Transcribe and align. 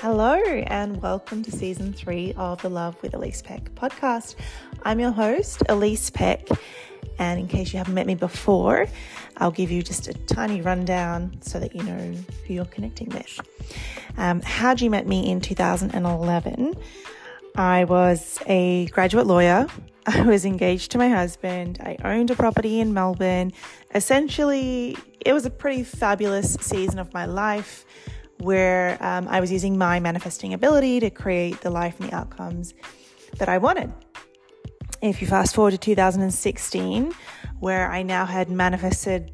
Hello, 0.00 0.32
and 0.32 1.02
welcome 1.02 1.42
to 1.42 1.52
season 1.52 1.92
three 1.92 2.32
of 2.38 2.62
the 2.62 2.70
Love 2.70 2.96
with 3.02 3.12
Elise 3.12 3.42
Peck 3.42 3.74
podcast. 3.74 4.34
I'm 4.82 4.98
your 4.98 5.10
host, 5.10 5.62
Elise 5.68 6.08
Peck, 6.08 6.48
and 7.18 7.38
in 7.38 7.46
case 7.46 7.74
you 7.74 7.76
haven't 7.76 7.92
met 7.92 8.06
me 8.06 8.14
before, 8.14 8.86
I'll 9.36 9.50
give 9.50 9.70
you 9.70 9.82
just 9.82 10.08
a 10.08 10.14
tiny 10.14 10.62
rundown 10.62 11.36
so 11.42 11.60
that 11.60 11.74
you 11.74 11.82
know 11.82 12.14
who 12.46 12.54
you're 12.54 12.64
connecting 12.64 13.10
with. 13.10 13.40
Um, 14.16 14.40
how'd 14.40 14.80
you 14.80 14.88
met 14.88 15.06
me 15.06 15.30
in 15.30 15.42
2011? 15.42 16.76
I 17.56 17.84
was 17.84 18.38
a 18.46 18.86
graduate 18.86 19.26
lawyer. 19.26 19.66
I 20.06 20.22
was 20.22 20.46
engaged 20.46 20.92
to 20.92 20.98
my 20.98 21.10
husband. 21.10 21.78
I 21.78 21.98
owned 22.02 22.30
a 22.30 22.34
property 22.34 22.80
in 22.80 22.94
Melbourne. 22.94 23.52
Essentially, 23.94 24.96
it 25.26 25.34
was 25.34 25.44
a 25.44 25.50
pretty 25.50 25.84
fabulous 25.84 26.54
season 26.54 26.98
of 26.98 27.12
my 27.12 27.26
life 27.26 27.84
where 28.40 28.96
um, 29.02 29.28
I 29.28 29.40
was 29.40 29.52
using 29.52 29.78
my 29.78 30.00
manifesting 30.00 30.54
ability 30.54 31.00
to 31.00 31.10
create 31.10 31.60
the 31.60 31.70
life 31.70 31.98
and 32.00 32.10
the 32.10 32.14
outcomes 32.14 32.74
that 33.38 33.48
I 33.48 33.58
wanted. 33.58 33.92
If 35.02 35.20
you 35.20 35.28
fast 35.28 35.54
forward 35.54 35.72
to 35.72 35.78
2016, 35.78 37.12
where 37.60 37.90
I 37.90 38.02
now 38.02 38.26
had 38.26 38.50
manifested 38.50 39.30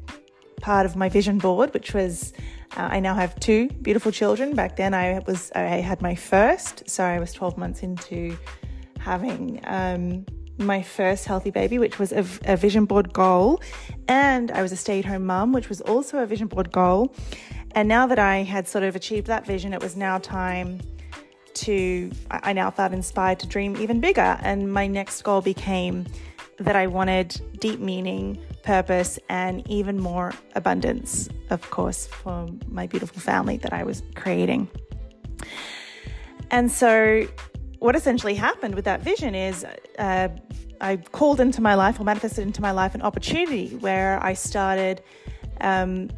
part 0.61 0.85
of 0.85 0.95
my 0.95 1.09
vision 1.09 1.37
board, 1.37 1.73
which 1.73 1.93
was 1.93 2.33
uh, 2.75 2.89
I 2.91 2.99
now 2.99 3.15
have 3.15 3.39
two 3.39 3.69
beautiful 3.81 4.11
children. 4.11 4.53
Back 4.53 4.75
then, 4.75 4.93
I 4.93 5.19
was 5.25 5.51
I 5.55 5.81
had 5.81 6.01
my 6.01 6.15
first, 6.15 6.89
so 6.89 7.03
I 7.03 7.19
was 7.19 7.33
12 7.33 7.57
months 7.57 7.83
into 7.83 8.37
having 8.99 9.61
um, 9.63 10.25
my 10.57 10.81
first 10.81 11.25
healthy 11.25 11.51
baby, 11.51 11.77
which 11.79 11.99
was 11.99 12.11
a, 12.11 12.25
a 12.45 12.57
vision 12.57 12.85
board 12.85 13.13
goal, 13.13 13.61
and 14.07 14.51
I 14.51 14.61
was 14.61 14.71
a 14.71 14.75
stay-at-home 14.75 15.25
mum, 15.25 15.53
which 15.53 15.69
was 15.69 15.81
also 15.81 16.19
a 16.19 16.25
vision 16.25 16.47
board 16.47 16.71
goal. 16.71 17.15
And 17.77 17.87
now 17.87 18.07
that 18.07 18.17
I 18.17 18.37
had 18.37 18.67
sort 18.67 18.83
of 18.83 18.95
achieved 18.95 19.27
that 19.27 19.45
vision, 19.45 19.71
it 19.71 19.83
was 19.83 19.95
now 19.95 20.17
time 20.17 20.81
to, 21.53 22.11
I 22.31 22.51
now 22.51 22.71
felt 22.71 22.91
inspired 22.91 23.39
to 23.41 23.47
dream 23.47 23.77
even 23.77 23.99
bigger. 23.99 24.39
And 24.41 24.73
my 24.73 24.87
next 24.87 25.21
goal 25.21 25.41
became 25.41 26.07
that 26.57 26.75
I 26.75 26.87
wanted 26.87 27.39
deep 27.59 27.79
meaning, 27.79 28.43
purpose, 28.63 29.19
and 29.29 29.61
even 29.69 29.99
more 29.99 30.33
abundance, 30.55 31.29
of 31.51 31.69
course, 31.69 32.07
for 32.07 32.49
my 32.67 32.87
beautiful 32.87 33.21
family 33.21 33.57
that 33.57 33.73
I 33.73 33.83
was 33.83 34.01
creating. 34.15 34.67
And 36.49 36.71
so, 36.71 37.27
what 37.77 37.95
essentially 37.95 38.33
happened 38.33 38.73
with 38.73 38.85
that 38.85 39.01
vision 39.01 39.35
is 39.35 39.63
uh, 39.99 40.29
I 40.81 40.95
called 40.95 41.39
into 41.39 41.61
my 41.61 41.75
life 41.75 41.99
or 41.99 42.05
manifested 42.05 42.43
into 42.43 42.59
my 42.59 42.71
life 42.71 42.95
an 42.95 43.03
opportunity 43.03 43.75
where 43.75 44.19
I 44.23 44.33
started 44.33 45.03
um, 45.61 46.09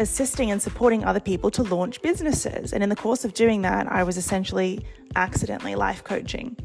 assisting 0.00 0.50
and 0.50 0.60
supporting 0.60 1.04
other 1.04 1.20
people 1.20 1.50
to 1.52 1.62
launch 1.62 2.00
businesses. 2.02 2.72
And 2.72 2.82
in 2.82 2.88
the 2.88 2.96
course 2.96 3.24
of 3.24 3.34
doing 3.34 3.62
that, 3.62 3.86
I 3.86 4.02
was 4.02 4.16
essentially 4.16 4.84
accidentally 5.14 5.74
life 5.74 6.02
coaching. 6.02 6.56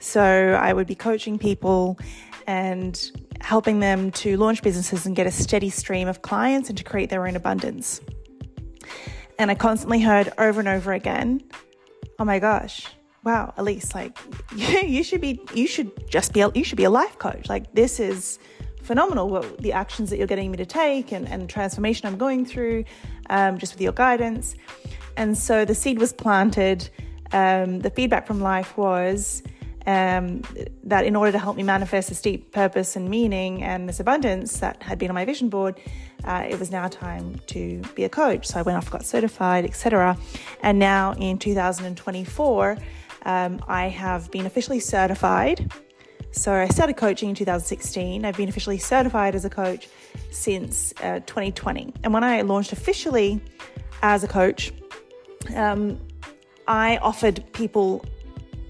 So 0.00 0.22
I 0.22 0.72
would 0.72 0.86
be 0.86 0.94
coaching 0.94 1.38
people 1.38 1.98
and 2.46 3.10
helping 3.40 3.80
them 3.80 4.10
to 4.12 4.36
launch 4.36 4.62
businesses 4.62 5.06
and 5.06 5.14
get 5.14 5.26
a 5.26 5.30
steady 5.30 5.70
stream 5.70 6.08
of 6.08 6.22
clients 6.22 6.68
and 6.68 6.78
to 6.78 6.84
create 6.84 7.10
their 7.10 7.26
own 7.26 7.36
abundance. 7.36 8.00
And 9.38 9.50
I 9.50 9.54
constantly 9.54 10.00
heard 10.00 10.32
over 10.38 10.60
and 10.60 10.68
over 10.68 10.92
again, 10.92 11.42
oh 12.18 12.24
my 12.24 12.38
gosh, 12.38 12.86
wow, 13.24 13.52
Elise, 13.56 13.94
like 13.94 14.16
you 14.54 15.02
should 15.02 15.20
be, 15.20 15.40
you 15.52 15.66
should 15.66 16.08
just 16.08 16.32
be, 16.32 16.44
you 16.54 16.64
should 16.64 16.78
be 16.78 16.84
a 16.84 16.90
life 16.90 17.18
coach. 17.18 17.48
Like 17.48 17.72
this 17.74 18.00
is 18.00 18.38
phenomenal 18.88 19.28
what 19.28 19.58
the 19.58 19.72
actions 19.72 20.08
that 20.08 20.16
you're 20.16 20.26
getting 20.26 20.50
me 20.50 20.56
to 20.56 20.66
take 20.66 21.12
and, 21.12 21.28
and 21.28 21.42
the 21.42 21.46
transformation 21.46 22.08
I'm 22.08 22.16
going 22.16 22.46
through 22.46 22.84
um, 23.28 23.58
just 23.58 23.74
with 23.74 23.82
your 23.82 23.92
guidance. 23.92 24.56
And 25.16 25.36
so 25.36 25.66
the 25.66 25.74
seed 25.74 25.98
was 25.98 26.12
planted. 26.14 26.88
Um, 27.30 27.80
the 27.80 27.90
feedback 27.90 28.26
from 28.26 28.40
life 28.40 28.78
was 28.78 29.42
um, 29.86 30.42
that 30.84 31.04
in 31.04 31.14
order 31.16 31.32
to 31.32 31.38
help 31.38 31.56
me 31.56 31.62
manifest 31.62 32.08
this 32.08 32.22
deep 32.22 32.50
purpose 32.50 32.96
and 32.96 33.10
meaning 33.10 33.62
and 33.62 33.86
this 33.86 34.00
abundance 34.00 34.60
that 34.60 34.82
had 34.82 34.98
been 34.98 35.10
on 35.10 35.14
my 35.14 35.26
vision 35.26 35.50
board, 35.50 35.78
uh, 36.24 36.46
it 36.48 36.58
was 36.58 36.70
now 36.70 36.88
time 36.88 37.38
to 37.48 37.82
be 37.94 38.04
a 38.04 38.08
coach. 38.08 38.46
So 38.46 38.58
I 38.58 38.62
went 38.62 38.78
off, 38.78 38.90
got 38.90 39.04
certified, 39.04 39.66
etc. 39.66 40.16
And 40.62 40.78
now 40.78 41.12
in 41.12 41.36
2024, 41.36 42.78
um, 43.26 43.60
I 43.68 43.88
have 43.88 44.30
been 44.30 44.46
officially 44.46 44.80
certified 44.80 45.70
so 46.32 46.52
I 46.52 46.68
started 46.68 46.96
coaching 46.96 47.30
in 47.30 47.34
2016. 47.34 48.24
I've 48.24 48.36
been 48.36 48.48
officially 48.48 48.78
certified 48.78 49.34
as 49.34 49.44
a 49.44 49.50
coach 49.50 49.88
since 50.30 50.92
uh, 51.02 51.20
2020. 51.20 51.94
And 52.04 52.12
when 52.12 52.22
I 52.22 52.42
launched 52.42 52.72
officially 52.72 53.40
as 54.02 54.24
a 54.24 54.28
coach, 54.28 54.72
um, 55.54 55.98
I 56.66 56.98
offered 56.98 57.44
people 57.52 58.04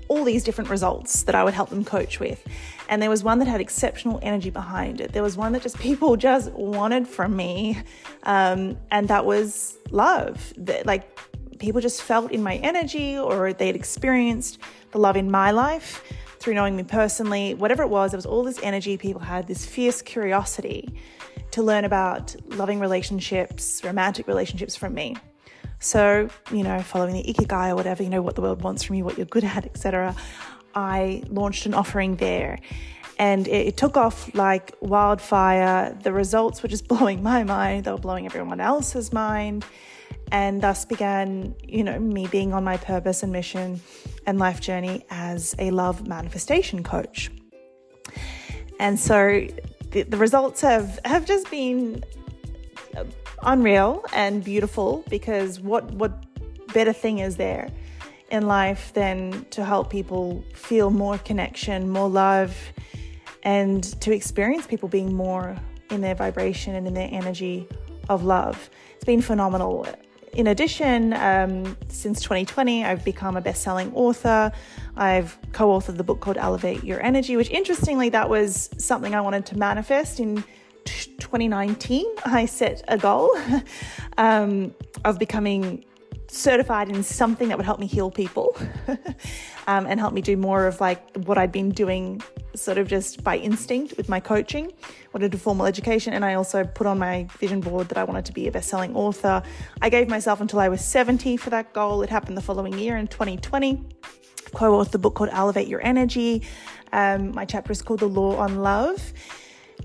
all 0.06 0.24
these 0.24 0.42
different 0.42 0.70
results 0.70 1.24
that 1.24 1.34
I 1.34 1.44
would 1.44 1.52
help 1.52 1.68
them 1.68 1.84
coach 1.84 2.18
with. 2.18 2.42
And 2.88 3.02
there 3.02 3.10
was 3.10 3.22
one 3.22 3.38
that 3.40 3.48
had 3.48 3.60
exceptional 3.60 4.18
energy 4.22 4.48
behind 4.48 5.00
it. 5.00 5.12
There 5.12 5.22
was 5.22 5.36
one 5.36 5.52
that 5.52 5.62
just 5.62 5.78
people 5.80 6.16
just 6.16 6.50
wanted 6.52 7.06
from 7.06 7.36
me. 7.36 7.78
Um, 8.22 8.78
and 8.90 9.08
that 9.08 9.26
was 9.26 9.76
love. 9.90 10.54
That, 10.56 10.86
like 10.86 11.18
people 11.58 11.80
just 11.80 12.02
felt 12.02 12.32
in 12.32 12.42
my 12.42 12.56
energy 12.56 13.18
or 13.18 13.52
they'd 13.52 13.76
experienced 13.76 14.58
the 14.92 14.98
love 14.98 15.16
in 15.16 15.30
my 15.30 15.50
life 15.50 16.02
through 16.38 16.54
knowing 16.54 16.76
me 16.76 16.82
personally, 16.82 17.54
whatever 17.54 17.82
it 17.82 17.88
was, 17.88 18.12
there 18.12 18.18
was 18.18 18.26
all 18.26 18.44
this 18.44 18.60
energy 18.62 18.96
people 18.96 19.20
had, 19.20 19.46
this 19.46 19.66
fierce 19.66 20.02
curiosity 20.02 20.88
to 21.50 21.62
learn 21.62 21.84
about 21.84 22.34
loving 22.46 22.80
relationships, 22.80 23.82
romantic 23.84 24.26
relationships 24.26 24.76
from 24.76 24.94
me. 24.94 25.16
So, 25.80 26.28
you 26.52 26.62
know, 26.62 26.80
following 26.80 27.14
the 27.14 27.22
ikigai 27.22 27.70
or 27.70 27.76
whatever, 27.76 28.02
you 28.02 28.10
know, 28.10 28.22
what 28.22 28.34
the 28.34 28.42
world 28.42 28.62
wants 28.62 28.82
from 28.82 28.96
you, 28.96 29.04
what 29.04 29.16
you're 29.16 29.26
good 29.26 29.44
at, 29.44 29.64
etc. 29.64 30.14
I 30.74 31.22
launched 31.28 31.66
an 31.66 31.74
offering 31.74 32.16
there 32.16 32.58
and 33.18 33.46
it, 33.48 33.68
it, 33.68 33.76
took 33.76 33.96
off 33.96 34.32
like 34.34 34.74
wildfire. 34.80 35.96
The 36.02 36.12
results 36.12 36.62
were 36.62 36.68
just 36.68 36.88
blowing 36.92 37.22
my 37.22 37.44
mind, 37.44 37.84
they 37.84 37.90
were 37.90 37.98
blowing 37.98 38.26
everyone 38.26 38.60
else's 38.60 39.12
mind 39.12 39.64
and 40.30 40.60
thus 40.60 40.84
began, 40.84 41.54
you 41.62 41.84
know, 41.84 41.98
me 41.98 42.26
being 42.26 42.52
on 42.52 42.64
my 42.64 42.76
purpose 42.76 43.22
and 43.22 43.32
mission 43.32 43.80
and 44.26 44.38
life 44.38 44.60
journey 44.60 45.04
as 45.10 45.54
a 45.58 45.70
love 45.70 46.06
manifestation 46.06 46.82
coach. 46.82 47.30
And 48.78 48.98
so 48.98 49.46
the, 49.90 50.02
the 50.02 50.16
results 50.16 50.60
have 50.60 51.00
have 51.04 51.26
just 51.26 51.50
been 51.50 52.04
unreal 53.42 54.04
and 54.12 54.44
beautiful 54.44 55.04
because 55.08 55.60
what 55.60 55.90
what 55.92 56.24
better 56.74 56.92
thing 56.92 57.18
is 57.18 57.36
there 57.36 57.70
in 58.30 58.46
life 58.46 58.92
than 58.92 59.46
to 59.50 59.64
help 59.64 59.88
people 59.90 60.44
feel 60.54 60.90
more 60.90 61.16
connection, 61.18 61.88
more 61.88 62.10
love, 62.10 62.54
and 63.42 63.82
to 64.02 64.12
experience 64.12 64.66
people 64.66 64.88
being 64.88 65.14
more 65.14 65.56
in 65.90 66.02
their 66.02 66.14
vibration 66.14 66.74
and 66.74 66.86
in 66.86 66.92
their 66.92 67.08
energy 67.10 67.66
of 68.10 68.24
love. 68.24 68.68
It's 68.96 69.04
been 69.04 69.22
phenomenal 69.22 69.86
in 70.32 70.46
addition, 70.48 71.12
um, 71.14 71.76
since 71.88 72.20
2020, 72.20 72.84
I've 72.84 73.04
become 73.04 73.36
a 73.36 73.40
best 73.40 73.62
selling 73.62 73.92
author. 73.94 74.52
I've 74.96 75.38
co 75.52 75.68
authored 75.68 75.96
the 75.96 76.04
book 76.04 76.20
called 76.20 76.36
Elevate 76.36 76.84
Your 76.84 77.00
Energy, 77.02 77.36
which 77.36 77.50
interestingly, 77.50 78.08
that 78.10 78.28
was 78.28 78.70
something 78.78 79.14
I 79.14 79.20
wanted 79.20 79.46
to 79.46 79.58
manifest 79.58 80.20
in 80.20 80.44
2019. 80.84 82.06
I 82.24 82.46
set 82.46 82.82
a 82.88 82.98
goal 82.98 83.30
um, 84.18 84.74
of 85.04 85.18
becoming 85.18 85.84
certified 86.30 86.88
in 86.88 87.02
something 87.02 87.48
that 87.48 87.56
would 87.56 87.64
help 87.66 87.80
me 87.80 87.86
heal 87.86 88.10
people 88.10 88.56
um, 89.66 89.86
and 89.86 89.98
help 89.98 90.12
me 90.12 90.20
do 90.20 90.36
more 90.36 90.66
of 90.66 90.80
like 90.80 91.16
what 91.16 91.38
I'd 91.38 91.52
been 91.52 91.70
doing 91.70 92.22
sort 92.54 92.78
of 92.78 92.88
just 92.88 93.22
by 93.24 93.36
instinct 93.38 93.96
with 93.96 94.08
my 94.08 94.20
coaching, 94.20 94.72
wanted 95.12 95.32
a 95.34 95.38
formal 95.38 95.66
education. 95.66 96.12
And 96.12 96.24
I 96.24 96.34
also 96.34 96.64
put 96.64 96.86
on 96.86 96.98
my 96.98 97.26
vision 97.38 97.60
board 97.60 97.88
that 97.88 97.98
I 97.98 98.04
wanted 98.04 98.24
to 98.26 98.32
be 98.32 98.46
a 98.46 98.52
best 98.52 98.68
selling 98.68 98.94
author. 98.94 99.42
I 99.80 99.88
gave 99.88 100.08
myself 100.08 100.40
until 100.40 100.60
I 100.60 100.68
was 100.68 100.84
70 100.84 101.36
for 101.36 101.50
that 101.50 101.72
goal. 101.72 102.02
It 102.02 102.10
happened 102.10 102.36
the 102.36 102.42
following 102.42 102.78
year 102.78 102.96
in 102.96 103.06
2020. 103.06 103.82
Co 104.54 104.72
authored 104.72 104.90
the 104.90 104.98
book 104.98 105.14
called 105.14 105.30
Elevate 105.32 105.68
Your 105.68 105.84
Energy. 105.84 106.42
Um, 106.92 107.32
my 107.34 107.44
chapter 107.44 107.70
is 107.70 107.82
called 107.82 108.00
The 108.00 108.08
Law 108.08 108.36
on 108.36 108.62
Love 108.62 109.12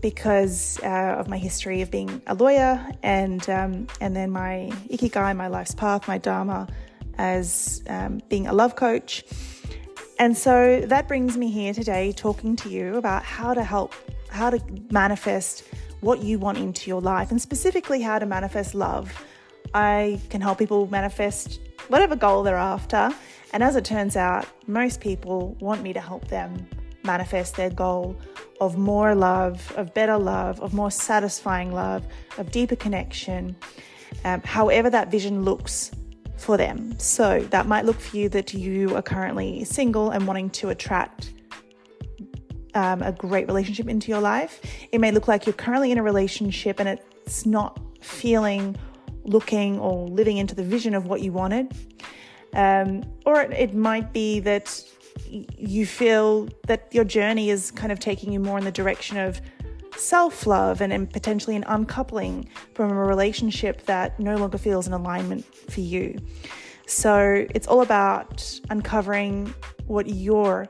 because 0.04 0.80
uh, 0.84 1.16
of 1.18 1.30
my 1.30 1.38
history 1.38 1.82
of 1.82 1.90
being 1.90 2.22
a 2.28 2.36
lawyer 2.36 2.86
and 3.02 3.50
um, 3.50 3.88
and 4.02 4.16
then 4.16 4.30
my 4.30 4.70
ikigai, 4.90 5.36
my 5.36 5.48
life's 5.48 5.74
path, 5.74 6.08
my 6.08 6.18
dharma 6.20 6.68
as 7.18 7.82
um, 7.88 8.22
being 8.30 8.46
a 8.46 8.54
love 8.54 8.76
coach. 8.76 9.24
And 10.20 10.38
so 10.38 10.82
that 10.82 11.08
brings 11.08 11.38
me 11.38 11.50
here 11.50 11.74
today 11.74 12.12
talking 12.12 12.56
to 12.58 12.70
you 12.70 12.98
about 12.98 13.24
how 13.24 13.54
to 13.54 13.64
help, 13.64 13.96
how 14.30 14.50
to 14.50 14.60
manifest 14.92 15.64
what 16.02 16.22
you 16.22 16.38
want 16.38 16.58
into 16.58 16.90
your 16.90 17.02
life, 17.02 17.32
and 17.32 17.42
specifically 17.42 18.02
how 18.02 18.20
to 18.20 18.26
manifest 18.26 18.76
love. 18.76 19.10
I 19.74 20.20
can 20.30 20.42
help 20.42 20.60
people 20.60 20.88
manifest 20.88 21.62
whatever 21.88 22.16
goal 22.16 22.44
they're 22.44 22.56
after. 22.58 23.10
And 23.54 23.64
as 23.64 23.76
it 23.78 23.86
turns 23.86 24.18
out, 24.18 24.46
most 24.68 25.00
people 25.00 25.56
want 25.62 25.82
me 25.82 25.94
to 25.94 26.02
help 26.02 26.28
them 26.28 26.68
manifest 27.04 27.56
their 27.56 27.70
goal 27.70 28.16
of 28.62 28.78
more 28.78 29.14
love, 29.16 29.74
of 29.76 29.94
better 29.94 30.18
love, 30.18 30.60
of 30.62 30.74
more 30.74 30.92
satisfying 30.92 31.72
love, 31.72 32.06
of 32.38 32.52
deeper 32.52 32.76
connection, 32.76 33.56
um, 34.26 34.42
however 34.44 34.90
that 34.90 35.12
vision 35.12 35.44
looks 35.44 35.92
for 36.38 36.58
them. 36.58 36.98
So 37.00 37.40
that 37.52 37.68
might 37.68 37.86
look 37.86 38.00
for 38.00 38.18
you 38.18 38.30
that 38.30 38.54
you 38.54 38.96
are 38.96 39.02
currently 39.02 39.64
single 39.64 40.12
and 40.12 40.28
wanting 40.28 40.50
to 40.52 40.70
attract 40.70 41.34
um, 42.76 43.02
a 43.02 43.12
great 43.12 43.48
relationship 43.48 43.88
into 43.88 44.12
your 44.12 44.22
life. 44.22 44.62
It 44.92 45.00
may 45.00 45.12
look 45.12 45.28
like 45.28 45.46
you're 45.46 45.54
currently 45.54 45.92
in 45.92 45.98
a 45.98 46.04
relationship 46.04 46.80
and 46.80 46.90
it's 46.90 47.46
not 47.46 47.80
feeling, 48.02 48.76
looking, 49.24 49.80
or 49.80 50.08
living 50.08 50.38
into 50.38 50.56
the 50.56 50.64
vision 50.64 50.94
of 50.94 51.06
what 51.06 51.22
you 51.22 51.32
wanted. 51.32 51.72
Um, 52.54 53.04
or 53.26 53.42
it, 53.42 53.52
it 53.54 53.74
might 53.74 54.14
be 54.14 54.40
that 54.42 54.84
you 55.28 55.86
feel 55.86 56.48
that 56.68 56.88
your 56.92 57.04
journey 57.04 57.50
is 57.50 57.72
kind 57.72 57.92
of 57.92 58.00
taking 58.00 58.32
you 58.32 58.40
more 58.40 58.58
in 58.58 58.64
the 58.64 58.72
direction 58.72 59.18
of 59.18 59.42
self 59.98 60.46
love 60.48 60.82
and, 60.82 60.92
and 60.92 61.10
potentially 61.12 61.56
an 61.56 61.64
uncoupling 61.68 62.50
from 62.74 62.92
a 62.92 62.96
relationship 62.96 63.86
that 63.86 64.20
no 64.20 64.36
longer 64.36 64.58
feels 64.58 64.88
in 64.88 64.94
alignment 64.94 65.46
for 65.70 65.82
you. 65.82 66.18
So 66.86 67.46
it's 67.52 67.68
all 67.68 67.82
about 67.82 68.60
uncovering 68.70 69.54
what 69.88 70.08
your 70.10 70.68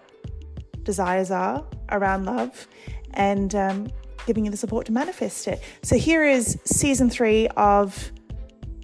desires 0.84 1.31
are 1.31 1.66
around 1.92 2.25
love 2.25 2.68
and 3.13 3.54
um, 3.56 3.88
giving 4.25 4.45
you 4.45 4.51
the 4.51 4.57
support 4.57 4.86
to 4.88 4.92
manifest 4.92 5.48
it. 5.48 5.62
So 5.81 5.98
here 5.98 6.24
is 6.24 6.60
season 6.66 7.10
three 7.10 7.48
of 7.50 8.12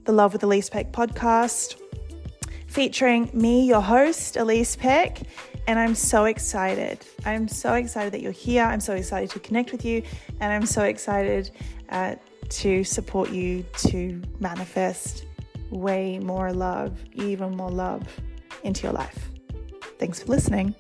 the 0.05 0.11
Love 0.11 0.33
with 0.33 0.43
Elise 0.43 0.69
Peck 0.69 0.91
podcast, 0.91 1.79
featuring 2.69 3.29
me, 3.33 3.65
your 3.65 3.81
host, 3.81 4.37
Elise 4.37 4.75
Peck. 4.75 5.21
And 5.67 5.77
I'm 5.77 5.95
so 5.95 6.25
excited. 6.25 7.05
I'm 7.25 7.47
so 7.47 7.73
excited 7.73 8.13
that 8.13 8.21
you're 8.21 8.31
here. 8.31 8.63
I'm 8.63 8.79
so 8.79 8.93
excited 8.93 9.29
to 9.31 9.39
connect 9.39 9.71
with 9.71 9.83
you. 9.83 10.03
And 10.39 10.53
I'm 10.53 10.65
so 10.65 10.83
excited 10.83 11.51
uh, 11.89 12.15
to 12.49 12.83
support 12.83 13.31
you 13.31 13.65
to 13.77 14.21
manifest 14.39 15.25
way 15.69 16.19
more 16.19 16.51
love, 16.51 16.99
even 17.13 17.55
more 17.55 17.69
love 17.69 18.03
into 18.63 18.83
your 18.83 18.93
life. 18.93 19.29
Thanks 19.99 20.23
for 20.23 20.27
listening. 20.27 20.75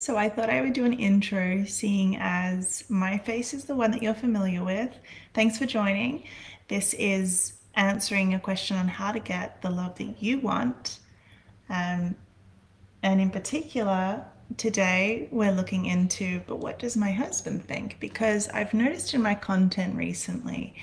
So, 0.00 0.16
I 0.16 0.30
thought 0.30 0.48
I 0.48 0.62
would 0.62 0.72
do 0.72 0.86
an 0.86 0.94
intro, 0.94 1.64
seeing 1.64 2.16
as 2.16 2.82
my 2.88 3.18
face 3.18 3.52
is 3.52 3.66
the 3.66 3.74
one 3.74 3.90
that 3.90 4.02
you're 4.02 4.14
familiar 4.14 4.64
with. 4.64 4.98
Thanks 5.34 5.58
for 5.58 5.66
joining. 5.66 6.24
This 6.68 6.94
is 6.94 7.54
answering 7.74 8.34
a 8.34 8.40
question 8.40 8.76
on 8.76 8.88
how 8.88 9.12
to 9.12 9.20
get 9.20 9.62
the 9.62 9.70
love 9.70 9.96
that 9.98 10.22
you 10.22 10.38
want. 10.38 10.98
Um, 11.70 12.14
and 13.02 13.20
in 13.20 13.30
particular, 13.30 14.24
today 14.56 15.28
we're 15.30 15.52
looking 15.52 15.86
into, 15.86 16.40
but 16.46 16.56
what 16.56 16.78
does 16.78 16.96
my 16.96 17.10
husband 17.10 17.64
think? 17.64 17.98
Because 18.00 18.48
I've 18.48 18.74
noticed 18.74 19.14
in 19.14 19.22
my 19.22 19.34
content 19.34 19.96
recently 19.96 20.74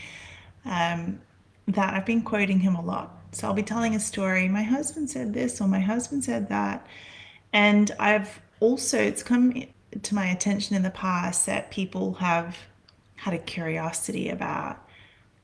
um, 0.66 1.22
that 1.68 1.94
I've 1.94 2.06
been 2.06 2.22
quoting 2.22 2.60
him 2.60 2.76
a 2.76 2.82
lot. 2.82 3.12
So 3.32 3.48
I'll 3.48 3.54
be 3.54 3.64
telling 3.64 3.96
a 3.96 4.00
story. 4.00 4.48
My 4.48 4.64
husband 4.64 5.10
said 5.10 5.34
this, 5.34 5.60
or 5.60 5.68
my 5.68 5.80
husband 5.80 6.24
said 6.24 6.50
that. 6.50 6.88
And 7.54 7.92
I've 8.00 8.42
also, 8.60 8.98
it's 8.98 9.24
come 9.24 9.64
to 10.02 10.16
my 10.16 10.28
attention 10.28 10.76
in 10.76 10.84
the 10.84 10.90
past 10.90 11.46
that 11.46 11.70
people 11.70 12.14
have 12.16 12.58
had 13.18 13.34
a 13.34 13.38
curiosity 13.38 14.30
about 14.30 14.85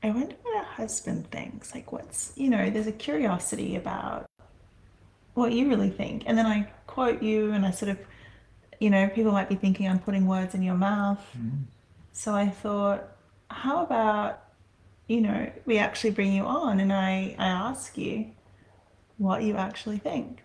I 0.02 0.10
wonder 0.10 0.34
what 0.42 0.62
a 0.62 0.64
husband 0.64 1.30
thinks. 1.30 1.74
Like, 1.74 1.92
what's, 1.92 2.32
you 2.36 2.50
know, 2.50 2.70
there's 2.70 2.88
a 2.88 2.92
curiosity 2.92 3.76
about 3.76 4.26
what 5.34 5.52
you 5.52 5.68
really 5.68 5.90
think. 5.90 6.24
And 6.26 6.36
then 6.36 6.46
I 6.46 6.62
quote 6.86 7.22
you, 7.22 7.52
and 7.52 7.64
I 7.64 7.70
sort 7.70 7.90
of, 7.90 7.98
you 8.80 8.90
know, 8.90 9.08
people 9.08 9.32
might 9.32 9.48
be 9.48 9.54
thinking 9.54 9.88
I'm 9.88 10.00
putting 10.00 10.26
words 10.26 10.54
in 10.54 10.62
your 10.62 10.74
mouth. 10.74 11.24
Mm-hmm. 11.38 11.62
So 12.12 12.34
I 12.34 12.48
thought, 12.48 13.04
how 13.48 13.84
about, 13.84 14.42
you 15.06 15.20
know, 15.20 15.50
we 15.66 15.78
actually 15.78 16.10
bring 16.10 16.32
you 16.32 16.44
on 16.44 16.80
and 16.80 16.92
I, 16.92 17.34
I 17.38 17.46
ask 17.46 17.96
you 17.96 18.26
what 19.18 19.42
you 19.42 19.56
actually 19.56 19.98
think. 19.98 20.42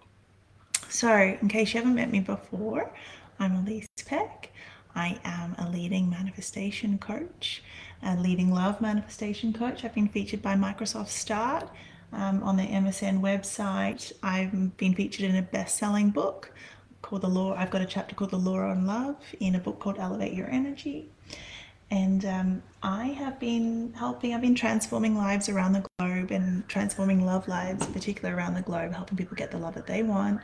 So, 0.90 1.14
in 1.14 1.50
case 1.50 1.74
you 1.74 1.80
haven't 1.82 1.96
met 1.96 2.12
me 2.12 2.22
before, 2.22 2.94
I'm 3.40 3.56
Elise 3.58 3.88
Peck. 4.06 4.52
I 4.96 5.20
am 5.26 5.56
a 5.58 5.70
leading 5.70 6.10
manifestation 6.10 6.98
coach 6.98 7.62
a 8.04 8.16
leading 8.16 8.52
love 8.52 8.82
manifestation 8.82 9.54
coach. 9.54 9.84
I've 9.84 9.94
been 9.94 10.08
featured 10.08 10.42
by 10.42 10.56
Microsoft 10.56 11.10
Start 11.10 11.70
um, 12.14 12.44
on 12.44 12.58
the 12.58 12.64
MSN 12.64 13.22
website. 13.22 14.12
I've 14.24 14.78
been 14.78 14.94
featured 14.94 15.26
in 15.26 15.36
a 15.36 15.42
best-selling 15.42 16.12
book 16.12 16.52
called 17.02 17.22
The 17.22 17.30
Law. 17.30 17.56
I've 17.56 17.72
got 17.72 17.82
a 17.82 17.86
chapter 17.86 18.16
called 18.16 18.32
The 18.32 18.38
Law 18.38 18.60
on 18.60 18.86
Love 18.86 19.18
in 19.40 19.56
a 19.56 19.60
book 19.60 19.80
called 19.80 19.98
Elevate 20.00 20.34
Your 20.34 20.50
Energy. 20.50 21.10
And 21.90 22.26
um, 22.26 22.64
I 22.84 23.08
have 23.08 23.40
been 23.40 23.94
helping, 23.94 24.34
I've 24.34 24.42
been 24.42 24.56
transforming 24.56 25.16
lives 25.16 25.48
around 25.48 25.74
the 25.74 25.86
globe 25.98 26.32
and 26.32 26.68
transforming 26.68 27.26
love 27.26 27.48
lives, 27.48 27.86
in 27.86 27.94
particular 27.94 28.36
around 28.36 28.56
the 28.56 28.62
globe, 28.62 28.94
helping 28.94 29.18
people 29.18 29.38
get 29.38 29.52
the 29.52 29.58
love 29.58 29.76
that 29.76 29.88
they 29.88 30.04
want. 30.04 30.42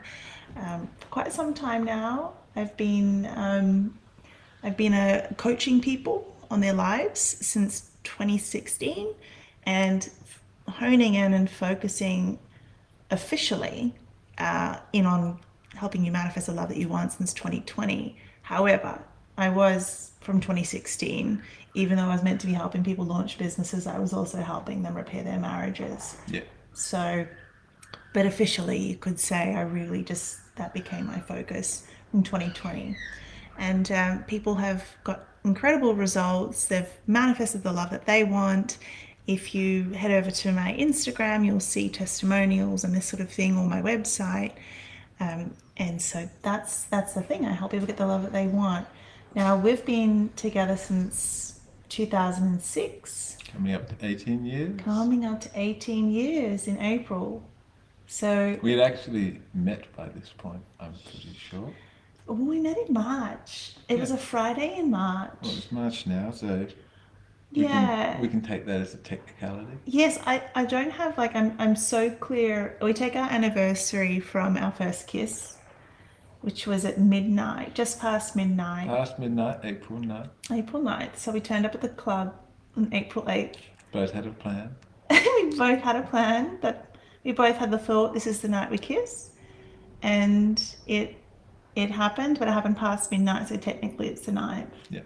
Um, 0.56 0.88
for 0.98 1.06
quite 1.08 1.32
some 1.32 1.52
time 1.52 1.84
now, 1.84 2.32
I've 2.56 2.74
been 2.76 3.26
um, 3.34 3.98
I've 4.62 4.76
been 4.78 4.94
uh, 4.94 5.30
coaching 5.36 5.82
people 5.82 6.33
on 6.50 6.60
their 6.60 6.72
lives 6.72 7.20
since 7.20 7.90
2016 8.04 9.14
and 9.66 10.10
honing 10.68 11.14
in 11.14 11.34
and 11.34 11.50
focusing 11.50 12.38
officially 13.10 13.94
uh, 14.38 14.76
in 14.92 15.06
on 15.06 15.38
helping 15.74 16.04
you 16.04 16.12
manifest 16.12 16.46
the 16.46 16.52
love 16.52 16.68
that 16.68 16.78
you 16.78 16.88
want 16.88 17.12
since 17.12 17.32
2020. 17.34 18.16
However, 18.42 19.02
I 19.36 19.48
was 19.48 20.12
from 20.20 20.40
2016, 20.40 21.42
even 21.74 21.96
though 21.96 22.04
I 22.04 22.14
was 22.14 22.22
meant 22.22 22.40
to 22.42 22.46
be 22.46 22.52
helping 22.52 22.84
people 22.84 23.04
launch 23.04 23.36
businesses, 23.38 23.86
I 23.86 23.98
was 23.98 24.12
also 24.12 24.38
helping 24.38 24.82
them 24.82 24.94
repair 24.94 25.24
their 25.24 25.40
marriages. 25.40 26.16
Yeah. 26.28 26.42
So, 26.72 27.26
but 28.12 28.26
officially, 28.26 28.78
you 28.78 28.96
could 28.96 29.18
say 29.18 29.54
I 29.54 29.62
really 29.62 30.02
just, 30.02 30.38
that 30.56 30.72
became 30.72 31.06
my 31.06 31.20
focus 31.20 31.86
in 32.12 32.22
2020. 32.22 32.96
And 33.58 33.90
um, 33.92 34.24
people 34.24 34.54
have 34.54 34.84
got 35.02 35.26
incredible 35.44 35.94
results. 35.94 36.66
They've 36.66 36.88
manifested 37.06 37.62
the 37.62 37.72
love 37.72 37.90
that 37.90 38.06
they 38.06 38.24
want. 38.24 38.78
If 39.26 39.54
you 39.54 39.90
head 39.90 40.10
over 40.10 40.30
to 40.30 40.52
my 40.52 40.74
Instagram, 40.78 41.46
you'll 41.46 41.60
see 41.60 41.88
testimonials 41.88 42.84
and 42.84 42.94
this 42.94 43.06
sort 43.06 43.20
of 43.20 43.30
thing, 43.30 43.56
or 43.56 43.66
my 43.66 43.80
website. 43.80 44.52
Um, 45.20 45.54
and 45.76 46.00
so 46.00 46.28
that's 46.42 46.84
that's 46.84 47.14
the 47.14 47.22
thing. 47.22 47.46
I 47.46 47.52
help 47.52 47.70
people 47.70 47.86
get 47.86 47.96
the 47.96 48.06
love 48.06 48.22
that 48.22 48.32
they 48.32 48.46
want. 48.46 48.86
Now 49.34 49.56
we've 49.56 49.84
been 49.84 50.30
together 50.36 50.76
since 50.76 51.60
2006. 51.88 53.38
Coming 53.52 53.74
up 53.74 53.88
to 53.88 54.06
18 54.06 54.44
years. 54.44 54.80
Coming 54.80 55.24
up 55.24 55.40
to 55.42 55.50
18 55.54 56.10
years 56.10 56.66
in 56.66 56.78
April. 56.80 57.42
So 58.06 58.58
we 58.62 58.72
had 58.72 58.80
actually 58.80 59.40
met 59.54 59.84
by 59.96 60.08
this 60.08 60.30
point. 60.36 60.62
I'm 60.78 60.92
pretty 60.92 61.34
sure. 61.34 61.72
Oh, 62.26 62.34
we 62.34 62.58
met 62.60 62.78
in 62.78 62.92
March. 62.92 63.74
It 63.88 63.94
yeah. 63.94 64.00
was 64.00 64.10
a 64.10 64.16
Friday 64.16 64.78
in 64.78 64.90
March. 64.90 65.32
Well, 65.42 65.52
it's 65.52 65.72
March 65.72 66.06
now, 66.06 66.30
so 66.30 66.66
we 67.52 67.62
yeah, 67.62 68.14
can, 68.14 68.22
we 68.22 68.28
can 68.28 68.40
take 68.40 68.64
that 68.66 68.80
as 68.80 68.94
a 68.94 68.98
technicality. 68.98 69.72
Yes, 69.84 70.18
I, 70.26 70.42
I 70.54 70.64
don't 70.64 70.90
have 70.90 71.18
like 71.18 71.36
I'm 71.36 71.54
I'm 71.58 71.76
so 71.76 72.10
clear. 72.10 72.78
We 72.80 72.94
take 72.94 73.14
our 73.14 73.30
anniversary 73.30 74.20
from 74.20 74.56
our 74.56 74.72
first 74.72 75.06
kiss, 75.06 75.58
which 76.40 76.66
was 76.66 76.86
at 76.86 76.98
midnight, 76.98 77.74
just 77.74 78.00
past 78.00 78.34
midnight. 78.34 78.88
Past 78.88 79.18
midnight, 79.18 79.58
April 79.62 79.98
9th. 80.00 80.30
April 80.50 80.82
9th. 80.82 81.16
So 81.16 81.30
we 81.30 81.40
turned 81.40 81.66
up 81.66 81.74
at 81.74 81.82
the 81.82 81.90
club 81.90 82.34
on 82.76 82.92
April 82.92 83.24
8th. 83.26 83.56
Both 83.92 84.12
had 84.12 84.26
a 84.26 84.30
plan. 84.30 84.74
we 85.10 85.56
both 85.56 85.80
had 85.80 85.96
a 85.96 86.02
plan 86.02 86.58
that 86.62 86.96
we 87.22 87.32
both 87.32 87.56
had 87.56 87.70
the 87.70 87.78
thought 87.78 88.14
this 88.14 88.26
is 88.26 88.40
the 88.40 88.48
night 88.48 88.70
we 88.70 88.78
kiss, 88.78 89.30
and 90.02 90.74
it 90.86 91.16
it 91.76 91.90
happened, 91.90 92.38
but 92.38 92.48
it 92.48 92.52
happened 92.52 92.76
past 92.76 93.10
midnight, 93.10 93.48
so 93.48 93.56
technically 93.56 94.08
it's 94.08 94.22
the 94.22 94.32
ninth. 94.32 94.74
Yeah. 94.90 95.00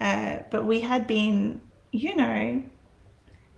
Uh, 0.00 0.42
but 0.50 0.64
we 0.64 0.80
had 0.80 1.06
been, 1.06 1.60
you 1.92 2.14
know, 2.14 2.62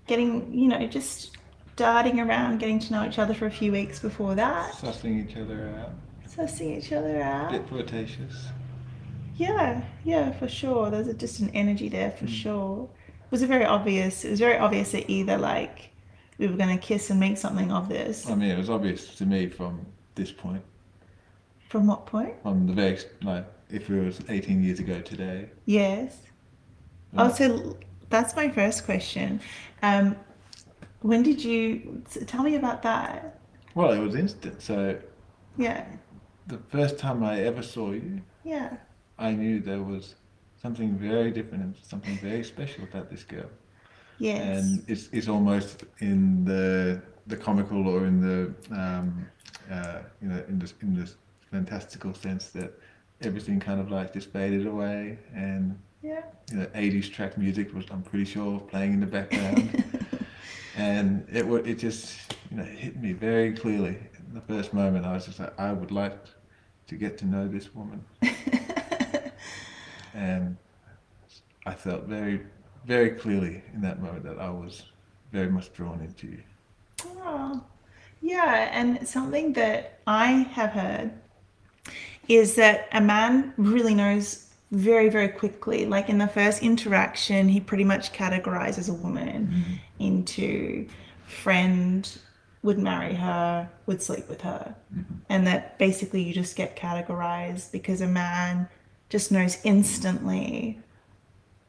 getting, 0.07 0.53
you 0.53 0.69
know, 0.69 0.87
just 0.87 1.37
darting 1.77 2.21
around, 2.21 2.59
getting 2.59 2.79
to 2.79 2.93
know 2.93 3.07
each 3.07 3.19
other 3.19 3.35
for 3.35 3.47
a 3.47 3.51
few 3.51 3.73
weeks 3.73 3.99
before 3.99 4.35
that. 4.35 4.73
Sussing 4.73 5.29
each 5.29 5.37
other 5.37 5.75
out. 5.79 5.93
Sussing 6.29 6.79
each 6.79 6.93
other 6.93 7.21
out. 7.23 7.51
Bit 7.51 7.69
flirtatious. 7.69 8.47
Yeah, 9.37 9.83
yeah, 10.05 10.33
for 10.33 10.49
sure. 10.49 10.91
There's 10.91 11.09
a, 11.09 11.15
just 11.15 11.41
an 11.41 11.51
energy 11.51 11.89
there 11.89 12.11
for 12.11 12.27
mm. 12.27 12.29
sure. 12.29 12.89
It 13.09 13.31
was 13.31 13.43
very 13.45 13.65
obvious. 13.65 14.25
It 14.25 14.31
was 14.31 14.41
very 14.41 14.59
obvious 14.59 14.93
that 14.93 15.09
either 15.11 15.39
like 15.39 15.91
we 16.39 16.47
were 16.47 16.57
going 16.57 16.77
to 16.77 16.85
kiss 16.85 17.11
and 17.11 17.21
make 17.21 17.37
something 17.37 17.71
of 17.73 17.89
this. 17.89 18.29
I 18.29 18.35
mean, 18.35 18.51
it 18.51 18.59
was 18.59 18.71
obvious 18.71 19.15
to 19.17 19.27
me 19.27 19.49
from 19.49 19.85
this 20.15 20.33
point. 20.33 20.63
From 21.69 21.87
what 21.87 22.07
point? 22.07 22.35
From 22.43 22.67
the 22.67 22.73
very 22.73 22.99
like 23.23 23.47
if 23.71 23.91
it 23.91 24.05
was 24.05 24.21
18 24.29 24.63
years 24.63 24.81
ago 24.81 25.01
today. 25.01 25.51
Yes. 25.67 26.17
Oh, 27.17 27.33
so 27.33 27.77
that's 28.09 28.35
my 28.35 28.49
first 28.49 28.85
question. 28.85 29.41
Um, 29.83 30.17
when 31.01 31.23
did 31.23 31.45
you 31.45 32.03
tell 32.27 32.43
me 32.43 32.57
about 32.57 32.83
that? 32.83 33.39
Well, 33.75 33.93
it 33.93 34.01
was 34.01 34.15
instant. 34.15 34.63
So. 34.63 34.99
Yeah. 35.57 35.85
The 36.47 36.59
first 36.71 36.99
time 36.99 37.23
I 37.23 37.43
ever 37.43 37.63
saw 37.63 37.93
you. 37.93 38.23
Yeah. 38.45 38.77
I 39.19 39.33
knew 39.33 39.61
there 39.61 39.83
was 39.83 40.15
something 40.61 40.97
very 40.97 41.31
different 41.31 41.63
and 41.65 41.75
something 41.83 42.17
very 42.19 42.45
special 42.45 42.85
about 42.85 43.11
this 43.11 43.25
girl. 43.25 43.51
Yes. 44.19 44.65
and 44.65 44.85
it's 44.89 45.09
it's 45.13 45.29
almost 45.29 45.85
in 46.01 46.45
the 46.45 47.01
the 47.29 47.37
comical 47.37 47.87
or 47.87 48.07
in 48.07 48.21
the 48.21 48.53
um, 48.75 49.29
uh, 49.71 50.01
you 50.21 50.29
know 50.29 50.43
in 50.49 50.59
this 50.59 50.75
in 50.83 50.93
this 50.99 51.15
fantastical 51.51 52.15
sense 52.15 52.49
that 52.51 52.73
everything 53.21 53.59
kind 53.59 53.81
of 53.81 53.91
like 53.91 54.13
just 54.13 54.31
faded 54.33 54.67
away 54.67 55.19
and 55.35 55.79
yeah. 56.03 56.23
you 56.51 56.59
know 56.59 56.67
80s 56.67 57.13
track 57.13 57.37
music 57.37 57.75
was 57.75 57.85
I'm 57.91 58.03
pretty 58.03 58.25
sure 58.25 58.61
playing 58.61 58.95
in 58.95 59.01
the 59.01 59.07
background. 59.07 59.85
And 60.77 61.27
it 61.33 61.45
would 61.45 61.67
it 61.67 61.77
just 61.77 62.17
you 62.53 62.59
know 62.59 62.63
hit 62.63 62.97
me 62.97 63.13
very 63.13 63.53
clearly. 63.53 63.99
In 64.29 64.35
the 64.35 64.41
first 64.41 64.73
moment 64.73 65.05
I 65.05 65.13
was 65.13 65.27
just 65.27 65.41
like 65.41 65.59
I 65.59 65.73
would 65.73 65.91
like 65.91 66.17
to 66.87 66.95
get 66.95 67.19
to 67.19 67.27
know 67.27 67.49
this 67.49 67.75
woman. 67.75 68.05
And 70.15 70.57
I 71.67 71.75
felt 71.75 72.05
very 72.05 72.41
very 72.87 73.11
clearly 73.11 73.63
in 73.75 73.81
that 73.83 74.01
moment 74.01 74.25
that 74.25 74.39
I 74.39 74.51
was 74.51 74.85
very 75.33 75.51
much 75.51 75.73
drawn 75.75 76.01
into 76.01 76.29
you. 76.29 76.43
Oh, 77.23 77.63
yeah, 78.23 78.71
and 78.73 79.07
something 79.07 79.53
that 79.53 80.01
I 80.07 80.49
have 80.57 80.71
heard 80.71 81.13
is 82.29 82.55
that 82.57 82.89
a 82.93 83.01
man 83.01 83.53
really 83.57 83.95
knows 83.95 84.47
very, 84.71 85.09
very 85.09 85.29
quickly. 85.29 85.87
Like 85.87 86.09
in 86.09 86.19
the 86.19 86.29
first 86.29 86.63
interaction, 86.63 87.49
he 87.49 87.61
pretty 87.61 87.85
much 87.85 88.13
categorizes 88.13 88.91
a 88.91 88.93
woman 88.93 89.47
mm-hmm. 89.47 89.75
into 89.99 90.87
friend, 91.27 92.19
would 92.63 92.79
marry 92.79 93.15
her, 93.15 93.69
would 93.87 94.03
sleep 94.03 94.29
with 94.29 94.43
her. 94.43 94.75
Mm-hmm. 94.95 95.15
And 95.29 95.47
that 95.47 95.79
basically 95.79 96.23
you 96.23 96.35
just 96.35 96.57
get 96.57 96.77
categorized 96.77 97.73
because 97.73 98.01
a 98.01 98.07
man 98.07 98.69
just 99.09 99.33
knows 99.33 99.59
instantly 99.65 100.79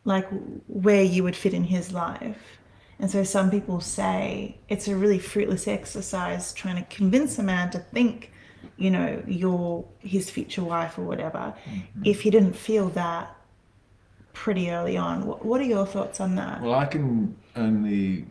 like 0.04 0.28
where 0.68 1.04
you 1.04 1.24
would 1.24 1.36
fit 1.36 1.54
in 1.54 1.64
his 1.64 1.92
life. 1.92 2.60
And 3.00 3.10
so 3.10 3.24
some 3.24 3.50
people 3.50 3.80
say 3.80 4.58
it's 4.68 4.88
a 4.88 4.96
really 4.96 5.20
fruitless 5.20 5.68
exercise 5.68 6.52
trying 6.54 6.76
to 6.76 6.96
convince 6.96 7.40
a 7.40 7.44
man 7.44 7.70
to 7.72 7.80
think, 7.80 8.32
you 8.78 8.92
know, 8.92 9.22
you're 9.28 9.86
his 10.00 10.30
future 10.30 10.64
wife 10.64 10.98
or 10.98 11.04
whatever, 11.04 11.54
if 12.04 12.22
he 12.22 12.30
didn't 12.30 12.54
feel 12.56 12.90
that 12.90 13.36
pretty 14.34 14.70
early 14.72 14.96
on. 14.98 15.26
What, 15.26 15.46
what 15.46 15.60
are 15.62 15.66
your 15.66 15.86
thoughts 15.86 16.20
on 16.20 16.36
that? 16.36 16.62
well 16.62 16.76
I 16.76 16.86
can 16.86 17.36
only 17.56 18.26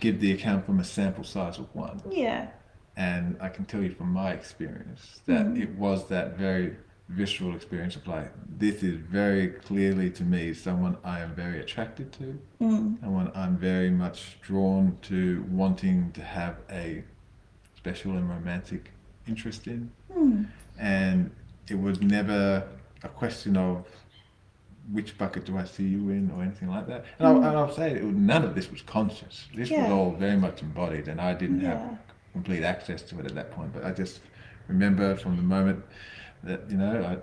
give 0.00 0.20
the 0.20 0.32
account 0.32 0.64
from 0.66 0.80
a 0.80 0.84
sample 0.84 1.24
size 1.24 1.58
of 1.58 1.66
one 1.74 2.00
yeah. 2.10 2.48
and 2.96 3.36
I 3.40 3.48
can 3.48 3.64
tell 3.64 3.82
you 3.82 3.90
from 3.94 4.10
my 4.12 4.30
experience 4.32 5.20
that 5.26 5.46
Mm. 5.46 5.62
it 5.62 5.70
was 5.76 6.06
that 6.08 6.36
very 6.36 6.76
visceral 7.08 7.54
experience 7.54 7.96
of 7.96 8.06
like 8.06 8.30
this 8.58 8.82
is 8.82 8.96
very 8.96 9.48
clearly 9.48 10.10
to 10.10 10.22
me 10.24 10.52
someone 10.54 10.96
I 11.04 11.20
am 11.20 11.34
very 11.34 11.60
attracted 11.60 12.12
to, 12.18 12.38
Mm. 12.60 13.00
someone 13.00 13.30
I'm 13.34 13.56
very 13.58 13.90
much 13.90 14.38
drawn 14.42 14.96
to 15.02 15.44
wanting 15.50 16.12
to 16.12 16.22
have 16.22 16.56
a 16.70 17.04
special 17.76 18.12
and 18.16 18.28
romantic 18.28 18.90
interest 19.28 19.66
in, 19.66 19.90
Mm. 20.16 20.46
and 20.78 21.30
it 21.68 21.78
was 21.80 22.00
never 22.00 22.62
a 23.02 23.08
question 23.08 23.56
of 23.56 23.86
which 24.92 25.18
bucket 25.18 25.44
do 25.44 25.58
I 25.58 25.64
see 25.64 25.82
you 25.84 26.10
in 26.10 26.30
or 26.30 26.42
anything 26.42 26.68
like 26.68 26.86
that. 26.86 27.04
And, 27.18 27.26
I'll, 27.28 27.36
and 27.38 27.56
I'll 27.58 27.72
say 27.74 27.92
it, 27.92 28.04
none 28.04 28.44
of 28.44 28.54
this 28.54 28.70
was 28.70 28.82
conscious. 28.82 29.48
This 29.54 29.70
Yeah. 29.70 29.82
was 29.82 29.90
all 29.90 30.12
very 30.12 30.36
much 30.36 30.62
embodied, 30.62 31.08
and 31.08 31.20
I 31.20 31.34
didn't 31.34 31.60
Yeah. 31.60 31.70
have 31.70 31.98
complete 32.32 32.62
access 32.62 33.02
to 33.02 33.18
it 33.18 33.26
at 33.26 33.34
that 33.34 33.50
point. 33.50 33.72
But 33.72 33.84
I 33.84 33.90
just 33.90 34.20
remember 34.68 35.16
from 35.16 35.36
the 35.36 35.42
moment 35.42 35.82
that 36.44 36.70
you 36.70 36.76
know 36.76 37.02
I 37.04 37.16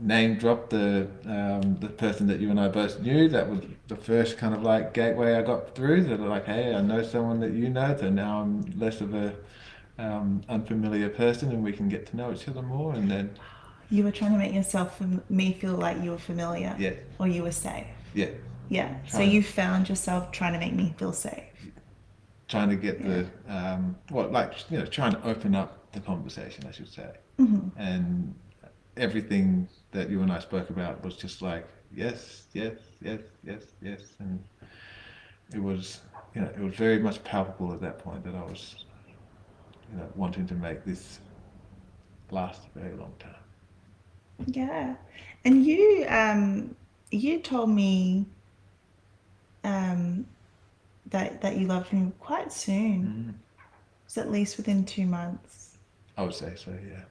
name 0.00 0.36
dropped 0.36 0.70
the 0.70 1.08
um, 1.26 1.76
the 1.80 1.88
person 1.88 2.28
that 2.28 2.38
you 2.38 2.50
and 2.50 2.60
I 2.60 2.68
both 2.68 3.00
knew. 3.00 3.28
That 3.28 3.48
was 3.50 3.60
the 3.88 3.96
first 3.96 4.38
kind 4.38 4.54
of 4.54 4.62
like 4.62 4.94
gateway 4.94 5.34
I 5.34 5.42
got 5.42 5.74
through. 5.74 6.04
That 6.04 6.20
like, 6.20 6.44
hey, 6.46 6.72
I 6.74 6.82
know 6.82 7.02
someone 7.02 7.40
that 7.40 7.52
you 7.52 7.68
know, 7.68 7.96
so 7.98 8.08
now 8.10 8.42
I'm 8.42 8.62
less 8.78 9.00
of 9.00 9.14
a 9.14 9.34
um, 9.98 10.42
unfamiliar 10.48 11.08
person, 11.08 11.50
and 11.50 11.62
we 11.62 11.72
can 11.72 11.88
get 11.88 12.06
to 12.08 12.16
know 12.16 12.32
each 12.32 12.48
other 12.48 12.62
more. 12.62 12.94
And 12.94 13.10
then 13.10 13.30
You 13.90 14.04
were 14.04 14.12
trying 14.12 14.32
to 14.32 14.38
make 14.38 14.54
yourself, 14.54 15.00
me 15.30 15.52
feel 15.54 15.74
like 15.74 16.02
you 16.02 16.10
were 16.12 16.18
familiar 16.18 16.74
yeah, 16.78 16.92
or 17.18 17.26
you 17.28 17.42
were 17.42 17.52
safe. 17.52 17.86
yeah, 18.14 18.28
Yeah. 18.68 18.94
So 19.08 19.20
you 19.20 19.42
found 19.42 19.88
yourself 19.88 20.30
trying 20.32 20.52
to 20.52 20.58
make 20.58 20.74
me 20.74 20.94
feel 20.98 21.12
safe. 21.12 21.44
trying 22.48 22.70
to 22.70 22.76
get 22.76 23.02
the 23.02 23.26
um, 23.48 23.96
what 24.10 24.32
like 24.32 24.52
you 24.70 24.78
know 24.78 24.86
trying 24.86 25.12
to 25.12 25.22
open 25.26 25.54
up 25.54 25.70
the 25.92 26.00
conversation, 26.00 26.64
I 26.68 26.72
should 26.72 26.88
say. 26.92 27.10
hmm 27.38 27.68
and 27.76 28.34
everything 28.96 29.68
that 29.92 30.10
you 30.10 30.22
and 30.22 30.32
I 30.32 30.40
spoke 30.40 30.70
about 30.70 31.04
was 31.04 31.14
just 31.16 31.40
like 31.42 31.64
yes, 31.94 32.44
yes, 32.52 32.76
yes, 33.00 33.20
yes, 33.44 33.62
yes, 33.80 34.00
and 34.18 34.42
it 35.54 35.62
was 35.62 36.00
you 36.34 36.40
know 36.42 36.48
it 36.58 36.60
was 36.60 36.74
very 36.74 36.98
much 36.98 37.22
palpable 37.24 37.72
at 37.72 37.80
that 37.80 37.98
point 37.98 38.24
that 38.24 38.34
I 38.34 38.42
was 38.42 38.62
you 39.90 39.98
know 39.98 40.08
wanting 40.14 40.46
to 40.46 40.54
make 40.54 40.84
this 40.84 41.20
last 42.30 42.62
a 42.74 42.78
very 42.78 42.94
long 42.96 43.12
time. 43.18 43.34
Yeah, 44.46 44.94
and 45.44 45.64
you 45.64 46.06
um 46.08 46.74
you 47.10 47.38
told 47.40 47.70
me 47.70 48.26
um 49.64 50.26
that 51.10 51.40
that 51.40 51.56
you 51.56 51.66
loved 51.66 51.92
me 51.92 52.12
quite 52.20 52.52
soon. 52.52 53.34
It 53.58 53.64
was 54.04 54.18
at 54.18 54.30
least 54.30 54.56
within 54.56 54.84
two 54.84 55.06
months. 55.06 55.76
I 56.16 56.22
would 56.22 56.34
say 56.34 56.52
so, 56.56 56.70
yeah. 56.70 57.02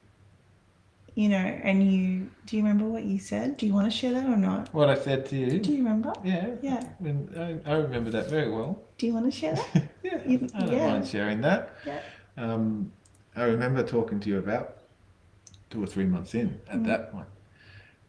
You 1.15 1.29
know, 1.29 1.37
and 1.37 1.91
you 1.91 2.29
do 2.45 2.57
you 2.57 2.63
remember 2.63 2.85
what 2.85 3.03
you 3.03 3.17
said? 3.19 3.57
Do 3.57 3.65
you 3.65 3.73
want 3.73 3.91
to 3.91 3.97
share 3.97 4.13
that 4.13 4.25
or 4.25 4.37
not? 4.37 4.71
What 4.73 4.89
I 4.89 4.95
said 4.95 5.25
to 5.27 5.35
you, 5.35 5.59
Do 5.59 5.71
you 5.71 5.77
remember? 5.79 6.13
yeah, 6.23 6.49
Yeah. 6.61 6.83
I, 7.35 7.57
I 7.65 7.73
remember 7.77 8.11
that 8.11 8.29
very 8.29 8.51
well. 8.51 8.79
Do 8.99 9.07
you 9.07 9.13
want 9.13 9.25
to 9.25 9.31
share 9.31 9.55
that? 9.55 9.89
yeah, 10.03 10.19
You- 10.27 10.47
I 10.53 10.59
don't 10.59 10.71
yeah. 10.73 10.87
mind 10.91 11.07
sharing 11.07 11.41
that. 11.41 11.73
Yeah. 11.85 11.99
Um, 12.37 12.91
I 13.35 13.43
remember 13.43 13.83
talking 13.83 14.19
to 14.21 14.29
you 14.29 14.37
about 14.39 14.77
two 15.69 15.83
or 15.83 15.87
three 15.87 16.05
months 16.05 16.33
in 16.35 16.59
at 16.69 16.79
Mm. 16.79 16.85
that 16.85 17.11
point, 17.11 17.27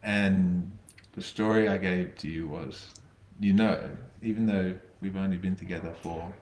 and 0.03 0.71
the 1.13 1.21
story 1.21 1.67
I 1.67 1.77
gave 1.77 2.15
to 2.17 2.27
you 2.29 2.47
was, 2.47 2.93
you 3.39 3.53
know, 3.53 3.89
even 4.21 4.45
though 4.45 4.75
we've 5.01 5.15
only 5.17 5.37
been 5.37 5.55
together 5.55 5.93
for, 6.01 6.33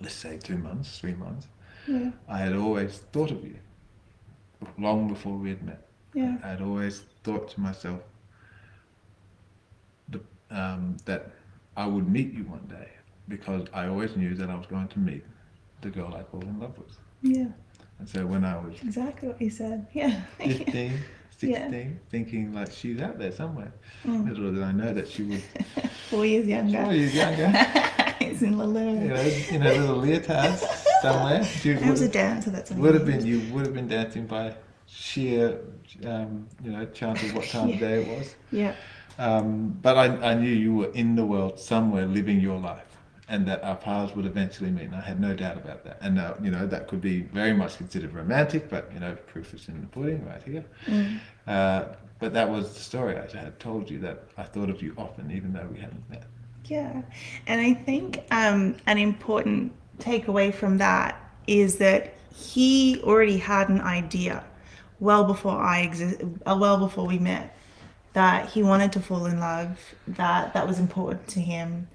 let's 0.00 0.14
say, 0.14 0.38
two 0.38 0.58
months, 0.58 0.98
three 0.98 1.14
months, 1.14 1.48
Yeah. 1.86 2.12
I 2.28 2.38
had 2.38 2.54
always 2.54 2.98
thought 3.12 3.30
of 3.30 3.42
you, 3.44 3.56
long 4.78 5.08
before 5.08 5.36
we 5.36 5.50
had 5.50 5.62
met. 5.62 5.88
Yeah. 6.14 6.36
I 6.42 6.48
had 6.48 6.60
always 6.60 7.00
thought 7.24 7.48
to 7.50 7.60
myself 7.60 8.02
the, 10.08 10.20
um, 10.50 10.96
that 11.04 11.30
I 11.76 11.86
would 11.86 12.08
meet 12.08 12.32
you 12.32 12.44
one 12.44 12.66
day 12.68 12.88
because 13.28 13.66
I 13.72 13.86
always 13.86 14.16
knew 14.16 14.34
that 14.34 14.50
I 14.50 14.54
was 14.54 14.66
going 14.66 14.88
to 14.88 14.98
meet 14.98 15.24
the 15.80 15.90
girl 15.90 16.14
I 16.14 16.22
fall 16.24 16.42
in 16.42 16.58
love 16.60 16.76
with. 16.78 16.96
Yeah. 17.22 17.46
And 17.98 18.08
so 18.08 18.26
when 18.26 18.44
I 18.44 18.56
was 18.58 18.74
Exactly 18.82 19.28
what 19.28 19.40
you 19.40 19.50
said. 19.50 19.86
Yeah. 19.92 20.20
15, 20.38 20.92
16, 21.30 21.50
Yeah. 21.50 21.84
thinking 22.10 22.52
like 22.54 22.70
she's 22.72 23.00
out 23.00 23.18
there 23.18 23.32
somewhere, 23.32 23.72
Mm. 24.06 24.28
little 24.28 24.52
did 24.52 24.62
I 24.62 24.72
know 24.72 24.92
that 24.94 25.08
she 25.08 25.22
was 25.24 25.42
Four 26.10 26.24
years 26.26 26.46
younger. 26.46 26.82
four 26.84 26.94
years 26.94 27.14
younger, 27.14 27.48
He's 28.20 28.42
in 28.42 28.56
the 28.58 28.66
you 28.66 29.08
know, 29.08 29.14
in 29.50 29.62
a 29.62 29.72
little 29.80 29.96
leotard 29.96 30.58
somewhere. 31.02 31.44
She 31.44 31.74
I 31.74 31.90
was 31.90 32.02
a 32.02 32.08
dancer. 32.08 32.50
That's 32.50 32.70
would 32.72 32.94
have 32.94 33.06
been 33.06 33.24
you 33.24 33.40
would 33.52 33.64
have 33.66 33.74
been 33.74 33.88
dancing 33.88 34.26
by 34.26 34.54
sheer, 34.86 35.58
um, 36.04 36.46
you 36.62 36.72
know, 36.72 36.84
chance 36.86 37.22
of 37.22 37.34
what 37.34 37.46
time 37.48 37.68
Yeah. 37.68 37.74
of 37.74 37.80
day 37.80 38.02
it 38.02 38.18
was. 38.18 38.34
Yeah. 38.52 38.74
Um, 39.18 39.78
but 39.82 39.96
I, 39.96 40.06
I 40.30 40.34
knew 40.34 40.50
you 40.50 40.74
were 40.74 40.90
in 40.92 41.14
the 41.16 41.24
world 41.24 41.58
somewhere 41.60 42.06
living 42.06 42.40
your 42.40 42.58
life 42.58 42.89
and 43.30 43.46
that 43.46 43.62
our 43.62 43.76
paths 43.76 44.14
would 44.14 44.26
eventually 44.26 44.70
meet. 44.70 44.86
And 44.86 44.96
I 44.96 45.00
had 45.00 45.20
no 45.20 45.34
doubt 45.34 45.56
about 45.56 45.84
that. 45.84 45.98
And, 46.02 46.18
uh, 46.18 46.34
you 46.42 46.50
know, 46.50 46.66
that 46.66 46.88
could 46.88 47.00
be 47.00 47.22
very 47.22 47.52
much 47.52 47.78
considered 47.78 48.12
romantic, 48.12 48.68
but, 48.68 48.90
you 48.92 48.98
know, 48.98 49.14
proof 49.28 49.54
is 49.54 49.68
in 49.68 49.80
the 49.80 49.86
pudding 49.86 50.26
right 50.26 50.42
here. 50.42 50.64
Mm. 50.86 51.20
Uh, 51.46 51.84
but 52.18 52.34
that 52.34 52.50
was 52.50 52.74
the 52.74 52.80
story 52.80 53.16
I 53.16 53.26
had 53.36 53.58
told 53.60 53.88
you 53.88 54.00
that 54.00 54.24
I 54.36 54.42
thought 54.42 54.68
of 54.68 54.82
you 54.82 54.94
often, 54.98 55.30
even 55.30 55.52
though 55.52 55.68
we 55.72 55.78
hadn't 55.78 56.10
met. 56.10 56.24
Yeah, 56.66 57.02
and 57.46 57.60
I 57.60 57.72
think 57.72 58.22
um, 58.30 58.76
an 58.86 58.98
important 58.98 59.72
takeaway 59.98 60.52
from 60.52 60.78
that 60.78 61.32
is 61.46 61.76
that 61.78 62.14
he 62.34 63.00
already 63.02 63.38
had 63.38 63.68
an 63.68 63.80
idea 63.80 64.44
well 64.98 65.24
before 65.24 65.58
I 65.58 65.80
exist, 65.80 66.20
uh, 66.46 66.56
well 66.60 66.78
before 66.78 67.06
we 67.06 67.18
met, 67.18 67.56
that 68.12 68.50
he 68.50 68.62
wanted 68.62 68.92
to 68.92 69.00
fall 69.00 69.26
in 69.26 69.40
love, 69.40 69.78
that 70.08 70.52
that 70.52 70.66
was 70.66 70.78
important 70.78 71.26
to 71.28 71.40
him, 71.40 71.88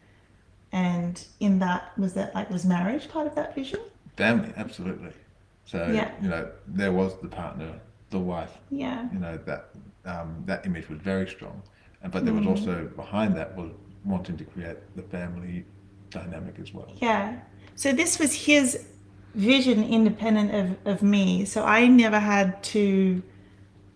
and 0.76 1.24
in 1.40 1.58
that 1.60 1.98
was 1.98 2.14
that 2.14 2.36
like 2.36 2.50
was 2.50 2.66
marriage 2.66 3.08
part 3.10 3.26
of 3.28 3.34
that 3.36 3.56
vision? 3.56 3.80
Family, 4.18 4.52
absolutely. 4.58 5.14
So, 5.64 5.78
Yeah. 6.00 6.12
you 6.22 6.30
know, 6.30 6.52
there 6.68 6.92
was 6.92 7.12
the 7.22 7.30
partner, 7.30 7.72
the 8.10 8.20
wife, 8.20 8.56
Yeah, 8.70 9.08
you 9.14 9.20
know, 9.20 9.38
that, 9.50 9.70
um, 10.06 10.44
that 10.46 10.66
image 10.66 10.90
was 10.90 11.00
very 11.00 11.28
strong. 11.28 11.62
And, 12.02 12.12
but 12.12 12.26
there 12.26 12.34
was 12.34 12.44
Mhm. 12.46 12.50
also 12.54 12.74
behind 12.96 13.36
that 13.38 13.56
was 13.56 13.72
wanting 14.04 14.38
to 14.38 14.44
create 14.44 14.78
the 14.96 15.02
family 15.04 15.66
dynamic 16.12 16.56
as 16.60 16.74
well. 16.74 16.92
yeah. 17.02 17.40
So 17.76 17.92
this 17.92 18.20
was 18.20 18.32
his 18.50 18.68
vision, 19.34 19.84
independent 19.84 20.50
of 20.60 20.68
of 20.94 21.02
me. 21.02 21.46
So 21.46 21.66
I 21.66 21.88
never 21.88 22.20
had 22.20 22.62
to 22.76 23.22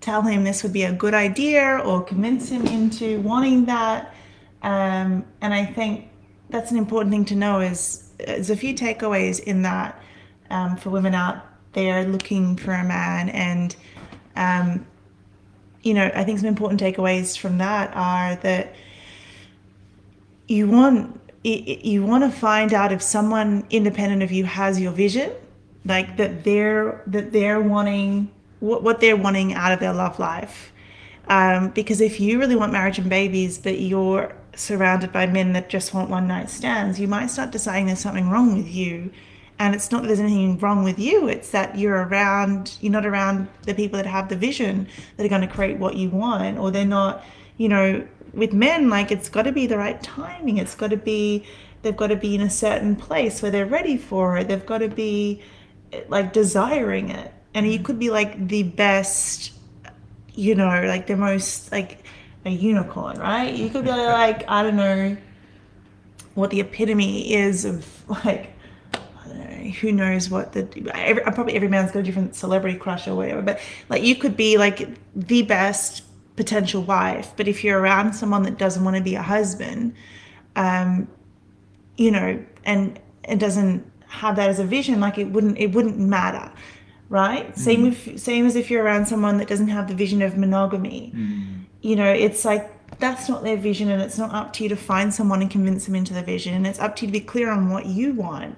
tell 0.01 0.21
him 0.21 0.43
this 0.43 0.63
would 0.63 0.73
be 0.73 0.83
a 0.83 0.93
good 0.93 1.13
idea 1.13 1.77
or 1.85 2.03
convince 2.03 2.49
him 2.49 2.65
into 2.65 3.19
wanting 3.21 3.65
that. 3.65 4.13
Um, 4.61 5.25
and 5.41 5.53
I 5.53 5.65
think 5.65 6.08
that's 6.49 6.71
an 6.71 6.77
important 6.77 7.11
thing 7.11 7.25
to 7.25 7.35
know. 7.35 7.59
Is 7.61 8.09
there's 8.17 8.49
a 8.49 8.55
few 8.55 8.73
takeaways 8.73 9.39
in 9.39 9.61
that 9.63 10.01
um, 10.49 10.77
for 10.77 10.89
women 10.89 11.13
out 11.13 11.45
there 11.73 12.05
looking 12.05 12.55
for 12.55 12.73
a 12.73 12.83
man, 12.83 13.29
and 13.29 13.75
um, 14.35 14.85
you 15.83 15.93
know, 15.93 16.11
I 16.13 16.23
think 16.23 16.39
some 16.39 16.47
important 16.47 16.81
takeaways 16.81 17.37
from 17.37 17.57
that 17.59 17.95
are 17.95 18.35
that 18.37 18.75
you 20.47 20.67
want 20.67 21.19
you 21.43 22.03
want 22.03 22.23
to 22.23 22.37
find 22.37 22.73
out 22.73 22.91
if 22.91 23.01
someone 23.01 23.65
independent 23.69 24.23
of 24.23 24.31
you 24.31 24.43
has 24.43 24.79
your 24.79 24.91
vision 24.91 25.31
like 25.85 26.17
that 26.17 26.43
they're 26.43 27.01
that 27.07 27.31
they're 27.31 27.61
wanting 27.61 28.29
what, 28.59 28.83
what 28.83 28.99
they're 28.99 29.15
wanting 29.15 29.53
out 29.53 29.71
of 29.71 29.79
their 29.79 29.93
love 29.93 30.19
life 30.19 30.73
um, 31.29 31.69
because 31.69 32.01
if 32.01 32.19
you 32.19 32.39
really 32.39 32.57
want 32.57 32.73
marriage 32.73 32.99
and 32.99 33.09
babies 33.09 33.57
but 33.57 33.79
you're 33.79 34.35
surrounded 34.59 35.11
by 35.11 35.25
men 35.25 35.53
that 35.53 35.69
just 35.69 35.93
want 35.93 36.09
one 36.09 36.27
night 36.27 36.49
stands 36.49 36.99
you 36.99 37.07
might 37.07 37.27
start 37.27 37.51
deciding 37.51 37.87
there's 37.87 37.99
something 37.99 38.29
wrong 38.29 38.55
with 38.55 38.67
you. 38.67 39.11
And 39.57 39.75
it's 39.75 39.91
not 39.91 40.03
that 40.03 40.07
there's 40.07 40.21
anything 40.21 40.57
wrong 40.59 40.85
with 40.85 40.97
you 40.99 41.27
it's 41.27 41.51
that 41.51 41.77
you're 41.77 42.03
around 42.05 42.77
you're 42.79 42.93
not 42.93 43.05
around 43.05 43.49
the 43.63 43.73
people 43.73 43.97
that 43.97 44.05
have 44.05 44.29
the 44.29 44.37
vision 44.37 44.87
that 45.17 45.25
are 45.25 45.29
going 45.29 45.41
to 45.41 45.47
create 45.47 45.77
what 45.77 45.95
you 45.95 46.09
want 46.09 46.57
or 46.57 46.71
they're 46.71 46.85
not 46.85 47.25
you 47.57 47.67
know 47.67 48.07
with 48.33 48.53
men 48.53 48.89
like 48.89 49.11
it's 49.11 49.27
got 49.27 49.41
to 49.41 49.51
be 49.51 49.67
the 49.67 49.77
right 49.77 50.01
timing 50.01 50.57
it's 50.57 50.75
got 50.75 50.91
to 50.91 50.95
be 50.95 51.43
they've 51.81 51.97
got 51.97 52.07
to 52.07 52.15
be 52.15 52.35
in 52.35 52.41
a 52.41 52.49
certain 52.49 52.95
place 52.95 53.41
where 53.41 53.51
they're 53.51 53.65
ready 53.65 53.97
for 53.97 54.37
it 54.37 54.47
they've 54.47 54.65
got 54.65 54.77
to 54.77 54.87
be 54.87 55.41
like 56.07 56.33
desiring 56.33 57.09
it. 57.09 57.33
And 57.53 57.71
you 57.71 57.79
could 57.79 57.99
be 57.99 58.09
like 58.09 58.47
the 58.47 58.63
best 58.63 59.51
you 60.35 60.55
know 60.55 60.83
like 60.85 61.07
the 61.07 61.17
most 61.17 61.71
like 61.71 62.03
a 62.45 62.49
unicorn 62.49 63.17
right 63.19 63.55
you 63.55 63.69
could 63.69 63.83
be 63.83 63.91
like 63.91 64.47
i 64.49 64.63
don't 64.63 64.77
know 64.77 65.15
what 66.35 66.49
the 66.49 66.59
epitome 66.59 67.33
is 67.33 67.65
of 67.65 67.85
like 68.25 68.53
who 69.81 69.91
knows 69.91 70.29
what 70.29 70.53
the 70.53 70.91
every, 70.93 71.21
probably 71.23 71.53
every 71.55 71.67
man's 71.67 71.91
got 71.91 71.99
a 71.99 72.03
different 72.03 72.35
celebrity 72.35 72.77
crush 72.77 73.07
or 73.07 73.15
whatever 73.15 73.41
but 73.41 73.59
like 73.89 74.03
you 74.03 74.15
could 74.15 74.35
be 74.35 74.57
like 74.57 74.89
the 75.15 75.41
best 75.43 76.03
potential 76.35 76.81
wife 76.81 77.33
but 77.35 77.47
if 77.47 77.63
you're 77.63 77.79
around 77.79 78.13
someone 78.13 78.43
that 78.43 78.57
doesn't 78.57 78.83
want 78.83 78.95
to 78.95 79.03
be 79.03 79.15
a 79.15 79.21
husband 79.21 79.93
um 80.55 81.07
you 81.97 82.09
know 82.09 82.43
and 82.63 82.99
it 83.25 83.39
doesn't 83.39 83.85
have 84.07 84.35
that 84.37 84.49
as 84.49 84.59
a 84.59 84.63
vision 84.63 84.99
like 84.99 85.17
it 85.17 85.25
wouldn't 85.25 85.57
it 85.57 85.71
wouldn't 85.73 85.99
matter 85.99 86.51
right 87.09 87.51
mm. 87.51 87.57
same 87.57 87.85
if 87.85 88.19
same 88.19 88.45
as 88.45 88.55
if 88.55 88.71
you're 88.71 88.83
around 88.83 89.05
someone 89.05 89.37
that 89.37 89.47
doesn't 89.47 89.67
have 89.67 89.87
the 89.87 89.93
vision 89.93 90.21
of 90.21 90.37
monogamy 90.37 91.11
mm. 91.13 91.58
You 91.81 91.95
know 91.95 92.11
it's 92.11 92.45
like 92.45 92.71
that's 92.99 93.29
not 93.29 93.43
their 93.43 93.57
vision 93.57 93.89
and 93.89 94.01
it's 94.01 94.17
not 94.17 94.33
up 94.33 94.53
to 94.53 94.63
you 94.63 94.69
to 94.69 94.75
find 94.75 95.13
someone 95.13 95.41
and 95.41 95.49
convince 95.49 95.85
them 95.85 95.95
into 95.95 96.13
the 96.13 96.23
vision. 96.23 96.53
And 96.53 96.67
it's 96.67 96.79
up 96.79 96.95
to 96.97 97.05
you 97.05 97.11
to 97.11 97.19
be 97.19 97.25
clear 97.25 97.49
on 97.49 97.69
what 97.69 97.85
you 97.85 98.13
want 98.13 98.57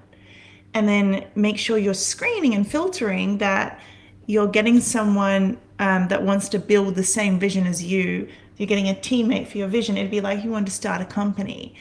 and 0.74 0.88
then 0.88 1.26
make 1.36 1.58
sure 1.58 1.78
you're 1.78 1.94
screening 1.94 2.56
and 2.56 2.70
filtering 2.70 3.38
that 3.40 3.80
you're 4.26 4.48
getting 4.48 4.80
someone 4.80 5.58
um, 5.80 6.08
that 6.08 6.24
wants 6.24 6.50
to 6.50 6.60
build 6.60 6.96
the 6.96 7.04
same 7.04 7.40
vision 7.40 7.68
as 7.68 7.84
you. 7.84 8.28
You're 8.58 8.68
getting 8.68 8.88
a 8.88 8.94
teammate 8.94 9.48
for 9.48 9.58
your 9.58 9.68
vision. 9.68 9.98
It'd 9.98 10.12
be 10.12 10.22
like 10.22 10.44
you 10.44 10.52
want 10.52 10.68
to 10.68 10.72
start 10.72 11.02
a 11.02 11.06
company 11.06 11.76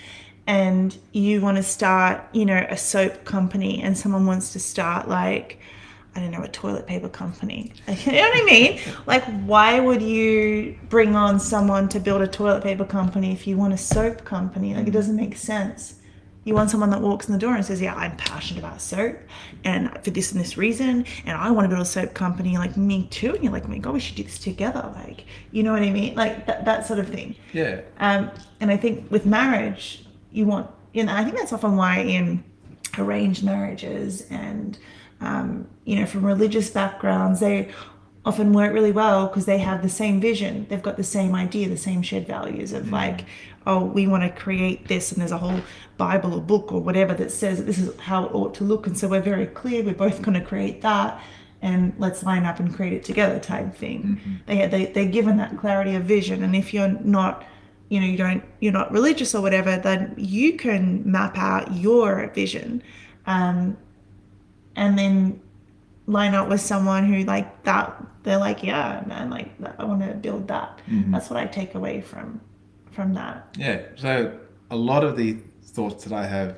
and 0.46 0.96
you 1.12 1.40
want 1.40 1.56
to 1.58 1.62
start, 1.62 2.22
you 2.32 2.44
know, 2.44 2.66
a 2.68 2.76
soap 2.76 3.24
company 3.24 3.80
and 3.82 3.96
someone 3.96 4.26
wants 4.26 4.52
to 4.54 4.58
start 4.58 5.08
like 5.08 5.59
I 6.14 6.20
don't 6.20 6.32
know, 6.32 6.42
a 6.42 6.48
toilet 6.48 6.86
paper 6.86 7.08
company. 7.08 7.72
You 7.88 8.12
know 8.12 8.22
what 8.22 8.42
I 8.42 8.44
mean? 8.44 8.80
Like, 9.06 9.24
why 9.42 9.78
would 9.78 10.02
you 10.02 10.78
bring 10.88 11.14
on 11.14 11.38
someone 11.38 11.88
to 11.90 12.00
build 12.00 12.22
a 12.22 12.26
toilet 12.26 12.62
paper 12.62 12.84
company 12.84 13.32
if 13.32 13.46
you 13.46 13.56
want 13.56 13.72
a 13.72 13.78
soap 13.78 14.24
company? 14.24 14.74
Like, 14.74 14.88
it 14.88 14.92
doesn't 14.92 15.16
make 15.16 15.36
sense. 15.36 15.94
You 16.44 16.54
want 16.54 16.70
someone 16.70 16.90
that 16.90 17.02
walks 17.02 17.28
in 17.28 17.32
the 17.32 17.38
door 17.38 17.54
and 17.54 17.64
says, 17.64 17.80
Yeah, 17.80 17.94
I'm 17.94 18.16
passionate 18.16 18.60
about 18.60 18.80
soap 18.80 19.18
and 19.64 19.90
for 20.02 20.10
this 20.10 20.32
and 20.32 20.40
this 20.40 20.56
reason, 20.56 21.04
and 21.26 21.36
I 21.36 21.50
want 21.50 21.66
to 21.66 21.68
build 21.68 21.82
a 21.82 21.88
soap 21.88 22.14
company. 22.14 22.56
Like, 22.56 22.76
me 22.76 23.06
too. 23.08 23.34
And 23.34 23.44
you're 23.44 23.52
like, 23.52 23.68
My 23.68 23.78
God, 23.78 23.92
we 23.94 24.00
should 24.00 24.16
do 24.16 24.22
this 24.22 24.38
together. 24.38 24.90
Like, 24.96 25.26
you 25.52 25.62
know 25.62 25.72
what 25.72 25.82
I 25.82 25.90
mean? 25.90 26.14
Like, 26.14 26.46
that, 26.46 26.64
that 26.64 26.86
sort 26.86 26.98
of 26.98 27.08
thing. 27.08 27.36
Yeah. 27.52 27.82
Um, 27.98 28.30
and 28.60 28.70
I 28.70 28.76
think 28.76 29.10
with 29.10 29.26
marriage, 29.26 30.04
you 30.32 30.46
want, 30.46 30.70
you 30.94 31.04
know, 31.04 31.14
I 31.14 31.24
think 31.24 31.36
that's 31.36 31.52
often 31.52 31.76
why 31.76 31.98
in 31.98 32.42
arranged 32.98 33.44
marriages 33.44 34.22
and, 34.30 34.78
um, 35.20 35.68
you 35.84 35.96
know, 35.96 36.06
from 36.06 36.24
religious 36.24 36.70
backgrounds, 36.70 37.40
they 37.40 37.70
often 38.24 38.52
work 38.52 38.72
really 38.72 38.92
well 38.92 39.26
because 39.26 39.46
they 39.46 39.58
have 39.58 39.82
the 39.82 39.88
same 39.88 40.20
vision. 40.20 40.66
They've 40.68 40.82
got 40.82 40.96
the 40.96 41.04
same 41.04 41.34
idea, 41.34 41.68
the 41.68 41.76
same 41.76 42.02
shared 42.02 42.26
values 42.26 42.72
of 42.72 42.86
mm. 42.86 42.92
like, 42.92 43.24
oh, 43.66 43.84
we 43.84 44.06
want 44.06 44.22
to 44.22 44.40
create 44.40 44.88
this, 44.88 45.12
and 45.12 45.20
there's 45.20 45.32
a 45.32 45.38
whole 45.38 45.60
Bible 45.96 46.34
or 46.34 46.40
book 46.40 46.72
or 46.72 46.80
whatever 46.80 47.14
that 47.14 47.30
says 47.30 47.58
that 47.58 47.64
this 47.64 47.78
is 47.78 47.94
how 48.00 48.26
it 48.26 48.34
ought 48.34 48.54
to 48.54 48.64
look. 48.64 48.86
And 48.86 48.96
so 48.96 49.08
we're 49.08 49.20
very 49.20 49.46
clear, 49.46 49.82
we're 49.82 49.94
both 49.94 50.22
going 50.22 50.38
to 50.38 50.44
create 50.44 50.82
that. 50.82 51.22
And 51.62 51.92
let's 51.98 52.22
line 52.22 52.46
up 52.46 52.58
and 52.58 52.74
create 52.74 52.94
it 52.94 53.04
together, 53.04 53.38
type 53.38 53.74
thing. 53.74 54.02
Mm-hmm. 54.02 54.34
They, 54.46 54.66
they 54.66 54.86
they're 54.86 55.04
given 55.04 55.36
that 55.36 55.58
clarity 55.58 55.94
of 55.94 56.04
vision, 56.04 56.42
and 56.42 56.56
if 56.56 56.72
you're 56.72 56.88
not 56.88 57.44
you 57.90 58.00
know 58.00 58.06
you 58.06 58.16
don't 58.16 58.42
you're 58.60 58.72
not 58.72 58.90
religious 58.90 59.34
or 59.34 59.42
whatever 59.42 59.76
then 59.76 60.14
you 60.16 60.56
can 60.56 61.02
map 61.04 61.36
out 61.36 61.74
your 61.74 62.28
vision 62.28 62.82
um, 63.26 63.76
and 64.76 64.98
then 64.98 65.40
line 66.06 66.34
up 66.34 66.48
with 66.48 66.60
someone 66.60 67.04
who 67.04 67.24
like 67.24 67.62
that 67.64 68.04
they're 68.22 68.38
like 68.38 68.62
yeah 68.62 69.02
man 69.06 69.30
like 69.30 69.50
i 69.78 69.84
want 69.84 70.02
to 70.02 70.12
build 70.14 70.48
that 70.48 70.80
mm-hmm. 70.88 71.12
that's 71.12 71.30
what 71.30 71.38
i 71.38 71.46
take 71.46 71.74
away 71.74 72.00
from 72.00 72.40
from 72.90 73.14
that 73.14 73.46
yeah 73.58 73.80
so 73.96 74.36
a 74.70 74.76
lot 74.76 75.04
of 75.04 75.16
the 75.16 75.38
thoughts 75.62 76.04
that 76.04 76.12
i 76.12 76.26
have 76.26 76.56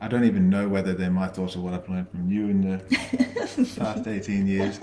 i 0.00 0.08
don't 0.08 0.24
even 0.24 0.50
know 0.50 0.68
whether 0.68 0.92
they're 0.92 1.10
my 1.10 1.26
thoughts 1.26 1.56
or 1.56 1.60
what 1.60 1.72
i've 1.72 1.88
learned 1.88 2.08
from 2.10 2.30
you 2.30 2.48
in 2.48 2.60
the 2.60 3.76
past 3.78 4.06
18 4.06 4.46
years 4.46 4.78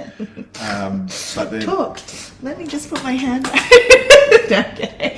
um, 0.61 1.07
but 1.35 1.61
talk 1.61 1.99
let 2.41 2.57
me 2.57 2.65
just 2.65 2.89
put 2.89 3.03
my 3.03 3.13
hand 3.13 3.47
okay. 4.51 5.17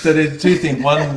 so 0.00 0.12
there's 0.12 0.40
two 0.40 0.56
things. 0.56 0.82
One, 0.82 1.16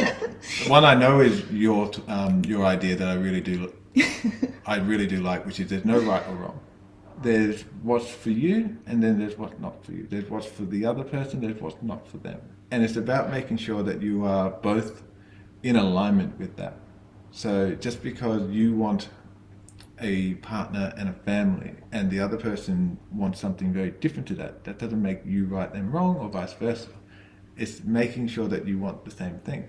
one 0.69 0.85
I 0.85 0.95
know 0.95 1.19
is 1.19 1.49
your 1.51 1.91
um, 2.07 2.43
your 2.45 2.65
idea 2.65 2.95
that 2.95 3.07
I 3.07 3.15
really 3.15 3.41
do, 3.41 3.73
I 4.65 4.77
really 4.77 5.07
do 5.07 5.21
like, 5.21 5.45
which 5.45 5.59
is 5.59 5.69
there's 5.69 5.85
no 5.85 5.99
right 5.99 6.25
or 6.27 6.35
wrong. 6.35 6.59
There's 7.21 7.61
what's 7.81 8.09
for 8.09 8.29
you, 8.29 8.77
and 8.85 9.01
then 9.01 9.19
there's 9.19 9.37
what's 9.37 9.59
not 9.59 9.83
for 9.85 9.93
you. 9.93 10.07
There's 10.09 10.29
what's 10.29 10.45
for 10.45 10.63
the 10.63 10.85
other 10.85 11.03
person. 11.03 11.41
There's 11.41 11.59
what's 11.61 11.81
not 11.81 12.07
for 12.07 12.17
them, 12.17 12.41
and 12.71 12.83
it's 12.83 12.95
about 12.95 13.29
making 13.31 13.57
sure 13.57 13.83
that 13.83 14.01
you 14.01 14.25
are 14.25 14.49
both 14.49 15.03
in 15.63 15.75
alignment 15.75 16.37
with 16.39 16.55
that. 16.57 16.79
So 17.31 17.75
just 17.75 18.03
because 18.03 18.49
you 18.51 18.75
want 18.75 19.09
a 19.99 20.35
partner 20.35 20.93
and 20.97 21.09
a 21.09 21.13
family, 21.13 21.75
and 21.91 22.11
the 22.11 22.19
other 22.19 22.37
person 22.37 22.97
wants 23.11 23.39
something 23.39 23.71
very 23.71 23.91
different 23.91 24.27
to 24.27 24.35
that, 24.35 24.63
that 24.65 24.77
doesn't 24.79 25.01
make 25.01 25.25
you 25.25 25.45
right 25.45 25.73
and 25.73 25.93
wrong, 25.93 26.17
or 26.17 26.29
vice 26.29 26.53
versa. 26.53 26.89
It's 27.55 27.83
making 27.83 28.27
sure 28.27 28.47
that 28.47 28.67
you 28.67 28.79
want 28.79 29.05
the 29.05 29.11
same 29.11 29.39
thing. 29.39 29.67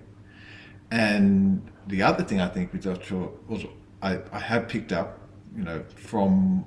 And 0.90 1.70
the 1.86 2.02
other 2.02 2.24
thing 2.24 2.40
I 2.40 2.48
think, 2.48 2.72
which 2.72 2.86
also 2.86 3.70
I, 4.02 4.20
I 4.32 4.38
have 4.38 4.68
picked 4.68 4.92
up, 4.92 5.18
you 5.56 5.64
know, 5.64 5.82
from 5.96 6.64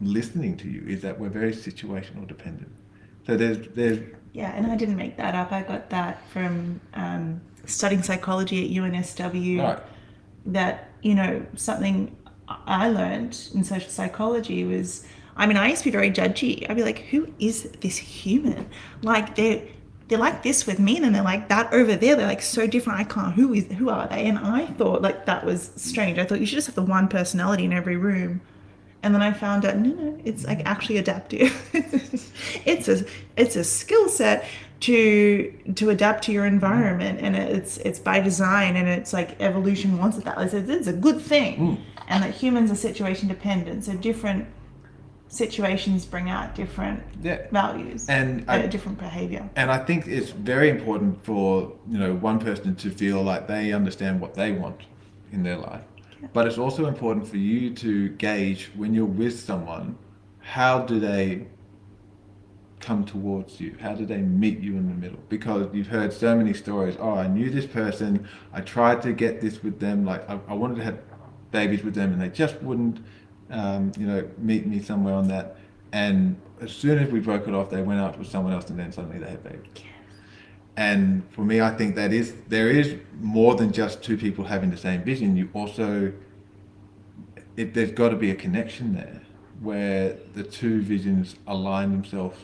listening 0.00 0.56
to 0.58 0.68
you, 0.68 0.84
is 0.86 1.02
that 1.02 1.18
we're 1.18 1.28
very 1.28 1.52
situational 1.52 2.26
dependent. 2.26 2.72
So 3.26 3.36
there's 3.36 3.68
there's 3.74 4.00
yeah, 4.32 4.52
and 4.54 4.66
I 4.66 4.76
didn't 4.76 4.96
make 4.96 5.16
that 5.16 5.34
up. 5.34 5.52
I 5.52 5.62
got 5.62 5.90
that 5.90 6.26
from 6.30 6.80
um, 6.94 7.40
studying 7.66 8.02
psychology 8.02 8.64
at 8.64 8.82
UNSW. 8.82 9.62
Right. 9.62 9.78
That 10.46 10.88
you 11.02 11.14
know 11.14 11.44
something 11.54 12.16
I 12.48 12.88
learned 12.88 13.38
in 13.54 13.64
social 13.64 13.90
psychology 13.90 14.64
was, 14.64 15.06
I 15.36 15.46
mean, 15.46 15.56
I 15.56 15.68
used 15.68 15.82
to 15.82 15.84
be 15.86 15.90
very 15.92 16.10
judgy. 16.10 16.68
I'd 16.68 16.76
be 16.76 16.82
like, 16.82 17.00
who 17.10 17.32
is 17.38 17.70
this 17.80 17.96
human? 17.96 18.68
Like 19.02 19.36
they're 19.36 19.62
they're 20.10 20.18
like 20.18 20.42
this 20.42 20.66
with 20.66 20.78
me, 20.78 20.96
and 20.96 21.04
then 21.04 21.12
they're 21.14 21.22
like 21.22 21.48
that 21.48 21.72
over 21.72 21.96
there. 21.96 22.16
They're 22.16 22.26
like 22.26 22.42
so 22.42 22.66
different. 22.66 23.00
I 23.00 23.04
can't. 23.04 23.34
Who 23.34 23.54
is? 23.54 23.66
Who 23.78 23.88
are 23.88 24.06
they? 24.08 24.26
And 24.26 24.38
I 24.38 24.66
thought 24.66 25.00
like 25.00 25.24
that 25.24 25.46
was 25.46 25.70
strange. 25.76 26.18
I 26.18 26.24
thought 26.24 26.40
you 26.40 26.46
should 26.46 26.56
just 26.56 26.66
have 26.66 26.76
the 26.76 26.82
one 26.82 27.08
personality 27.08 27.64
in 27.64 27.72
every 27.72 27.96
room. 27.96 28.42
And 29.02 29.14
then 29.14 29.22
I 29.22 29.32
found 29.32 29.64
out 29.64 29.78
no, 29.78 29.94
no, 29.94 30.20
it's 30.24 30.44
like 30.44 30.60
actually 30.66 30.98
adaptive. 30.98 31.50
it's 32.66 32.88
a 32.88 33.04
it's 33.38 33.56
a 33.56 33.64
skill 33.64 34.10
set 34.10 34.46
to 34.80 35.54
to 35.76 35.88
adapt 35.88 36.24
to 36.24 36.32
your 36.32 36.44
environment, 36.44 37.20
and 37.22 37.34
it's 37.34 37.78
it's 37.78 37.98
by 37.98 38.20
design, 38.20 38.76
and 38.76 38.88
it's 38.88 39.14
like 39.14 39.40
evolution 39.40 39.96
wants 39.96 40.18
it 40.18 40.24
that. 40.24 40.38
It's, 40.38 40.52
it's 40.52 40.88
a 40.88 40.92
good 40.92 41.22
thing. 41.22 41.56
Mm 41.56 41.78
and 42.10 42.24
that 42.24 42.34
humans 42.34 42.70
are 42.70 42.74
situation 42.74 43.28
dependent. 43.28 43.84
So 43.84 43.94
different 43.94 44.46
situations 45.30 46.04
bring 46.04 46.28
out 46.28 46.56
different 46.56 47.02
yeah. 47.22 47.46
values 47.52 48.08
and 48.08 48.44
I, 48.50 48.66
different 48.66 48.98
behavior. 48.98 49.48
And 49.54 49.70
I 49.70 49.78
think 49.78 50.08
it's 50.08 50.30
very 50.30 50.68
important 50.68 51.24
for 51.24 51.72
you 51.88 51.98
know 51.98 52.14
one 52.14 52.40
person 52.40 52.74
to 52.76 52.90
feel 52.90 53.22
like 53.22 53.46
they 53.46 53.72
understand 53.72 54.20
what 54.20 54.34
they 54.34 54.52
want 54.52 54.82
in 55.32 55.42
their 55.44 55.56
life. 55.56 55.84
Yeah. 56.20 56.28
But 56.32 56.48
it's 56.48 56.58
also 56.58 56.86
important 56.86 57.26
for 57.28 57.36
you 57.36 57.72
to 57.74 58.08
gauge 58.10 58.70
when 58.74 58.92
you're 58.92 59.04
with 59.04 59.38
someone, 59.38 59.96
how 60.40 60.80
do 60.80 60.98
they 60.98 61.46
come 62.80 63.04
towards 63.04 63.60
you? 63.60 63.76
How 63.80 63.94
do 63.94 64.04
they 64.04 64.18
meet 64.18 64.58
you 64.58 64.72
in 64.72 64.88
the 64.88 64.94
middle? 64.94 65.20
Because 65.28 65.68
you've 65.72 65.86
heard 65.86 66.12
so 66.12 66.34
many 66.34 66.54
stories. 66.54 66.96
Oh, 66.98 67.14
I 67.14 67.28
knew 67.28 67.50
this 67.50 67.66
person. 67.66 68.26
I 68.52 68.62
tried 68.62 69.00
to 69.02 69.12
get 69.12 69.40
this 69.40 69.62
with 69.62 69.78
them. 69.78 70.04
Like 70.04 70.28
I, 70.28 70.40
I 70.48 70.54
wanted 70.54 70.76
to 70.76 70.84
have 70.84 70.98
babies 71.52 71.84
with 71.84 71.94
them, 71.94 72.12
and 72.12 72.20
they 72.20 72.28
just 72.28 72.60
wouldn't, 72.62 73.04
um, 73.50 73.92
you 73.98 74.06
know, 74.06 74.28
meet 74.38 74.66
me 74.66 74.80
somewhere 74.80 75.14
on 75.14 75.28
that. 75.28 75.56
And 75.92 76.36
as 76.60 76.72
soon 76.72 76.98
as 76.98 77.10
we 77.10 77.20
broke 77.20 77.48
it 77.48 77.54
off, 77.54 77.70
they 77.70 77.82
went 77.82 78.00
out 78.00 78.18
with 78.18 78.28
someone 78.28 78.52
else, 78.52 78.70
and 78.70 78.78
then 78.78 78.92
suddenly 78.92 79.18
they 79.18 79.30
had 79.30 79.42
babies. 79.42 79.84
And 80.76 81.22
for 81.32 81.42
me, 81.42 81.60
I 81.60 81.70
think 81.74 81.94
that 81.96 82.12
is 82.12 82.34
there 82.48 82.70
is 82.70 82.96
more 83.20 83.54
than 83.54 83.72
just 83.72 84.02
two 84.02 84.16
people 84.16 84.44
having 84.44 84.70
the 84.70 84.76
same 84.76 85.02
vision. 85.02 85.36
You 85.36 85.48
also, 85.52 86.12
it, 87.56 87.74
there's 87.74 87.90
got 87.90 88.10
to 88.10 88.16
be 88.16 88.30
a 88.30 88.34
connection 88.34 88.94
there 88.94 89.20
where 89.60 90.16
the 90.34 90.42
two 90.42 90.80
visions 90.80 91.36
align 91.46 91.90
themselves 91.90 92.38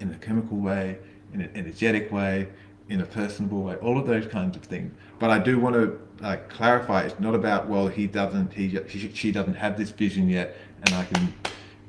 in 0.00 0.10
a 0.10 0.18
chemical 0.18 0.56
way, 0.56 0.98
in 1.32 1.40
an 1.40 1.50
energetic 1.54 2.10
way, 2.10 2.48
in 2.88 3.00
a 3.00 3.06
personable 3.06 3.62
way, 3.62 3.76
all 3.76 3.98
of 3.98 4.06
those 4.06 4.26
kinds 4.26 4.56
of 4.56 4.62
things. 4.64 4.92
But 5.18 5.30
I 5.30 5.38
do 5.38 5.60
want 5.60 5.76
to 5.76 6.00
uh, 6.22 6.36
clarify: 6.48 7.02
it's 7.02 7.18
not 7.18 7.34
about 7.34 7.68
well, 7.68 7.88
he 7.88 8.06
doesn't, 8.06 8.52
he, 8.52 8.78
she 9.14 9.32
doesn't 9.32 9.54
have 9.54 9.76
this 9.76 9.90
vision 9.90 10.28
yet, 10.28 10.56
and 10.84 10.94
I 10.94 11.04
can 11.04 11.34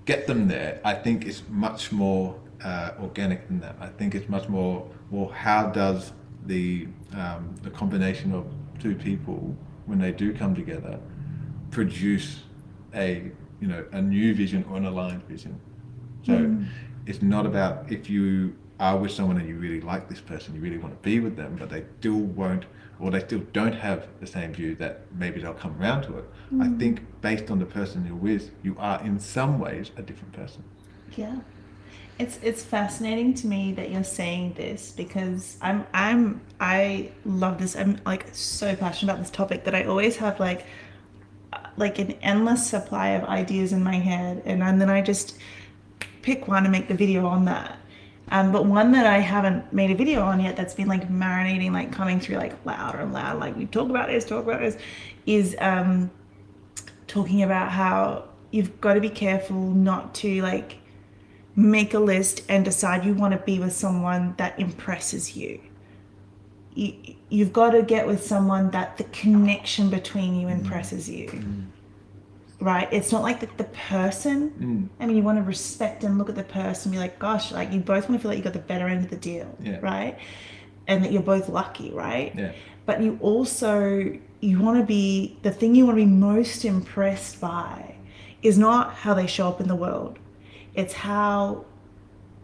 get 0.05 0.27
them 0.27 0.47
there. 0.47 0.79
I 0.83 0.93
think 0.93 1.25
it's 1.25 1.43
much 1.49 1.91
more 1.91 2.39
uh, 2.63 2.91
organic 3.01 3.47
than 3.47 3.59
that. 3.61 3.75
I 3.79 3.87
think 3.87 4.15
it's 4.15 4.29
much 4.29 4.49
more 4.49 4.87
well, 5.11 5.29
how 5.29 5.67
does 5.67 6.13
the 6.45 6.87
um, 7.15 7.55
the 7.61 7.69
combination 7.69 8.33
of 8.33 8.45
two 8.79 8.95
people 8.95 9.55
when 9.85 9.99
they 9.99 10.11
do 10.11 10.33
come 10.33 10.55
together 10.55 10.99
produce 11.71 12.41
a 12.95 13.31
you 13.59 13.67
know 13.67 13.85
a 13.91 14.01
new 14.01 14.33
vision 14.33 14.65
or 14.69 14.77
an 14.77 14.85
aligned 14.85 15.23
vision? 15.27 15.59
So 16.25 16.33
mm. 16.33 16.67
it's 17.05 17.21
not 17.21 17.45
about 17.45 17.91
if 17.91 18.09
you 18.09 18.55
are 18.79 18.97
with 18.97 19.11
someone 19.11 19.37
and 19.37 19.47
you 19.47 19.55
really 19.55 19.81
like 19.81 20.09
this 20.09 20.19
person, 20.19 20.55
you 20.55 20.61
really 20.61 20.77
want 20.77 20.93
to 20.93 21.09
be 21.09 21.19
with 21.19 21.35
them, 21.35 21.55
but 21.59 21.69
they 21.69 21.85
still 21.99 22.19
won't 22.19 22.65
or 22.99 23.11
they 23.11 23.19
still 23.19 23.43
don't 23.51 23.73
have 23.73 24.07
the 24.19 24.27
same 24.27 24.53
view 24.53 24.75
that 24.75 25.01
maybe 25.15 25.41
they'll 25.41 25.53
come 25.53 25.75
around 25.81 26.03
to 26.03 26.17
it. 26.17 26.25
Mm. 26.53 26.63
I 26.63 26.77
think 26.77 27.21
based 27.21 27.49
on 27.51 27.59
the 27.59 27.65
person 27.65 28.05
you're 28.05 28.15
with, 28.15 28.51
you 28.63 28.75
are 28.79 29.01
in 29.03 29.19
some 29.19 29.59
ways 29.59 29.91
a 29.97 30.01
different 30.01 30.33
person. 30.33 30.63
Yeah. 31.15 31.39
It's 32.19 32.39
it's 32.43 32.63
fascinating 32.63 33.33
to 33.35 33.47
me 33.47 33.73
that 33.73 33.89
you're 33.89 34.03
saying 34.03 34.53
this 34.53 34.91
because 34.91 35.57
I'm 35.61 35.85
I'm 35.93 36.41
I 36.59 37.11
love 37.25 37.57
this. 37.57 37.75
I'm 37.75 37.99
like 38.05 38.27
so 38.33 38.75
passionate 38.75 39.11
about 39.11 39.21
this 39.21 39.31
topic 39.31 39.63
that 39.63 39.73
I 39.73 39.85
always 39.85 40.17
have 40.17 40.39
like 40.39 40.65
like 41.75 41.97
an 41.97 42.11
endless 42.21 42.69
supply 42.69 43.09
of 43.09 43.23
ideas 43.23 43.73
in 43.73 43.83
my 43.83 43.95
head 43.95 44.43
and, 44.45 44.61
and 44.61 44.79
then 44.79 44.89
I 44.89 45.01
just 45.01 45.37
pick 46.21 46.47
one 46.47 46.65
and 46.65 46.71
make 46.71 46.87
the 46.87 46.93
video 46.93 47.25
on 47.25 47.45
that. 47.45 47.77
Um, 48.33 48.51
but 48.51 48.65
one 48.65 48.91
that 48.93 49.05
I 49.05 49.19
haven't 49.19 49.71
made 49.71 49.91
a 49.91 49.95
video 49.95 50.23
on 50.23 50.39
yet 50.39 50.55
that's 50.55 50.73
been 50.73 50.87
like 50.87 51.07
marinating, 51.07 51.71
like 51.71 51.91
coming 51.91 52.19
through 52.19 52.37
like 52.37 52.53
louder 52.65 52.97
and 52.97 53.13
louder, 53.13 53.37
like 53.37 53.55
we 53.55 53.67
talk 53.67 53.91
about 53.91 54.07
this, 54.07 54.25
talk 54.25 54.43
about 54.43 54.59
this, 54.59 54.75
is 55.27 55.55
um, 55.59 56.09
talking 57.05 57.43
about 57.43 57.71
how 57.71 58.25
you've 58.49 58.81
got 58.81 58.95
to 58.95 59.01
be 59.01 59.09
careful 59.09 59.55
not 59.55 60.15
to 60.15 60.41
like 60.41 60.79
make 61.55 61.93
a 61.93 61.99
list 61.99 62.41
and 62.49 62.65
decide 62.65 63.05
you 63.05 63.13
want 63.13 63.33
to 63.33 63.39
be 63.45 63.59
with 63.59 63.71
someone 63.71 64.33
that 64.37 64.59
impresses 64.59 65.37
you. 65.37 65.61
you 66.73 67.15
you've 67.29 67.53
got 67.53 67.69
to 67.69 67.83
get 67.83 68.07
with 68.07 68.25
someone 68.25 68.71
that 68.71 68.97
the 68.97 69.03
connection 69.05 69.91
between 69.91 70.33
you 70.39 70.47
impresses 70.47 71.07
you. 71.07 71.27
Mm. 71.27 71.65
Right? 72.63 72.87
It's 72.91 73.11
not 73.11 73.21
like 73.21 73.39
the, 73.41 73.49
the 73.57 73.65
person. 73.65 74.51
Mm. 74.51 75.03
I 75.03 75.05
mean, 75.05 75.17
you 75.17 75.23
want 75.23 75.37
to 75.37 75.43
respect 75.43 76.03
and 76.03 76.17
look 76.17 76.29
at 76.29 76.35
the 76.35 76.43
person 76.43 76.91
be 76.91 76.97
like, 76.97 77.19
gosh, 77.19 77.51
like 77.51 77.71
you 77.73 77.79
both 77.81 78.07
want 78.07 78.19
to 78.19 78.19
feel 78.19 78.31
like 78.31 78.37
you 78.37 78.43
got 78.43 78.53
the 78.53 78.59
better 78.59 78.87
end 78.87 79.03
of 79.03 79.09
the 79.09 79.17
deal. 79.17 79.53
Yeah. 79.59 79.79
Right? 79.81 80.17
And 80.87 81.03
that 81.03 81.11
you're 81.11 81.21
both 81.21 81.49
lucky, 81.49 81.91
right? 81.91 82.33
Yeah. 82.35 82.53
But 82.85 83.01
you 83.01 83.17
also 83.21 84.17
you 84.39 84.59
want 84.59 84.77
to 84.79 84.85
be 84.85 85.37
the 85.41 85.51
thing 85.51 85.73
you 85.75 85.85
want 85.85 85.97
to 85.97 86.05
be 86.05 86.11
most 86.11 86.65
impressed 86.65 87.39
by 87.39 87.95
is 88.41 88.57
not 88.57 88.93
how 88.93 89.13
they 89.13 89.27
show 89.27 89.47
up 89.47 89.61
in 89.61 89.67
the 89.69 89.75
world 89.75 90.19
it's 90.75 90.93
how 90.93 91.65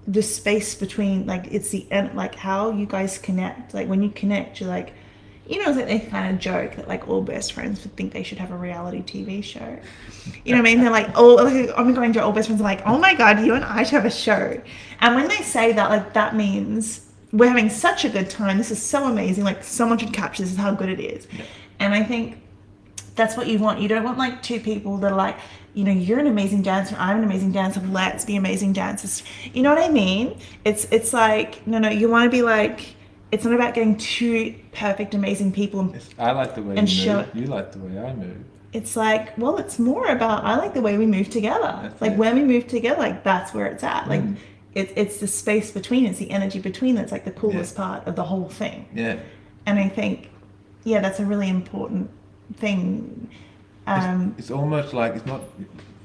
the 0.07 0.23
space 0.23 0.75
between 0.75 1.25
like 1.25 1.47
it's 1.51 1.69
the 1.69 1.85
end 1.91 2.15
like 2.15 2.35
how 2.35 2.71
you 2.71 2.85
guys 2.85 3.17
connect 3.17 3.73
like 3.73 3.87
when 3.87 4.01
you 4.01 4.09
connect 4.09 4.59
you're 4.59 4.69
like 4.69 4.93
you 5.49 5.57
know, 5.57 5.69
it's 5.69 5.77
like 5.77 5.87
they 5.87 5.99
kind 5.99 6.31
of 6.31 6.39
joke 6.39 6.75
that 6.75 6.87
like 6.87 7.09
all 7.09 7.23
best 7.23 7.53
friends 7.53 7.81
would 7.83 7.95
think 7.95 8.13
they 8.13 8.21
should 8.21 8.37
have 8.37 8.51
a 8.51 8.57
reality 8.57 9.01
TV 9.01 9.43
show. 9.43 9.79
You 10.45 10.53
know 10.53 10.61
what 10.61 10.69
I 10.69 10.75
mean? 10.75 10.79
They're 10.79 10.91
like, 10.91 11.09
oh, 11.17 11.35
like, 11.35 11.71
I'm 11.75 11.93
going 11.95 12.13
to 12.13 12.23
all 12.23 12.31
best 12.31 12.47
friends. 12.47 12.61
are 12.61 12.63
like, 12.63 12.85
oh 12.85 12.99
my 12.99 13.15
god, 13.15 13.43
you 13.43 13.55
and 13.55 13.65
I 13.65 13.81
should 13.81 13.93
have 13.93 14.05
a 14.05 14.11
show. 14.11 14.61
And 15.01 15.15
when 15.15 15.27
they 15.27 15.37
say 15.37 15.71
that, 15.73 15.89
like 15.89 16.13
that 16.13 16.35
means 16.35 17.07
we're 17.31 17.47
having 17.47 17.69
such 17.69 18.05
a 18.05 18.09
good 18.09 18.29
time. 18.29 18.59
This 18.59 18.69
is 18.69 18.81
so 18.81 19.05
amazing. 19.05 19.43
Like 19.43 19.63
someone 19.63 19.97
should 19.97 20.13
capture 20.13 20.43
this. 20.43 20.51
Is 20.51 20.57
how 20.57 20.71
good 20.71 20.89
it 20.89 20.99
is. 20.99 21.27
Yeah. 21.31 21.45
And 21.79 21.95
I 21.95 22.03
think 22.03 22.37
that's 23.15 23.35
what 23.35 23.47
you 23.47 23.57
want. 23.57 23.81
You 23.81 23.87
don't 23.87 24.03
want 24.03 24.19
like 24.19 24.43
two 24.43 24.59
people 24.59 24.97
that 24.97 25.11
are 25.11 25.17
like, 25.17 25.37
you 25.73 25.83
know, 25.83 25.91
you're 25.91 26.19
an 26.19 26.27
amazing 26.27 26.61
dancer, 26.61 26.95
I'm 26.99 27.17
an 27.17 27.23
amazing 27.23 27.51
dancer, 27.51 27.81
let's 27.89 28.23
be 28.23 28.35
amazing 28.35 28.73
dancers. 28.73 29.23
You 29.53 29.63
know 29.63 29.73
what 29.73 29.83
I 29.83 29.89
mean? 29.89 30.37
It's 30.63 30.85
it's 30.91 31.11
like, 31.11 31.65
no, 31.65 31.79
no, 31.79 31.89
you 31.89 32.07
want 32.07 32.25
to 32.25 32.29
be 32.29 32.43
like, 32.43 32.95
it's 33.31 33.45
not 33.45 33.53
about 33.53 33.73
getting 33.73 33.97
two 33.97 34.55
perfect, 34.71 35.13
amazing 35.13 35.51
people. 35.51 35.93
I 36.17 36.31
like 36.31 36.55
the 36.55 36.63
way 36.63 36.77
and 36.77 36.89
you 36.89 37.13
move. 37.13 37.29
You 37.33 37.45
like 37.45 37.71
the 37.71 37.79
way 37.79 37.99
I 37.99 38.13
move. 38.13 38.43
It's 38.71 38.95
like, 38.95 39.35
well, 39.37 39.57
it's 39.57 39.79
more 39.79 40.07
about 40.07 40.43
I 40.43 40.55
like 40.57 40.73
the 40.73 40.81
way 40.81 40.97
we 40.97 41.05
move 41.05 41.29
together. 41.29 41.79
That's 41.81 42.01
like 42.01 42.13
it. 42.13 42.17
when 42.17 42.35
we 42.35 42.43
move 42.43 42.67
together, 42.67 42.99
like 42.99 43.23
that's 43.23 43.53
where 43.53 43.65
it's 43.65 43.83
at. 43.83 44.07
Like 44.07 44.21
mm. 44.21 44.35
it's 44.75 44.93
it's 44.95 45.19
the 45.19 45.27
space 45.27 45.71
between, 45.71 46.05
it's 46.05 46.19
the 46.19 46.31
energy 46.31 46.59
between 46.59 46.95
that's 46.95 47.11
like 47.11 47.25
the 47.25 47.31
coolest 47.31 47.75
yeah. 47.75 47.83
part 47.83 48.07
of 48.07 48.15
the 48.15 48.23
whole 48.23 48.49
thing. 48.49 48.87
Yeah. 48.93 49.19
And 49.65 49.79
I 49.79 49.89
think, 49.89 50.29
yeah, 50.83 50.99
that's 50.99 51.19
a 51.19 51.25
really 51.25 51.49
important 51.49 52.09
thing 52.55 53.29
um, 53.89 54.35
it's, 54.37 54.49
it's, 54.49 54.51
almost 54.51 54.93
like 54.93 55.15
it's 55.15 55.25
not 55.25 55.41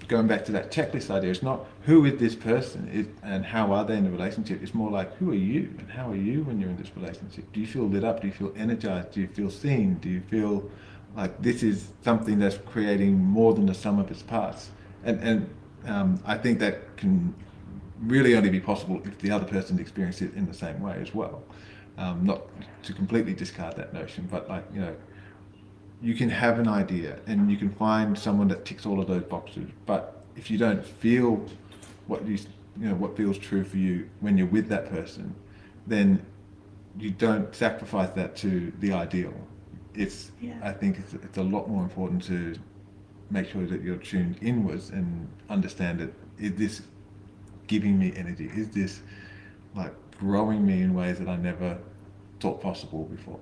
going 0.08 0.26
back 0.26 0.44
to 0.46 0.52
that 0.52 0.70
checklist 0.70 1.10
idea. 1.10 1.30
It's 1.30 1.42
not 1.42 1.66
who 1.84 2.06
is 2.06 2.18
this 2.18 2.34
person 2.34 2.88
is, 2.88 3.06
and 3.22 3.44
how 3.44 3.72
are 3.72 3.84
they 3.84 3.96
in 3.96 4.04
the 4.04 4.10
relationship. 4.10 4.62
It's 4.62 4.74
more 4.74 4.90
like 4.90 5.14
who 5.16 5.30
are 5.32 5.36
you 5.36 5.74
and 5.78 5.90
how 5.90 6.10
are 6.10 6.16
you 6.16 6.42
when 6.44 6.58
you're 6.58 6.70
in 6.70 6.76
this 6.76 6.90
relationship. 6.96 7.52
Do 7.52 7.60
you 7.60 7.66
feel 7.66 7.84
lit 7.84 8.04
up? 8.04 8.22
Do 8.22 8.26
you 8.26 8.32
feel 8.32 8.52
energized? 8.56 9.12
Do 9.12 9.20
you 9.20 9.28
feel 9.28 9.50
seen? 9.50 9.94
Do 9.96 10.08
you 10.08 10.22
feel 10.22 10.70
like 11.14 11.40
this 11.42 11.62
is 11.62 11.88
something 12.02 12.38
that's 12.38 12.58
creating 12.66 13.18
more 13.18 13.52
than 13.52 13.66
the 13.66 13.74
sum 13.74 13.98
of 13.98 14.10
its 14.10 14.22
parts? 14.22 14.70
And 15.04 15.20
and 15.20 15.54
um, 15.86 16.20
I 16.24 16.38
think 16.38 16.58
that 16.60 16.96
can 16.96 17.34
really 18.00 18.34
only 18.34 18.50
be 18.50 18.60
possible 18.60 19.02
if 19.04 19.18
the 19.18 19.30
other 19.30 19.44
person 19.46 19.78
experiences 19.78 20.30
it 20.30 20.34
in 20.34 20.46
the 20.46 20.54
same 20.54 20.80
way 20.80 20.98
as 21.00 21.14
well. 21.14 21.42
Um, 21.98 22.24
not 22.24 22.42
to 22.84 22.94
completely 22.94 23.34
discard 23.34 23.76
that 23.76 23.92
notion, 23.92 24.26
but 24.30 24.48
like 24.48 24.64
you 24.72 24.80
know 24.80 24.96
you 26.00 26.14
can 26.14 26.30
have 26.30 26.58
an 26.58 26.68
idea 26.68 27.18
and 27.26 27.50
you 27.50 27.58
can 27.58 27.70
find 27.74 28.18
someone 28.18 28.48
that 28.48 28.64
ticks 28.64 28.86
all 28.86 29.00
of 29.00 29.06
those 29.06 29.22
boxes. 29.22 29.68
But 29.84 30.24
if 30.36 30.50
you 30.50 30.58
don't 30.58 30.84
feel 30.84 31.46
what 32.06 32.26
you 32.26 32.38
you 32.80 32.88
know 32.88 32.94
what 32.94 33.16
feels 33.16 33.38
true 33.38 33.64
for 33.64 33.76
you 33.76 34.08
when 34.20 34.36
you're 34.36 34.48
with 34.48 34.68
that 34.68 34.90
person, 34.90 35.34
then 35.86 36.24
you 36.98 37.10
don't 37.10 37.54
sacrifice 37.54 38.10
that 38.10 38.36
to 38.36 38.72
the 38.80 38.92
ideal. 38.92 39.34
It's 39.94 40.32
yeah. 40.40 40.58
I 40.62 40.72
think 40.72 40.98
it's, 40.98 41.14
it's 41.14 41.38
a 41.38 41.42
lot 41.42 41.68
more 41.68 41.82
important 41.82 42.22
to 42.24 42.54
make 43.30 43.48
sure 43.48 43.66
that 43.66 43.82
you're 43.82 43.96
tuned 43.96 44.36
inwards 44.42 44.90
and 44.90 45.28
understand 45.48 46.00
that 46.00 46.12
is 46.38 46.54
this 46.54 46.82
giving 47.66 47.98
me 47.98 48.12
energy? 48.16 48.50
Is 48.54 48.70
this 48.70 49.00
like 49.74 49.92
growing 50.18 50.66
me 50.66 50.82
in 50.82 50.94
ways 50.94 51.18
that 51.18 51.28
I 51.28 51.36
never 51.36 51.78
thought 52.40 52.60
possible 52.60 53.04
before? 53.04 53.40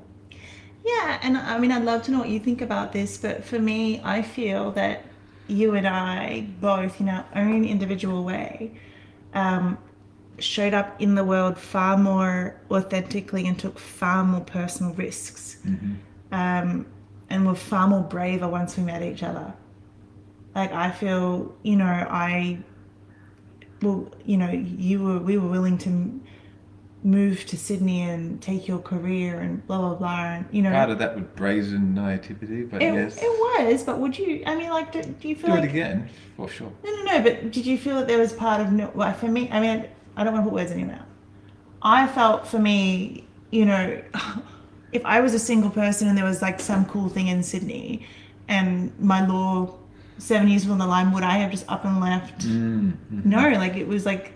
Yeah, 0.85 1.19
and 1.23 1.37
I 1.37 1.59
mean, 1.59 1.71
I'd 1.71 1.85
love 1.85 2.03
to 2.05 2.11
know 2.11 2.19
what 2.19 2.29
you 2.29 2.41
think 2.41 2.61
about 2.61 2.93
this, 2.93 3.17
but 3.17 3.45
for 3.45 3.59
me, 3.59 4.01
I 4.03 4.23
feel 4.23 4.73
that 4.73 5.05
you 5.53 5.75
and 5.75 5.87
I 5.87 6.47
both, 6.61 7.01
in 7.01 7.09
our 7.09 7.27
own 7.35 7.65
individual 7.65 8.25
way, 8.25 8.73
um, 9.35 9.79
showed 10.39 10.75
up 10.75 11.01
in 11.01 11.15
the 11.15 11.25
world 11.25 11.59
far 11.59 11.97
more 11.97 12.61
authentically 12.71 13.47
and 13.47 13.59
took 13.59 13.79
far 13.79 14.25
more 14.25 14.41
personal 14.41 14.93
risks. 14.95 15.59
Mm-hmm. 15.67 15.95
Um, 16.33 16.87
and 17.31 17.47
were 17.47 17.55
far 17.55 17.89
more 17.89 18.03
braver 18.03 18.49
once 18.49 18.77
we 18.77 18.83
met 18.83 19.03
each 19.03 19.23
other. 19.23 19.55
Like, 20.55 20.73
I 20.73 20.91
feel, 20.91 21.55
you 21.63 21.77
know, 21.77 21.85
I, 21.87 22.59
well, 23.81 24.11
you 24.27 24.37
know, 24.37 24.51
you 24.51 25.03
were, 25.03 25.19
we 25.19 25.39
were 25.39 25.49
willing 25.49 25.79
to 25.79 26.21
move 27.05 27.45
to 27.47 27.57
Sydney 27.57 28.03
and 28.03 28.41
take 28.41 28.69
your 28.69 28.79
career 28.79 29.41
and 29.41 29.67
blah 29.67 29.79
blah 29.79 29.95
blah 29.95 30.25
and 30.25 30.47
you 30.53 30.63
know. 30.63 30.71
Part 30.71 30.91
of 30.91 30.99
that 30.99 31.15
with 31.17 31.35
brazen 31.35 31.95
naivety 31.95 32.63
but 32.63 32.81
it, 32.81 32.95
yes. 32.95 33.19
it 33.21 33.29
was 33.29 33.83
but 33.83 33.99
would 33.99 34.17
you 34.17 34.43
I 34.47 34.55
mean 34.55 34.71
like 34.71 34.93
do, 34.93 35.03
do 35.03 35.29
you 35.29 35.35
feel 35.35 35.51
do 35.51 35.57
like, 35.57 35.65
it 35.65 35.71
again 35.71 36.09
for 36.37 36.49
sure. 36.49 36.73
No 36.85 36.95
no 36.97 37.03
no 37.05 37.23
but 37.23 37.51
did 37.51 37.67
you 37.67 37.77
feel 37.77 37.97
that 37.97 38.07
there 38.07 38.19
was 38.19 38.33
part 38.33 38.61
of 38.61 38.71
no 38.73 38.91
well, 38.95 39.13
for 39.15 39.29
me 39.29 39.51
I 39.51 39.61
mean 39.61 39.89
I 40.17 40.25
don't 40.25 40.33
want 40.33 40.45
to 40.45 40.51
put 40.51 40.55
words 40.55 40.71
in 40.71 40.79
your 40.79 40.89
mouth. 40.89 41.07
I 41.83 42.07
felt 42.07 42.47
for 42.47 42.61
me 42.61 43.27
you 43.51 43.65
know 43.65 44.01
if 44.93 45.05
I 45.05 45.21
was 45.21 45.35
a 45.35 45.41
single 45.41 45.71
person 45.71 46.07
and 46.07 46.17
there 46.17 46.25
was 46.25 46.41
like 46.41 46.61
some 46.61 46.85
cool 46.85 47.09
thing 47.09 47.29
in 47.29 47.43
Sydney 47.43 48.07
and 48.47 48.93
my 49.01 49.27
law 49.27 49.77
seven 50.19 50.47
years 50.47 50.69
on 50.69 50.79
the 50.79 50.87
line 50.87 51.11
would 51.11 51.25
I 51.25 51.39
have 51.39 51.51
just 51.51 51.69
up 51.69 51.85
and 51.85 52.01
left? 52.01 52.43
Mm-hmm. 52.43 53.29
no 53.29 53.49
like 53.59 53.75
it 53.75 53.89
was 53.89 54.07
like 54.07 54.35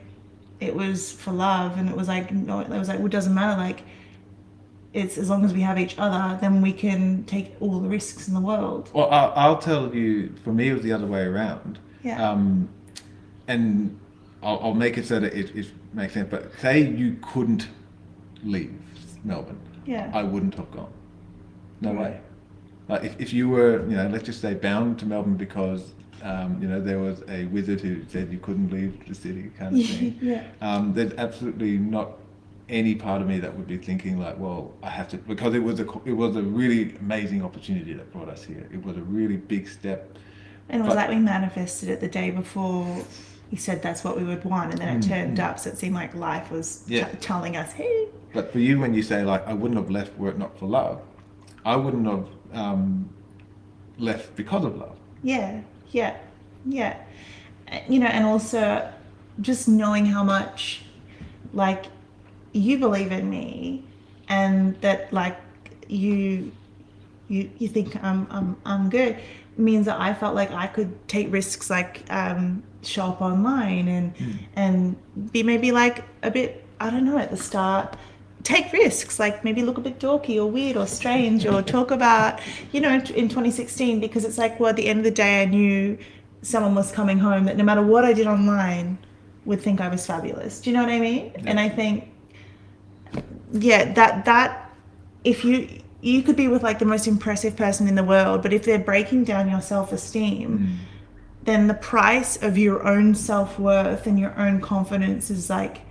it 0.61 0.75
was 0.75 1.12
for 1.12 1.33
love, 1.33 1.79
and 1.79 1.88
it 1.88 1.97
was 1.97 2.09
like 2.09 2.33
no, 2.33 2.61
it 2.61 2.69
was 2.69 2.88
like 2.88 2.99
well, 2.99 3.07
it 3.07 3.12
doesn't 3.12 3.35
matter. 3.35 3.59
Like 3.61 3.83
it's 4.92 5.19
as 5.19 5.29
long 5.29 5.45
as 5.45 5.53
we 5.53 5.61
have 5.61 5.79
each 5.79 5.95
other, 5.99 6.38
then 6.40 6.62
we 6.62 6.73
can 6.73 7.25
take 7.25 7.55
all 7.61 7.81
the 7.81 7.88
risks 7.88 8.29
in 8.29 8.35
the 8.35 8.40
world. 8.40 8.90
Well, 8.95 9.11
I'll, 9.11 9.33
I'll 9.37 9.59
tell 9.59 9.95
you. 9.95 10.33
For 10.45 10.53
me, 10.53 10.69
it 10.71 10.73
was 10.75 10.83
the 10.83 10.92
other 10.92 11.07
way 11.07 11.23
around. 11.23 11.79
Yeah. 12.03 12.31
Um, 12.31 12.69
and 13.49 13.99
I'll, 14.42 14.59
I'll 14.62 14.75
make 14.75 14.97
it 14.97 15.07
so 15.07 15.21
that 15.21 15.35
it, 15.35 15.55
it 15.55 15.66
makes 15.92 16.14
sense. 16.14 16.29
But 16.31 16.51
say 16.61 16.81
you 16.83 17.16
couldn't 17.33 17.69
leave 18.42 18.75
Melbourne, 19.25 19.61
yeah. 19.87 20.11
I 20.14 20.23
wouldn't 20.23 20.55
have 20.55 20.71
gone. 20.71 20.92
No 21.81 21.92
Right. 21.92 22.01
way. 22.12 22.21
Like 22.88 23.05
if, 23.05 23.21
if 23.21 23.33
you 23.33 23.49
were, 23.49 23.81
you 23.88 23.97
know, 23.97 24.07
let's 24.09 24.25
just 24.25 24.40
say 24.40 24.55
bound 24.55 24.99
to 25.01 25.07
Melbourne 25.07 25.37
because, 25.37 25.92
um, 26.31 26.49
you 26.61 26.69
know, 26.69 26.81
there 26.81 26.99
was 26.99 27.19
a 27.29 27.41
wizard 27.47 27.81
who 27.81 27.93
said 28.12 28.25
you 28.33 28.39
couldn't 28.47 28.71
leave 28.77 28.93
the 29.09 29.15
city, 29.15 29.45
kind 29.59 29.71
of 29.81 29.87
thing. 29.91 30.19
yeah. 30.31 30.43
Um, 30.61 30.93
there's 30.97 31.12
absolutely 31.27 31.75
not 31.79 32.09
any 32.69 32.95
part 32.97 33.23
of 33.23 33.29
me 33.29 33.39
that 33.45 33.53
would 33.57 33.69
be 33.69 33.79
thinking 33.89 34.19
like, 34.19 34.37
well, 34.39 34.73
I 34.83 34.91
have 34.91 35.09
to, 35.11 35.17
because 35.19 35.55
it 35.55 35.62
was 35.69 35.79
a 35.81 35.87
it 36.05 36.17
was 36.25 36.33
a 36.37 36.43
really 36.43 36.97
amazing 37.05 37.41
opportunity 37.49 37.93
that 37.99 38.07
brought 38.12 38.29
us 38.37 38.43
here. 38.51 38.65
It 38.73 38.83
was 38.85 38.97
a 38.97 39.03
really 39.19 39.37
big 39.55 39.69
step. 39.69 40.01
And 40.69 40.81
it 40.81 40.85
was 40.85 40.95
But- 40.95 41.01
like 41.03 41.11
we 41.11 41.21
manifested 41.37 41.89
it 41.91 42.01
the 42.01 42.09
day 42.21 42.31
before 42.33 43.05
he 43.53 43.57
said 43.57 43.81
that's 43.87 44.03
what 44.03 44.15
we 44.19 44.25
would 44.25 44.45
want, 44.45 44.73
and 44.73 44.79
then 44.81 44.89
it 44.97 45.01
Mm, 45.05 45.09
turned 45.09 45.39
mm. 45.39 45.45
up. 45.49 45.55
So 45.61 45.71
it 45.71 45.79
seemed 45.79 45.95
like 46.03 46.12
life 46.31 46.51
was 46.51 46.79
t- 46.89 47.05
telling 47.21 47.57
us, 47.57 47.71
hey, 47.81 47.97
But 48.35 48.51
for 48.53 48.59
you, 48.59 48.81
when 48.81 48.93
you 48.93 49.05
say 49.05 49.23
like, 49.33 49.47
I 49.47 49.55
wouldn't 49.61 49.79
have 49.83 49.91
left 49.99 50.12
were 50.19 50.31
it 50.31 50.39
not 50.45 50.53
for 50.59 50.67
love, 50.81 50.97
I 51.65 51.77
wouldn't 51.77 52.07
have 52.15 52.27
um, 52.62 53.09
left 53.99 54.35
because 54.35 54.65
of 54.65 54.77
love. 54.77 54.97
yeah, 55.23 55.61
yeah, 55.90 56.16
yeah. 56.64 56.96
Uh, 57.70 57.79
You 57.88 57.99
know, 58.01 58.07
and 58.07 58.25
also 58.25 58.90
just 59.40 59.68
knowing 59.68 60.07
how 60.07 60.25
much, 60.25 60.83
like, 61.53 61.87
you 62.53 62.79
believe 62.79 63.12
in 63.12 63.29
me, 63.29 63.85
and 64.29 64.81
that 64.81 65.12
like 65.12 65.38
you, 65.88 66.53
you 67.29 67.51
you 67.59 67.68
think 67.68 67.96
I'm 68.03 68.27
I'm 68.31 68.57
I'm 68.64 68.88
good, 68.90 69.18
means 69.57 69.87
that 69.87 70.01
I 70.01 70.14
felt 70.14 70.35
like 70.35 70.51
I 70.51 70.66
could 70.66 70.90
take 71.09 71.31
risks, 71.33 71.70
like 71.70 72.05
um, 72.11 72.62
show 72.83 73.07
up 73.07 73.20
online 73.20 73.88
and 73.88 74.14
and 74.57 74.96
be 75.33 75.42
maybe 75.42 75.70
like 75.72 76.05
a 76.22 76.31
bit 76.31 76.64
I 76.81 76.90
don't 76.90 77.05
know 77.05 77.18
at 77.18 77.31
the 77.31 77.37
start 77.37 77.96
take 78.47 78.73
risks 78.73 79.19
like 79.19 79.43
maybe 79.43 79.61
look 79.61 79.77
a 79.77 79.81
bit 79.81 79.99
dorky 79.99 80.37
or 80.37 80.47
weird 80.47 80.77
or 80.77 80.87
strange 80.87 81.45
or 81.45 81.61
talk 81.63 81.91
about 81.91 82.41
you 82.71 82.81
know 82.81 82.95
in 82.95 83.29
2016 83.29 83.99
because 83.99 84.25
it's 84.25 84.39
like 84.39 84.61
well 84.61 84.71
at 84.71 84.77
the 84.77 84.87
end 84.87 85.01
of 85.01 85.05
the 85.05 85.11
day 85.11 85.43
I 85.43 85.47
knew 85.47 85.99
someone 86.43 86.77
was 86.77 86.93
coming 86.93 87.19
home 87.19 87.47
that 87.47 87.57
no 87.57 87.65
matter 87.65 87.83
what 87.83 88.05
I 88.05 88.13
did 88.13 88.29
online 88.29 88.99
would 89.47 89.61
think 89.61 89.81
I 89.81 89.89
was 89.89 90.07
fabulous. 90.07 90.61
Do 90.61 90.71
you 90.71 90.77
know 90.77 90.83
what 90.83 90.93
I 90.93 91.01
mean? 91.01 91.33
And 91.45 91.59
I 91.59 91.69
think 91.69 92.09
yeah 93.51 93.93
that 93.95 94.25
that 94.27 94.73
if 95.25 95.45
you 95.45 95.69
you 96.01 96.23
could 96.23 96.37
be 96.37 96.47
with 96.47 96.63
like 96.63 96.79
the 96.79 96.85
most 96.85 97.09
impressive 97.09 97.57
person 97.57 97.89
in 97.89 97.97
the 97.97 98.05
world 98.05 98.43
but 98.43 98.53
if 98.53 98.65
they're 98.65 98.79
breaking 98.79 99.25
down 99.25 99.49
your 99.49 99.61
self-esteem 99.61 100.59
mm. 100.59 100.77
then 101.45 101.69
the 101.69 101.75
price 101.75 102.41
of 102.43 102.59
your 102.59 102.87
own 102.87 103.15
self-worth 103.15 104.07
and 104.07 104.19
your 104.19 104.37
own 104.39 104.61
confidence 104.61 105.31
is 105.31 105.49
like 105.49 105.86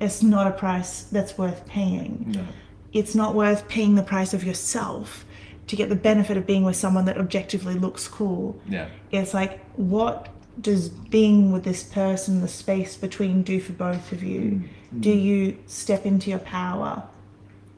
it's 0.00 0.22
not 0.22 0.46
a 0.46 0.50
price 0.50 1.02
that's 1.12 1.36
worth 1.38 1.66
paying 1.66 2.24
No. 2.28 2.44
it's 2.92 3.14
not 3.14 3.34
worth 3.34 3.68
paying 3.68 3.94
the 3.94 4.02
price 4.02 4.32
of 4.34 4.42
yourself 4.44 5.24
to 5.66 5.76
get 5.76 5.88
the 5.88 5.94
benefit 5.96 6.36
of 6.36 6.46
being 6.46 6.64
with 6.64 6.76
someone 6.76 7.04
that 7.04 7.18
objectively 7.18 7.74
looks 7.74 8.08
cool 8.08 8.58
Yeah. 8.68 8.88
it's 9.12 9.34
like 9.34 9.60
what 9.76 10.28
does 10.60 10.88
being 10.88 11.52
with 11.52 11.64
this 11.64 11.82
person 11.82 12.40
the 12.40 12.48
space 12.48 12.96
between 12.96 13.42
do 13.42 13.60
for 13.60 13.72
both 13.72 14.12
of 14.12 14.22
you 14.22 14.40
mm. 14.40 15.00
do 15.00 15.10
you 15.10 15.58
step 15.66 16.04
into 16.04 16.28
your 16.30 16.40
power 16.40 17.02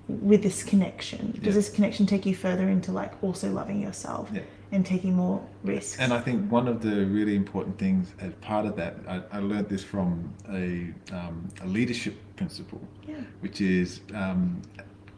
with 0.08 0.42
this 0.42 0.62
connection 0.64 1.32
does 1.32 1.44
Yeah. 1.44 1.52
this 1.52 1.68
connection 1.70 2.06
take 2.06 2.24
you 2.26 2.34
further 2.34 2.68
into 2.68 2.90
like 2.92 3.12
also 3.22 3.50
loving 3.52 3.80
yourself 3.80 4.28
Yeah. 4.32 4.40
And 4.72 4.84
taking 4.84 5.14
more 5.14 5.46
risks 5.62 5.98
And 6.00 6.12
I 6.12 6.20
think 6.20 6.50
one 6.50 6.66
of 6.66 6.80
the 6.82 7.04
really 7.06 7.36
important 7.36 7.78
things 7.78 8.14
as 8.18 8.32
part 8.40 8.66
of 8.66 8.74
that, 8.76 8.96
I, 9.06 9.22
I 9.30 9.38
learned 9.38 9.68
this 9.68 9.84
from 9.84 10.32
a, 10.50 10.92
um, 11.14 11.48
a 11.60 11.66
leadership 11.66 12.16
principle, 12.36 12.80
yeah 13.06 13.20
which 13.40 13.60
is 13.60 14.00
um, 14.14 14.62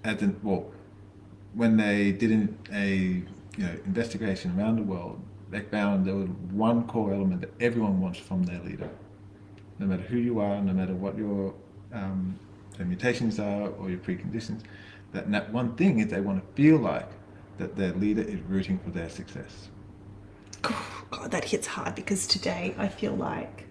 as 0.05 0.21
in, 0.23 0.39
well, 0.43 0.71
when 1.55 1.77
they 1.77 2.13
did 2.13 2.31
an, 2.31 2.59
a 2.73 2.89
you 3.57 3.65
know 3.65 3.77
investigation 3.87 4.59
around 4.59 4.77
the 4.77 4.83
world, 4.83 5.21
they 5.51 5.61
found 5.61 6.05
there 6.07 6.17
was 6.17 6.29
one 6.51 6.87
core 6.87 7.15
element 7.15 7.41
that 7.41 7.53
everyone 7.61 8.01
wants 8.01 8.19
from 8.19 8.43
their 8.43 8.61
leader, 8.61 8.91
no 9.79 9.87
matter 9.87 10.03
who 10.03 10.19
you 10.19 10.41
are, 10.41 10.61
no 10.61 10.73
matter 10.73 10.95
what 10.95 11.17
your 11.17 11.55
um, 11.93 12.39
mutations 12.79 13.39
are 13.39 13.69
or 13.69 13.89
your 13.89 14.01
preconditions. 14.01 14.63
That, 15.13 15.31
that 15.31 15.53
one 15.53 15.77
thing 15.77 16.01
is 16.01 16.09
they 16.09 16.21
want 16.21 16.41
to 16.45 16.63
feel 16.63 16.79
like 16.79 17.09
that 17.59 17.77
their 17.77 17.93
leader 17.93 18.23
is 18.23 18.41
rooting 18.43 18.79
for 18.79 18.91
their 18.91 19.09
success. 19.09 19.69
God, 20.63 21.31
that 21.31 21.45
hits 21.45 21.67
hard 21.67 21.95
because 21.95 22.27
today 22.27 22.75
I 22.79 22.89
feel 22.89 23.15
like 23.15 23.67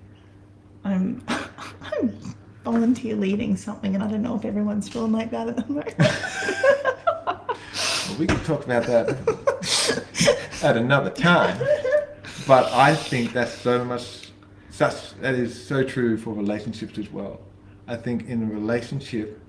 I'm 0.83 1.23
I'm 1.27 2.17
volunteer 2.63 3.15
leading 3.15 3.57
something, 3.57 3.95
and 3.95 4.03
I 4.03 4.07
don't 4.07 4.21
know 4.21 4.35
if 4.35 4.45
everyone's 4.45 4.87
feeling 4.87 5.11
like 5.11 5.31
that 5.31 5.49
at 5.49 5.55
the 5.55 5.65
moment. 5.67 5.95
Well, 8.09 8.17
we 8.19 8.27
can 8.27 8.39
talk 8.43 8.63
about 8.65 8.85
that 8.85 9.09
at 10.61 10.77
another 10.77 11.09
time. 11.09 11.57
But 12.45 12.71
I 12.73 12.95
think 12.95 13.31
that's 13.31 13.53
so 13.53 13.85
much, 13.85 14.29
such 14.69 15.13
that 15.21 15.35
is 15.35 15.65
so 15.65 15.83
true 15.83 16.17
for 16.17 16.33
relationships 16.33 16.97
as 16.97 17.09
well. 17.11 17.39
I 17.87 17.95
think 17.95 18.27
in 18.27 18.43
a 18.43 18.45
relationship, 18.45 19.39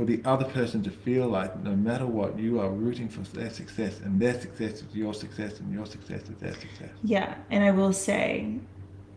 for 0.00 0.06
the 0.06 0.22
other 0.24 0.46
person 0.46 0.82
to 0.82 0.90
feel 0.90 1.28
like 1.28 1.62
no 1.62 1.76
matter 1.76 2.06
what, 2.06 2.38
you 2.38 2.58
are 2.58 2.70
rooting 2.70 3.06
for 3.06 3.20
their 3.36 3.50
success, 3.50 4.00
and 4.00 4.18
their 4.18 4.40
success 4.40 4.80
is 4.80 4.94
your 4.94 5.12
success, 5.12 5.60
and 5.60 5.70
your 5.70 5.84
success 5.84 6.22
is 6.22 6.36
their 6.38 6.54
success. 6.54 6.88
yeah, 7.04 7.34
and 7.50 7.62
I 7.62 7.70
will 7.70 7.92
say, 7.92 8.54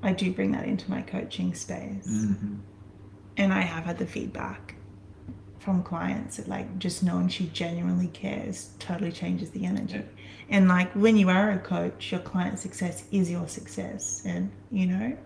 I 0.02 0.12
do 0.12 0.34
bring 0.34 0.52
that 0.52 0.66
into 0.66 0.92
my 0.92 1.02
coaching 1.02 1.54
space, 1.54 2.06
Mm-hmm. 2.06 2.56
and 3.38 3.54
I 3.54 3.62
have 3.62 3.86
had 3.86 3.98
the 3.98 4.06
feedback 4.06 4.76
from 5.60 5.84
clients 5.84 6.36
that 6.36 6.50
like 6.50 6.78
just 6.80 7.02
knowing 7.02 7.30
she 7.30 7.46
genuinely 7.54 8.08
cares 8.08 8.72
totally 8.80 9.14
changes 9.14 9.52
the 9.52 9.66
energy. 9.66 10.00
Yeah. 10.00 10.02
And 10.50 10.68
like 10.68 10.92
when 10.92 11.16
you 11.16 11.30
are 11.30 11.52
a 11.52 11.60
coach, 11.60 12.12
your 12.12 12.20
client 12.20 12.60
success 12.60 13.06
is 13.10 13.32
your 13.32 13.48
success, 13.48 14.22
and 14.26 14.52
you 14.70 14.88
know. 14.88 15.18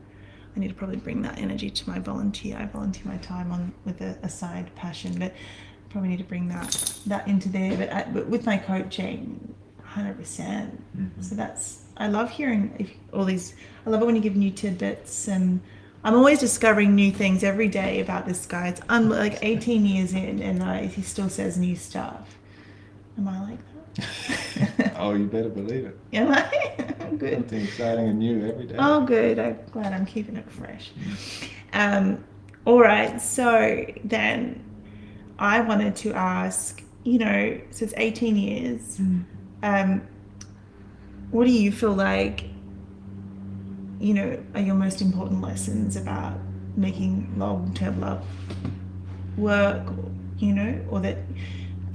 I 0.58 0.60
need 0.60 0.70
to 0.70 0.74
probably 0.74 0.98
bring 0.98 1.22
that 1.22 1.38
energy 1.38 1.70
to 1.70 1.90
my 1.90 2.00
volunteer. 2.00 2.58
I 2.58 2.66
volunteer 2.66 3.04
my 3.06 3.18
time 3.18 3.52
on 3.52 3.72
with 3.86 4.02
a, 4.02 4.18
a 4.24 4.30
side 4.30 4.74
passion, 4.76 5.20
but 5.20 5.36
probably 5.92 6.10
need 6.10 6.18
to 6.18 6.24
bring 6.24 6.48
that 6.48 6.94
that 7.06 7.28
into 7.28 7.48
there. 7.48 7.78
But, 7.78 7.94
I, 7.94 8.04
but 8.12 8.26
with 8.26 8.48
my 8.48 8.58
coaching, 8.58 9.54
hundred 9.84 10.18
percent. 10.18 10.84
So 11.22 11.36
that's 11.36 11.84
I 11.96 12.08
love 12.08 12.32
hearing 12.32 12.76
if, 12.80 12.90
all 13.14 13.24
these. 13.24 13.54
I 13.86 13.92
love 13.92 14.02
it 14.02 14.06
when 14.06 14.16
you 14.16 14.22
give 14.22 14.36
new 14.36 14.50
tidbits, 14.50 15.28
and 15.28 15.62
I'm 16.04 16.16
always 16.16 16.40
discovering 16.40 16.96
new 16.96 17.12
things 17.12 17.44
every 17.44 17.68
day 17.68 18.00
about 18.00 18.26
this 18.26 18.48
guy. 18.48 18.70
It's 18.70 18.82
like 18.90 19.38
18 19.44 19.86
years 19.86 20.14
in, 20.14 20.42
and 20.42 20.64
uh, 20.64 20.78
he 20.88 21.04
still 21.04 21.30
says 21.30 21.58
new 21.60 21.76
stuff. 21.76 22.36
Am 23.16 23.28
I 23.28 23.42
like 23.42 23.60
that? 23.60 23.77
Oh, 24.98 25.14
you 25.14 25.26
better 25.26 25.50
believe 25.50 25.86
it. 25.86 26.00
Am 26.14 26.32
I'm 26.32 27.18
Good. 27.18 27.34
Something 27.34 27.64
exciting 27.64 28.08
and 28.10 28.20
new 28.20 28.48
every 28.48 28.68
day. 28.68 28.76
Oh, 28.78 29.06
good. 29.06 29.40
I'm 29.40 29.58
glad 29.72 29.94
I'm 29.94 30.06
keeping 30.06 30.36
it 30.36 30.50
fresh. 30.52 30.92
Um, 31.74 32.24
all 32.66 32.80
right. 32.82 33.20
So 33.22 33.86
then 34.04 34.64
I 35.40 35.62
wanted 35.62 35.96
to 35.98 36.14
ask, 36.14 36.84
you 37.04 37.20
know, 37.20 37.60
since 37.72 37.94
18 37.98 38.36
years. 38.36 39.00
Um, 39.64 40.02
what 41.32 41.46
do 41.46 41.52
you 41.52 41.72
feel 41.72 41.94
like, 41.94 42.46
you 44.00 44.14
know, 44.14 44.44
are 44.54 44.62
your 44.62 44.76
most 44.76 45.02
important 45.02 45.42
lessons 45.42 45.96
about 45.96 46.38
making 46.76 47.34
long 47.38 47.74
term 47.74 48.00
love 48.00 48.24
work, 49.38 49.88
or, 49.88 50.12
you 50.38 50.54
know, 50.54 50.86
or 50.90 51.00
that 51.00 51.18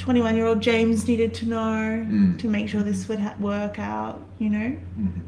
21 0.02 0.34
year 0.34 0.46
old 0.46 0.60
James 0.60 1.06
needed 1.06 1.32
to 1.32 1.46
know 1.46 2.04
Mm. 2.10 2.36
to 2.40 2.48
make 2.48 2.68
sure 2.68 2.82
this 2.82 3.08
would 3.08 3.20
ha- 3.20 3.36
work 3.38 3.78
out, 3.78 4.20
you 4.40 4.50
know? 4.50 4.76
Mhm. 4.98 5.20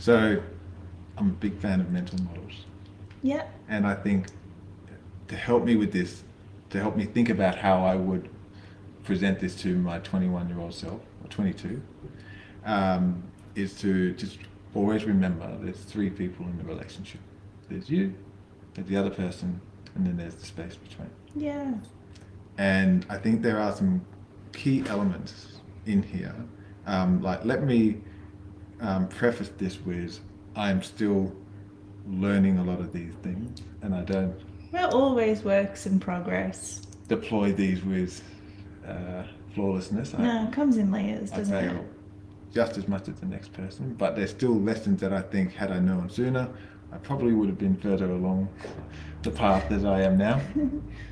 So, 0.00 0.40
I'm 1.18 1.30
a 1.30 1.32
big 1.32 1.56
fan 1.58 1.80
of 1.80 1.90
mental 1.90 2.16
models. 2.22 2.66
Yeah. 3.22 3.42
And 3.68 3.84
I 3.88 3.94
think 3.94 4.28
to 5.26 5.34
help 5.36 5.64
me 5.64 5.74
with 5.74 5.90
this, 5.92 6.22
to 6.70 6.78
help 6.78 6.96
me 6.96 7.04
think 7.04 7.30
about 7.30 7.56
how 7.56 7.84
I 7.84 7.96
would 7.96 8.28
present 9.02 9.40
this 9.40 9.56
to 9.62 9.76
my 9.76 9.98
21 9.98 10.48
year 10.48 10.60
old 10.60 10.72
self, 10.72 11.00
or 11.24 11.28
22, 11.28 11.82
um, 12.64 13.24
is 13.56 13.74
to 13.80 14.12
just 14.12 14.38
always 14.72 15.04
remember 15.04 15.58
there's 15.60 15.80
three 15.80 16.10
people 16.10 16.46
in 16.46 16.56
the 16.58 16.64
relationship 16.64 17.20
there's 17.68 17.90
you, 17.90 18.14
there's 18.74 18.86
the 18.86 18.96
other 18.96 19.10
person, 19.10 19.60
and 19.96 20.06
then 20.06 20.16
there's 20.16 20.34
the 20.36 20.46
space 20.46 20.76
between. 20.76 21.08
Yeah. 21.36 21.72
And 22.64 23.06
I 23.08 23.16
think 23.16 23.40
there 23.40 23.58
are 23.58 23.74
some 23.74 24.04
key 24.52 24.84
elements 24.86 25.60
in 25.86 26.02
here. 26.02 26.34
Um, 26.86 27.22
like, 27.22 27.42
let 27.42 27.64
me 27.64 28.02
um, 28.82 29.08
preface 29.08 29.50
this 29.56 29.80
with 29.80 30.20
I'm 30.54 30.82
still 30.82 31.34
learning 32.06 32.58
a 32.58 32.62
lot 32.64 32.78
of 32.80 32.92
these 32.92 33.14
things, 33.22 33.62
and 33.80 33.94
I 33.94 34.02
don't 34.02 34.34
We're 34.72 34.88
always 34.88 35.42
works 35.42 35.86
in 35.86 35.98
progress. 35.98 36.82
deploy 37.08 37.52
these 37.52 37.82
with 37.82 38.22
uh, 38.86 39.22
flawlessness. 39.54 40.12
I- 40.12 40.22
No, 40.22 40.44
it 40.48 40.52
comes 40.52 40.76
in 40.76 40.92
layers, 40.92 41.32
I 41.32 41.36
doesn't 41.38 41.58
fail 41.58 41.76
it? 41.80 41.86
just 42.52 42.76
as 42.76 42.86
much 42.88 43.08
as 43.08 43.14
the 43.20 43.26
next 43.26 43.54
person, 43.54 43.94
but 43.94 44.16
there's 44.16 44.30
still 44.32 44.54
lessons 44.60 45.00
that 45.00 45.14
I 45.14 45.22
think 45.22 45.54
had 45.54 45.70
I 45.70 45.78
known 45.78 46.10
sooner, 46.10 46.46
I 46.92 46.98
probably 46.98 47.32
would 47.32 47.48
have 47.48 47.58
been 47.58 47.76
further 47.78 48.10
along 48.10 48.48
the 49.22 49.30
path 49.30 49.70
as 49.72 49.86
I 49.86 50.02
am 50.02 50.18
now. 50.18 50.42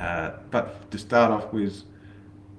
uh, 0.00 0.32
but 0.50 0.90
to 0.90 0.98
start 0.98 1.30
off 1.30 1.52
with 1.52 1.82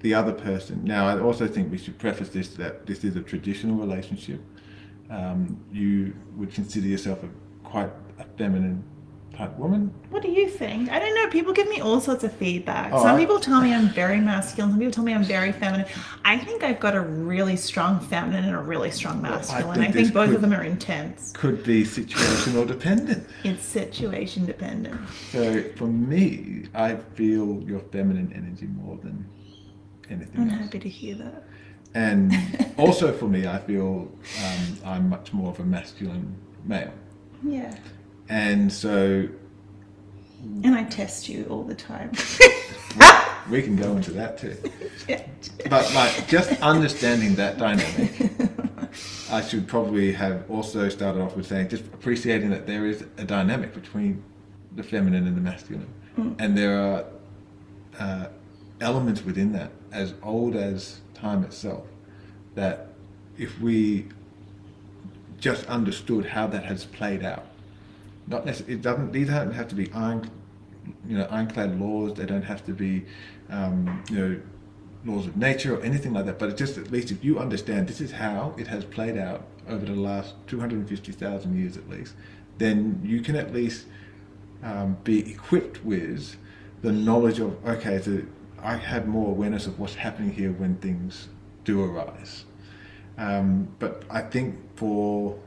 the 0.00 0.14
other 0.14 0.32
person, 0.32 0.84
now 0.84 1.06
I 1.06 1.20
also 1.20 1.46
think 1.46 1.70
we 1.70 1.78
should 1.78 1.98
preface 1.98 2.28
this 2.30 2.48
that 2.50 2.86
this 2.86 3.04
is 3.04 3.16
a 3.16 3.22
traditional 3.22 3.76
relationship. 3.76 4.40
Um, 5.10 5.58
you 5.72 6.14
would 6.36 6.52
consider 6.52 6.86
yourself 6.86 7.22
a 7.22 7.28
quite 7.66 7.90
a 8.18 8.24
feminine 8.36 8.84
What 9.38 10.22
do 10.22 10.30
you 10.30 10.48
think? 10.48 10.90
I 10.90 10.98
don't 10.98 11.14
know. 11.14 11.28
People 11.28 11.52
give 11.52 11.68
me 11.68 11.80
all 11.80 12.00
sorts 12.00 12.24
of 12.24 12.32
feedback. 12.32 12.92
Oh, 12.92 13.02
some 13.02 13.14
I- 13.14 13.18
people 13.18 13.38
tell 13.38 13.60
me 13.60 13.72
I'm 13.72 13.88
very 13.90 14.20
masculine. 14.20 14.72
Some 14.72 14.78
people 14.80 14.92
tell 14.92 15.04
me 15.04 15.14
I'm 15.14 15.22
very 15.22 15.52
feminine. 15.52 15.86
I 16.24 16.38
think 16.38 16.64
I've 16.64 16.80
got 16.80 16.96
a 16.96 17.00
really 17.00 17.54
strong 17.56 18.00
feminine 18.00 18.44
and 18.44 18.54
a 18.54 18.58
really 18.58 18.90
strong 18.90 19.22
masculine. 19.22 19.76
think 19.78 19.88
I 19.90 19.92
think 19.92 20.12
both 20.12 20.26
could- 20.28 20.36
of 20.36 20.40
them 20.42 20.52
are 20.52 20.64
intense. 20.64 21.32
Could 21.32 21.62
be 21.62 21.84
situational 21.84 22.66
dependent. 22.66 23.28
It's 23.44 23.64
situation 23.64 24.44
dependent. 24.44 25.00
So 25.30 25.62
for 25.76 25.86
me, 25.86 26.66
I 26.74 26.96
feel 26.96 27.62
your 27.64 27.80
feminine 27.92 28.32
energy 28.34 28.66
more 28.66 28.96
than 28.96 29.24
anything 30.10 30.40
I'm 30.42 30.50
else. 30.50 30.62
happy 30.62 30.80
to 30.80 30.88
hear 30.88 31.14
that. 31.16 31.44
And 31.94 32.32
also 32.76 33.12
for 33.12 33.28
me, 33.28 33.46
I 33.46 33.58
feel 33.58 34.10
um, 34.44 34.78
I'm 34.84 35.08
much 35.08 35.32
more 35.32 35.50
of 35.50 35.60
a 35.60 35.64
masculine 35.64 36.34
male. 36.64 36.92
Yeah. 37.44 37.72
And 38.28 38.72
so 38.72 39.28
And 40.62 40.74
I 40.74 40.84
test 40.84 41.28
you 41.28 41.46
all 41.50 41.64
the 41.64 41.74
time. 41.74 42.12
we 43.50 43.62
can 43.62 43.76
go 43.76 43.96
into 43.96 44.10
that 44.12 44.38
too. 44.38 44.56
Yeah. 45.08 45.24
But 45.68 45.92
like 45.94 46.28
just 46.28 46.50
understanding 46.62 47.34
that 47.36 47.58
dynamic, 47.58 48.30
I 49.30 49.40
should 49.40 49.66
probably 49.66 50.12
have 50.12 50.50
also 50.50 50.88
started 50.88 51.22
off 51.22 51.36
with 51.36 51.46
saying 51.46 51.68
just 51.68 51.84
appreciating 51.86 52.50
that 52.50 52.66
there 52.66 52.86
is 52.86 53.04
a 53.16 53.24
dynamic 53.24 53.74
between 53.74 54.22
the 54.76 54.82
feminine 54.82 55.26
and 55.26 55.36
the 55.36 55.40
masculine, 55.40 55.92
and 56.38 56.56
there 56.56 56.80
are 56.80 57.04
uh, 57.98 58.26
elements 58.80 59.24
within 59.24 59.52
that 59.52 59.70
as 59.92 60.14
old 60.22 60.56
as 60.56 61.00
time 61.14 61.42
itself. 61.44 61.86
That 62.54 62.88
if 63.36 63.58
we 63.60 64.08
just 65.38 65.64
understood 65.66 66.26
how 66.26 66.46
that 66.48 66.64
has 66.64 66.84
played 66.84 67.24
out, 67.24 67.46
not 68.28 68.44
necessarily 68.46 68.74
it 68.74 68.82
doesn't 68.82 69.12
these 69.12 69.28
don't 69.28 69.52
have 69.52 69.68
to 69.68 69.74
be 69.74 69.90
iron, 69.92 70.30
you 71.06 71.18
know, 71.18 71.26
ironclad 71.30 71.78
laws. 71.80 72.14
They 72.14 72.26
don't 72.26 72.42
have 72.42 72.64
to 72.66 72.72
be, 72.72 73.04
um, 73.50 74.02
you 74.10 74.16
know, 74.16 74.40
laws 75.04 75.26
of 75.26 75.36
nature 75.36 75.76
or 75.76 75.82
anything 75.82 76.12
like 76.12 76.26
that. 76.26 76.38
But 76.38 76.50
it 76.50 76.56
just 76.56 76.78
at 76.78 76.90
least 76.90 77.10
if 77.10 77.24
you 77.24 77.38
understand 77.38 77.88
this 77.88 78.00
is 78.00 78.12
how 78.12 78.54
it 78.58 78.66
has 78.66 78.84
played 78.84 79.16
out 79.16 79.46
over 79.68 79.84
the 79.84 79.94
last 79.94 80.34
two 80.46 80.60
hundred 80.60 80.80
and 80.80 80.88
fifty 80.88 81.12
thousand 81.12 81.58
years 81.58 81.76
at 81.76 81.88
least, 81.88 82.14
then 82.58 83.00
you 83.04 83.20
can 83.20 83.36
at 83.36 83.52
least 83.52 83.86
um, 84.62 84.96
be 85.04 85.30
equipped 85.30 85.84
with 85.84 86.36
the 86.82 86.92
knowledge 86.92 87.38
of 87.38 87.64
okay, 87.66 88.00
so 88.00 88.22
I 88.62 88.76
have 88.76 89.06
more 89.06 89.28
awareness 89.28 89.66
of 89.66 89.78
what's 89.78 89.94
happening 89.94 90.32
here 90.32 90.52
when 90.52 90.76
things 90.76 91.28
do 91.64 91.82
arise. 91.82 92.44
Um, 93.16 93.68
but 93.78 94.04
I 94.10 94.20
think 94.20 94.56
for 94.76 95.38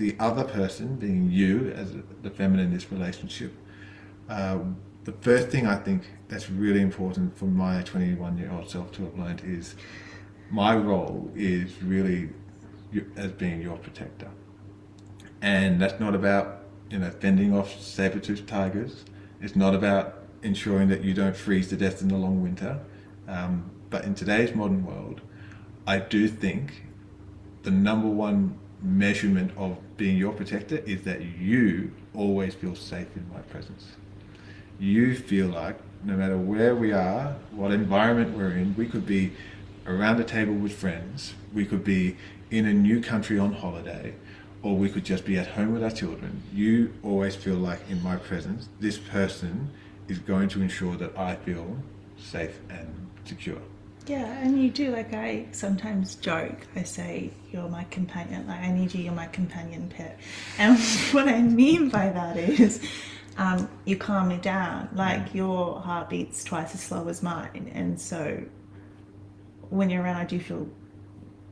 the 0.00 0.16
other 0.18 0.44
person, 0.44 0.96
being 0.96 1.30
you 1.30 1.72
as 1.76 1.94
the 2.22 2.30
feminine 2.30 2.66
in 2.66 2.72
this 2.72 2.90
relationship, 2.90 3.54
uh, 4.28 4.58
the 5.04 5.12
first 5.12 5.48
thing 5.48 5.66
I 5.66 5.76
think 5.76 6.04
that's 6.28 6.50
really 6.50 6.80
important 6.80 7.36
for 7.36 7.44
my 7.44 7.82
21 7.82 8.38
year 8.38 8.50
old 8.50 8.70
self 8.70 8.90
to 8.92 9.04
have 9.04 9.18
learned 9.18 9.42
is 9.44 9.74
my 10.50 10.74
role 10.74 11.30
is 11.36 11.82
really 11.82 12.30
as 13.16 13.30
being 13.32 13.60
your 13.60 13.76
protector. 13.76 14.30
And 15.42 15.80
that's 15.80 16.00
not 16.00 16.14
about, 16.14 16.64
you 16.90 16.98
know, 16.98 17.10
fending 17.10 17.56
off 17.56 17.80
saber-toothed 17.80 18.48
tigers. 18.48 19.04
It's 19.40 19.54
not 19.54 19.74
about 19.74 20.24
ensuring 20.42 20.88
that 20.88 21.04
you 21.04 21.14
don't 21.14 21.36
freeze 21.36 21.68
to 21.68 21.76
death 21.76 22.00
in 22.02 22.08
the 22.08 22.16
long 22.16 22.42
winter. 22.42 22.80
Um, 23.28 23.70
but 23.90 24.04
in 24.04 24.14
today's 24.14 24.54
modern 24.54 24.84
world, 24.84 25.20
I 25.86 25.98
do 25.98 26.26
think 26.26 26.84
the 27.62 27.70
number 27.70 28.08
one 28.08 28.58
measurement 28.82 29.52
of 29.56 29.76
being 29.96 30.16
your 30.16 30.32
protector 30.32 30.78
is 30.78 31.02
that 31.02 31.22
you 31.22 31.92
always 32.14 32.54
feel 32.54 32.74
safe 32.74 33.08
in 33.16 33.26
my 33.32 33.40
presence. 33.40 33.92
You 34.78 35.14
feel 35.14 35.48
like 35.48 35.76
no 36.04 36.14
matter 36.14 36.38
where 36.38 36.74
we 36.74 36.92
are, 36.92 37.36
what 37.50 37.72
environment 37.72 38.36
we're 38.36 38.52
in, 38.52 38.74
we 38.76 38.86
could 38.86 39.06
be 39.06 39.32
around 39.86 40.20
a 40.20 40.24
table 40.24 40.54
with 40.54 40.72
friends, 40.72 41.34
we 41.52 41.66
could 41.66 41.84
be 41.84 42.16
in 42.50 42.66
a 42.66 42.72
new 42.72 43.02
country 43.02 43.38
on 43.38 43.52
holiday, 43.52 44.14
or 44.62 44.76
we 44.76 44.88
could 44.88 45.04
just 45.04 45.24
be 45.24 45.38
at 45.38 45.48
home 45.48 45.72
with 45.72 45.82
our 45.82 45.90
children. 45.90 46.42
You 46.54 46.92
always 47.02 47.36
feel 47.36 47.56
like 47.56 47.80
in 47.88 48.02
my 48.02 48.16
presence, 48.16 48.68
this 48.80 48.98
person 48.98 49.70
is 50.08 50.18
going 50.18 50.48
to 50.50 50.62
ensure 50.62 50.96
that 50.96 51.16
I 51.16 51.36
feel 51.36 51.76
safe 52.16 52.58
and 52.68 53.10
secure. 53.24 53.60
Yeah, 54.06 54.24
and 54.38 54.62
you 54.62 54.70
do. 54.70 54.90
Like 54.92 55.12
I 55.14 55.46
sometimes 55.52 56.14
joke. 56.16 56.66
I 56.74 56.82
say 56.82 57.30
you're 57.52 57.68
my 57.68 57.84
companion. 57.84 58.46
Like 58.46 58.60
I 58.60 58.72
need 58.72 58.94
you. 58.94 59.02
You're 59.04 59.12
my 59.12 59.26
companion 59.26 59.88
pet. 59.94 60.18
And 60.58 60.78
what 61.12 61.28
I 61.28 61.40
mean 61.42 61.88
by 61.90 62.08
that 62.10 62.36
is, 62.36 62.82
um, 63.36 63.68
you 63.84 63.96
calm 63.96 64.28
me 64.28 64.38
down. 64.38 64.88
Like 64.94 65.34
your 65.34 65.80
heart 65.80 66.10
beats 66.10 66.42
twice 66.44 66.74
as 66.74 66.80
slow 66.82 67.08
as 67.08 67.22
mine, 67.22 67.70
and 67.74 68.00
so 68.00 68.42
when 69.68 69.90
you're 69.90 70.02
around, 70.02 70.16
I 70.16 70.24
do 70.24 70.40
feel 70.40 70.66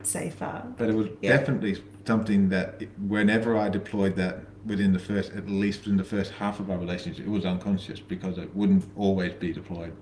safer. 0.02 0.62
But 0.76 0.88
it 0.88 0.94
was 0.94 1.08
Yeah. 1.20 1.36
definitely 1.36 1.82
something 2.06 2.48
that 2.48 2.82
whenever 3.06 3.56
I 3.56 3.68
deployed 3.68 4.16
that 4.16 4.40
within 4.64 4.92
the 4.92 4.98
first, 4.98 5.32
at 5.32 5.48
least 5.48 5.86
in 5.86 5.96
the 5.96 6.04
first 6.04 6.32
half 6.32 6.58
of 6.60 6.70
our 6.70 6.78
relationship, 6.78 7.26
it 7.26 7.30
was 7.30 7.44
unconscious 7.44 8.00
because 8.00 8.38
it 8.38 8.54
wouldn't 8.56 8.84
always 8.96 9.34
be 9.34 9.52
deployed 9.52 9.92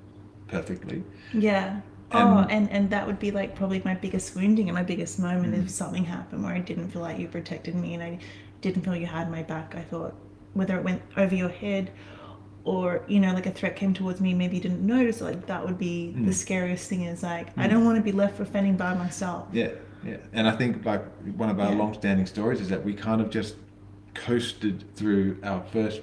perfectly. 0.48 1.04
Yeah. 1.35 1.80
Oh, 2.12 2.38
And- 2.38 2.51
and 2.51 2.71
and 2.71 2.90
that 2.90 3.07
would 3.07 3.19
be 3.19 3.31
like 3.31 3.55
probably 3.57 3.83
my 3.85 3.95
biggest 3.95 4.37
wounding 4.37 4.69
and 4.69 4.75
my 4.77 4.85
biggest 4.85 5.19
moment 5.19 5.55
Mm. 5.55 5.64
if 5.64 5.71
something 5.71 6.05
happened 6.05 6.45
where 6.45 6.53
I 6.55 6.61
didn't 6.61 6.88
feel 6.90 7.03
like 7.03 7.19
you 7.19 7.27
protected 7.29 7.75
me 7.75 7.95
and 7.95 8.03
I 8.03 8.19
didn't 8.61 8.83
feel 8.83 8.95
you 8.97 9.07
had 9.07 9.31
my 9.31 9.42
back. 9.42 9.75
I 9.77 9.81
thought 9.83 10.14
whether 10.55 10.77
it 10.79 10.85
went 10.85 11.03
over 11.16 11.35
your 11.35 11.49
head 11.49 11.90
or 12.64 13.03
you 13.09 13.19
know 13.21 13.33
like 13.35 13.47
a 13.47 13.51
threat 13.51 13.77
came 13.77 13.92
towards 13.92 14.21
me, 14.21 14.35
maybe 14.35 14.57
you 14.57 14.62
didn't 14.62 14.85
notice. 14.87 15.21
Like 15.21 15.47
that 15.47 15.64
would 15.64 15.79
be 15.79 16.14
Mm. 16.16 16.27
the 16.27 16.33
scariest 16.33 16.88
thing. 16.88 17.03
Is 17.03 17.23
like 17.23 17.49
I 17.57 17.66
don't 17.66 17.85
want 17.85 17.97
to 17.97 18.03
be 18.03 18.12
left 18.12 18.37
for 18.37 18.45
fending 18.45 18.77
by 18.77 18.95
myself. 18.95 19.49
Yeah, 19.53 19.71
yeah. 20.05 20.16
And 20.33 20.47
I 20.49 20.53
think 20.53 20.85
like 20.87 21.03
one 21.37 21.49
of 21.51 21.59
our 21.61 21.73
Yeah. 21.73 21.79
long-standing 21.79 22.27
stories 22.27 22.61
is 22.61 22.69
that 22.69 22.85
we 22.85 22.95
kind 22.95 23.21
of 23.21 23.31
just 23.31 23.57
coasted 24.14 24.85
through 24.95 25.37
our 25.42 25.62
first 25.73 26.01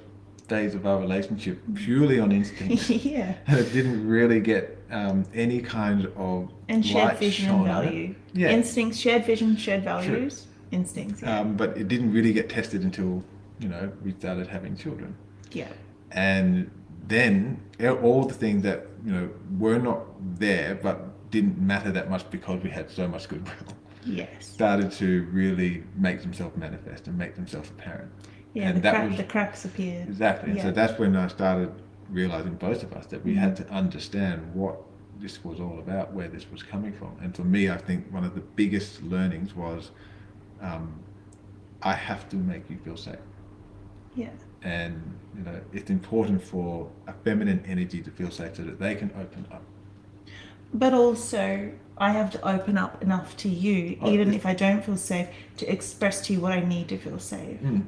days 0.58 0.76
of 0.76 0.86
our 0.86 1.00
relationship 1.00 1.58
purely 1.74 2.20
on 2.20 2.32
instinct. 2.32 2.90
yeah. 3.14 3.36
and 3.48 3.58
it 3.60 3.70
didn't 3.74 4.00
really 4.08 4.40
get 4.40 4.64
um, 4.92 5.26
any 5.34 5.60
kind 5.60 6.06
of 6.16 6.52
And 6.70 6.86
shared 6.86 7.18
vision 7.18 7.50
and 7.50 7.66
value. 7.66 8.16
Yeah. 8.34 8.50
Instincts, 8.50 8.98
shared 9.00 9.26
vision, 9.26 9.58
shared 9.58 9.84
values. 9.84 10.48
Instincts. 10.72 11.22
Yeah. 11.22 11.40
Um, 11.40 11.56
but 11.62 11.70
it 11.82 11.88
didn't 11.88 12.12
really 12.18 12.34
get 12.34 12.50
tested 12.50 12.82
until 12.84 13.24
you 13.60 13.70
know 13.74 13.92
we 14.04 14.12
started 14.12 14.48
having 14.48 14.74
children. 14.84 15.10
yeah. 15.52 15.72
and 16.12 16.70
then 17.16 17.36
all 18.08 18.22
the 18.34 18.38
things 18.44 18.60
that 18.64 18.80
you 19.06 19.12
know 19.16 19.30
were 19.64 19.80
not 19.90 20.00
there 20.40 20.70
but 20.86 20.98
didn't 21.36 21.58
matter 21.74 21.92
that 21.98 22.08
much 22.14 22.24
because 22.38 22.58
we 22.68 22.70
had 22.80 22.88
so 23.00 23.04
much 23.14 23.24
goodwill 23.32 23.72
Yes. 24.06 24.30
started 24.58 24.90
to 25.04 25.10
really 25.42 25.74
make 26.08 26.22
themselves 26.26 26.56
manifest 26.68 27.02
and 27.08 27.18
make 27.24 27.34
themselves 27.42 27.70
apparent 27.76 28.10
Yeah. 28.54 28.70
and 28.70 28.78
the, 28.78 28.82
that 28.82 29.10
was- 29.10 29.18
the 29.18 29.24
cracks 29.24 29.66
appeared. 29.66 30.08
exactly 30.08 30.54
Yeah. 30.54 30.64
so 30.64 30.72
that's 30.72 30.98
when 31.00 31.16
i 31.16 31.28
started 31.28 31.72
realizing 32.10 32.56
both 32.56 32.84
of 32.84 32.94
us 32.94 33.06
that 33.08 33.24
we 33.26 33.34
had 33.36 33.56
to 33.56 33.68
understand 33.70 34.54
what 34.54 34.76
this 35.20 35.44
was 35.44 35.60
all 35.60 35.80
about 35.80 36.14
where 36.14 36.28
this 36.28 36.46
was 36.52 36.62
coming 36.62 36.94
from 36.94 37.12
and 37.22 37.36
for 37.36 37.44
me 37.44 37.70
i 37.70 37.78
think 37.78 38.06
one 38.12 38.24
of 38.24 38.36
the 38.36 38.42
biggest 38.42 39.02
learnings 39.04 39.56
was 39.56 39.92
um, 40.62 40.94
i 41.82 41.94
have 41.94 42.30
to 42.30 42.36
make 42.36 42.70
you 42.70 42.78
feel 42.86 42.98
safe 42.98 43.16
Yeah. 44.16 44.30
and 44.62 44.94
you 45.38 45.44
know 45.44 45.60
it's 45.72 45.90
important 45.90 46.44
for 46.44 46.90
a 47.08 47.14
feminine 47.26 47.64
energy 47.68 48.02
to 48.04 48.12
feel 48.12 48.32
safe 48.32 48.56
so 48.58 48.64
that 48.64 48.80
they 48.80 48.96
can 48.96 49.12
open 49.24 49.46
up 49.52 49.64
But 50.76 50.94
also, 50.94 51.72
I 52.08 52.10
have 52.20 52.30
to 52.36 52.40
open 52.56 52.76
up 52.84 52.94
enough 53.04 53.30
to 53.44 53.48
you, 53.66 53.80
Oh, 54.02 54.10
even 54.14 54.34
if 54.34 54.44
I 54.52 54.56
don't 54.64 54.82
feel 54.84 54.98
safe, 54.98 55.28
to 55.60 55.66
express 55.76 56.16
to 56.26 56.34
you 56.34 56.40
what 56.42 56.52
I 56.60 56.62
need 56.74 56.88
to 56.94 56.98
feel 56.98 57.20
safe. 57.20 57.60
Mm. 57.62 57.84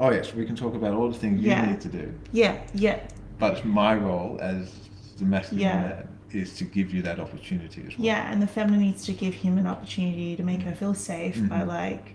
Oh 0.00 0.10
yes 0.10 0.34
we 0.34 0.44
can 0.44 0.56
talk 0.56 0.74
about 0.74 0.92
all 0.94 1.08
the 1.10 1.18
things 1.18 1.40
Yeah. 1.40 1.64
you 1.64 1.70
need 1.72 1.80
to 1.82 1.88
do 1.88 2.12
Yeah, 2.32 2.58
yeah, 2.74 3.00
but 3.38 3.64
my 3.64 3.94
role 3.94 4.38
as 4.40 4.72
the 5.18 5.24
masculine 5.24 5.60
Yeah. 5.62 6.02
is 6.32 6.56
to 6.58 6.64
give 6.64 6.92
you 6.94 7.02
that 7.02 7.18
opportunity 7.20 7.82
as 7.86 7.96
well 7.98 8.06
yeah. 8.06 8.30
And 8.32 8.40
the 8.40 8.46
feminine 8.46 8.80
needs 8.80 9.04
to 9.06 9.12
give 9.12 9.34
him 9.34 9.58
an 9.58 9.66
opportunity 9.66 10.36
to 10.36 10.42
make 10.42 10.62
her 10.62 10.74
feel 10.74 10.94
safe 10.94 11.36
by 11.48 11.60
Mhm. 11.60 11.66
like, 11.66 12.14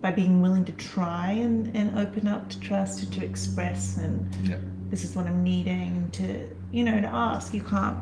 by 0.00 0.10
being 0.12 0.40
willing 0.40 0.64
to 0.66 0.72
try 0.72 1.30
and, 1.32 1.74
and 1.76 1.98
open 1.98 2.28
up 2.28 2.48
to 2.50 2.60
trust 2.60 3.02
and 3.02 3.12
to 3.14 3.24
express 3.24 3.96
and 3.98 4.12
Yeah. 4.44 4.56
this 4.90 5.04
is 5.04 5.16
what 5.16 5.26
I'm 5.26 5.42
needing 5.42 6.08
to 6.12 6.48
you 6.72 6.84
know 6.84 7.00
to 7.00 7.08
ask 7.08 7.52
you 7.54 7.62
can't 7.62 7.98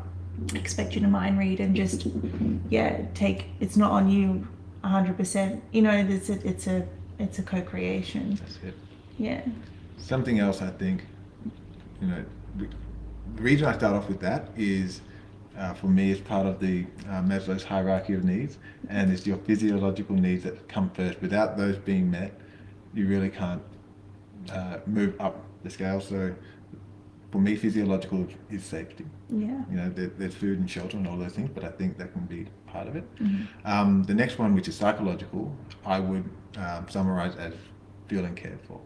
expect 0.53 0.95
you 0.95 1.01
to 1.01 1.07
mind 1.07 1.39
read 1.39 1.59
and 1.59 1.75
just 1.75 2.07
yeah 2.69 2.91
take 3.13 3.45
it's 3.59 3.77
not 3.77 3.91
on 3.91 4.09
you 4.09 4.45
100% 4.83 5.61
you 5.71 5.81
know 5.81 5.91
it's 5.91 6.29
a 6.29 6.47
it's 6.47 6.67
a 6.67 6.85
it's 7.19 7.39
a 7.39 7.43
co-creation 7.43 8.35
That's 8.35 8.57
it. 8.63 8.73
yeah 9.17 9.41
Something 9.97 10.39
else 10.39 10.61
I 10.61 10.69
think, 10.69 11.03
you 12.01 12.07
know, 12.07 12.25
the 12.57 12.67
the 13.35 13.41
reason 13.41 13.67
I 13.67 13.75
start 13.75 13.95
off 13.95 14.07
with 14.07 14.19
that 14.21 14.49
is, 14.55 15.01
uh, 15.57 15.73
for 15.73 15.87
me, 15.87 16.11
it's 16.11 16.21
part 16.21 16.45
of 16.45 16.59
the 16.59 16.85
uh, 17.09 17.21
Maslow's 17.23 17.63
hierarchy 17.63 18.13
of 18.13 18.23
needs, 18.23 18.57
and 18.87 19.11
it's 19.11 19.25
your 19.25 19.37
physiological 19.37 20.15
needs 20.15 20.43
that 20.43 20.69
come 20.69 20.89
first. 20.91 21.19
Without 21.21 21.57
those 21.57 21.75
being 21.77 22.09
met, 22.11 22.31
you 22.93 23.07
really 23.07 23.29
can't 23.29 23.63
uh, 24.53 24.77
move 24.85 25.19
up 25.19 25.41
the 25.63 25.69
scale. 25.71 25.99
So, 26.01 26.35
for 27.31 27.39
me, 27.39 27.55
physiological 27.55 28.27
is 28.51 28.63
safety. 28.63 29.05
yeah 29.29 29.63
You 29.71 29.77
know, 29.77 29.89
there, 29.89 30.11
there's 30.19 30.35
food 30.35 30.59
and 30.59 30.69
shelter 30.69 30.97
and 30.97 31.07
all 31.07 31.17
those 31.17 31.33
things, 31.33 31.49
but 31.53 31.63
I 31.63 31.69
think 31.69 31.97
that 31.97 32.13
can 32.13 32.25
be 32.25 32.45
part 32.75 32.87
of 32.91 32.95
it. 32.99 33.05
Mhm. 33.23 33.47
Um, 33.71 33.89
the 34.03 34.13
next 34.21 34.35
one, 34.43 34.51
which 34.57 34.67
is 34.71 34.75
psychological, 34.81 35.43
I 35.85 35.97
would 36.07 36.27
um, 36.65 36.83
summarize 36.95 37.35
as 37.45 37.53
feeling 38.09 38.35
cared 38.43 38.61
for. 38.67 38.79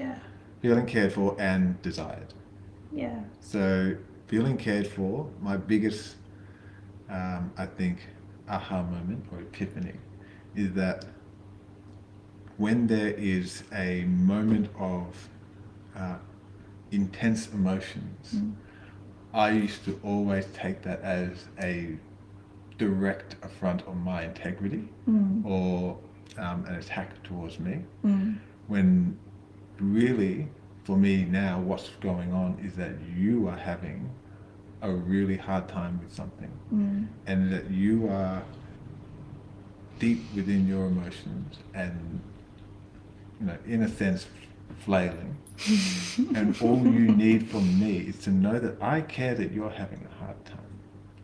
yeah 0.00 0.16
Feeling 0.62 0.86
cared 0.94 1.12
for 1.18 1.28
and 1.50 1.62
desired. 1.88 2.30
yeah 3.02 3.18
So, 3.52 3.62
feeling 4.30 4.56
cared 4.66 4.86
for, 4.96 5.12
my 5.48 5.56
biggest, 5.72 6.16
um, 7.18 7.42
I 7.64 7.66
think, 7.78 7.96
aha 8.56 8.78
moment 8.94 9.22
or 9.32 9.38
epiphany 9.48 9.96
is 10.62 10.68
that 10.82 10.98
when 12.64 12.86
there 12.86 13.14
is 13.36 13.64
a 13.72 14.04
moment 14.04 14.66
of 14.78 15.06
uh, 15.96 16.16
intense 17.00 17.42
emotions, 17.52 18.24
Mm. 18.34 18.52
I 19.34 19.48
used 19.64 19.82
to 19.86 19.92
always 20.10 20.46
take 20.62 20.78
that 20.88 21.00
as 21.02 21.30
a 21.72 21.74
direct 22.78 23.36
affront 23.42 23.86
on 23.86 23.98
my 23.98 24.24
integrity 24.24 24.88
mm. 25.08 25.44
or 25.44 25.98
um, 26.38 26.64
an 26.66 26.74
attack 26.76 27.22
towards 27.22 27.58
me 27.60 27.78
Mm. 28.04 28.38
when 28.66 29.18
really 29.78 30.48
for 30.84 30.96
me 30.96 31.24
now 31.24 31.60
what's 31.60 31.88
going 32.00 32.32
on 32.32 32.58
is 32.64 32.74
that 32.76 32.92
you 33.16 33.48
are 33.48 33.56
having 33.56 34.10
a 34.82 34.90
really 34.92 35.36
hard 35.36 35.68
time 35.68 35.98
with 36.02 36.12
something 36.12 36.50
Mm. 36.72 37.06
and 37.26 37.52
that 37.52 37.70
you 37.70 38.08
are 38.08 38.42
deep 39.98 40.20
within 40.34 40.66
your 40.66 40.86
emotions 40.86 41.58
and 41.74 42.20
you 43.40 43.46
know 43.46 43.56
in 43.66 43.82
a 43.82 43.88
sense 43.88 44.26
flailing 44.80 45.36
and 46.34 46.56
all 46.60 46.78
you 46.82 47.06
need 47.24 47.48
from 47.48 47.78
me 47.78 47.98
is 47.98 48.18
to 48.24 48.30
know 48.30 48.58
that 48.58 48.82
I 48.82 49.00
care 49.02 49.34
that 49.36 49.52
you're 49.52 49.70
having 49.70 50.04
a 50.10 50.24
hard 50.24 50.44
time 50.44 50.58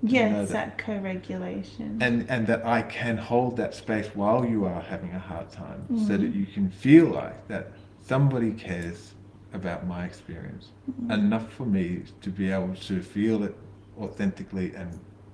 know 0.02 0.44
that- 0.44 0.48
that 0.48 0.78
co-regulation 0.78 1.98
and 2.00 2.24
and 2.30 2.46
that 2.46 2.64
I 2.66 2.82
can 2.82 3.16
hold 3.16 3.56
that 3.56 3.74
space 3.74 4.08
while 4.14 4.44
you 4.44 4.64
are 4.64 4.80
having 4.80 5.12
a 5.12 5.18
hard 5.18 5.50
time, 5.50 5.82
so 5.88 5.94
Mm. 5.94 6.20
that 6.20 6.34
you 6.34 6.46
can 6.46 6.70
feel 6.70 7.06
like 7.06 7.46
that 7.48 7.72
somebody 8.00 8.52
cares 8.52 9.14
about 9.52 9.86
my 9.86 10.04
experience 10.04 10.70
Mm. 10.90 11.12
enough 11.18 11.52
for 11.52 11.66
me 11.66 12.02
to 12.22 12.30
be 12.30 12.50
able 12.50 12.74
to 12.74 13.02
feel 13.02 13.42
it 13.42 13.54
authentically 13.98 14.74
and 14.74 14.88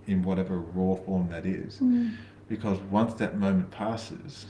in 0.07 0.23
whatever 0.23 0.59
raw 0.59 0.95
form 0.95 1.29
that 1.31 1.45
is. 1.47 1.79
Mm. 1.81 2.11
Because 2.49 2.79
once 2.91 3.15
that 3.15 3.39
moment 3.39 3.71
passes, 3.71 4.47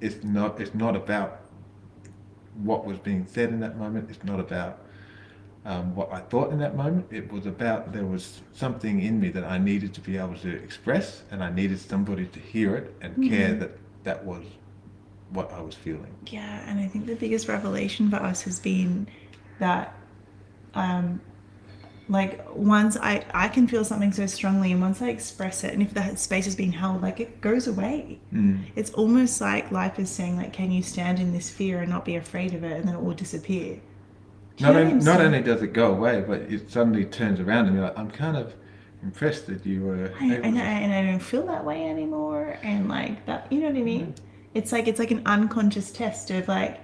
it's 0.00 0.22
not 0.24 0.60
it's 0.60 0.74
not 0.74 0.96
about 0.96 1.40
what 2.62 2.84
was 2.86 2.98
being 2.98 3.26
said 3.26 3.50
in 3.50 3.60
that 3.60 3.76
moment. 3.78 4.08
It's 4.10 4.24
not 4.24 4.40
about 4.40 4.78
um, 5.66 5.94
what 5.96 6.12
I 6.12 6.20
thought 6.20 6.52
in 6.52 6.58
that 6.60 6.76
moment. 6.76 7.06
It 7.10 7.30
was 7.30 7.44
about 7.44 7.92
there 7.92 8.06
was 8.06 8.40
something 8.54 9.00
in 9.02 9.20
me 9.20 9.28
that 9.30 9.44
I 9.44 9.58
needed 9.58 9.92
to 9.94 10.00
be 10.00 10.16
able 10.16 10.36
to 10.36 10.50
express, 10.50 11.22
and 11.30 11.42
I 11.42 11.50
needed 11.50 11.78
somebody 11.80 12.26
to 12.26 12.38
hear 12.40 12.76
it 12.76 12.94
and 13.02 13.12
care 13.28 13.50
Mhm. 13.54 13.60
that 13.60 13.72
that 14.04 14.24
was 14.24 14.44
what 15.30 15.52
I 15.52 15.60
was 15.60 15.74
feeling. 15.74 16.14
Yeah, 16.30 16.60
and 16.68 16.78
I 16.78 16.86
think 16.86 17.06
the 17.06 17.16
biggest 17.16 17.48
revelation 17.48 18.08
for 18.08 18.16
us 18.16 18.42
has 18.42 18.60
been 18.60 19.08
that, 19.58 19.92
um, 20.74 21.20
like 22.08 22.40
once 22.54 22.96
I 22.96 23.24
I 23.34 23.48
can 23.48 23.66
feel 23.66 23.84
something 23.84 24.12
so 24.12 24.26
strongly, 24.26 24.70
and 24.70 24.80
once 24.80 25.02
I 25.02 25.08
express 25.08 25.64
it, 25.64 25.72
and 25.74 25.82
if 25.82 25.92
that 25.94 26.20
space 26.20 26.46
is 26.46 26.54
being 26.54 26.70
held, 26.72 27.02
like 27.02 27.18
it 27.18 27.40
goes 27.40 27.66
away. 27.66 28.20
It's 28.76 28.92
almost 28.92 29.40
like 29.40 29.72
life 29.72 29.98
is 29.98 30.10
saying, 30.10 30.36
like, 30.36 30.52
can 30.52 30.70
you 30.70 30.82
stand 30.82 31.18
in 31.18 31.32
this 31.32 31.50
fear 31.50 31.80
and 31.80 31.90
not 31.90 32.04
be 32.04 32.14
afraid 32.14 32.54
of 32.54 32.62
it, 32.62 32.74
and 32.78 32.86
then 32.86 32.94
it 32.94 33.02
will 33.02 33.14
disappear. 33.14 33.80
Not, 34.60 34.72
know 34.72 34.78
what 34.80 34.86
on, 34.86 34.92
I'm 34.92 34.98
not 35.04 35.20
only 35.20 35.42
does 35.42 35.62
it 35.62 35.72
go 35.72 35.92
away, 35.92 36.24
but 36.26 36.40
it 36.42 36.70
suddenly 36.70 37.04
turns 37.04 37.40
around 37.40 37.66
and 37.66 37.76
you're 37.76 37.84
like, 37.84 37.98
I'm 37.98 38.10
kind 38.10 38.36
of 38.36 38.54
impressed 39.02 39.46
that 39.48 39.64
you 39.66 39.82
were. 39.84 40.12
I, 40.20 40.34
and, 40.34 40.58
I, 40.58 40.62
and 40.64 40.92
I 40.92 41.04
don't 41.10 41.20
feel 41.20 41.46
that 41.46 41.64
way 41.64 41.88
anymore, 41.88 42.58
and 42.62 42.88
like 42.88 43.24
that, 43.26 43.50
you 43.52 43.60
know 43.60 43.66
what 43.68 43.76
I 43.76 43.82
mean? 43.82 44.14
It's 44.54 44.72
like 44.72 44.88
it's 44.88 44.98
like 44.98 45.10
an 45.10 45.22
unconscious 45.26 45.90
test 45.92 46.30
of 46.30 46.48
like, 46.48 46.80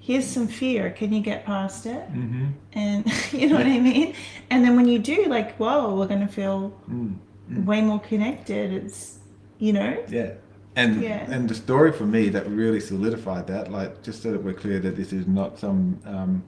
here's 0.00 0.26
some 0.26 0.48
fear, 0.48 0.90
can 0.90 1.12
you 1.12 1.20
get 1.20 1.44
past 1.44 1.86
it? 1.86 2.12
Mhm. 2.12 2.52
and 2.72 3.06
you 3.32 3.48
know 3.48 3.56
what 3.56 3.66
I 3.66 3.78
mean. 3.78 4.14
And 4.50 4.64
then 4.64 4.74
when 4.74 4.88
you 4.88 4.98
do, 4.98 5.26
like, 5.26 5.56
whoa, 5.58 5.94
we're 5.94 6.08
gonna 6.08 6.26
feel 6.28 6.72
Mm. 6.90 7.14
Mm. 7.50 7.64
way 7.64 7.80
more 7.80 8.00
connected. 8.00 8.72
It's, 8.72 9.18
you 9.58 9.72
know, 9.72 9.96
Yeah. 10.08 10.32
And 10.76 11.00
Yeah. 11.02 11.26
and 11.30 11.48
the 11.48 11.54
story 11.54 11.92
for 11.92 12.04
me 12.06 12.28
that 12.30 12.46
really 12.48 12.80
solidified 12.80 13.46
that, 13.46 13.70
like 13.72 14.02
just 14.02 14.22
so 14.22 14.32
that 14.32 14.42
we're 14.42 14.52
clear 14.54 14.78
that 14.80 14.96
this 14.96 15.12
is 15.12 15.26
not 15.26 15.58
some 15.58 15.98
um, 16.04 16.42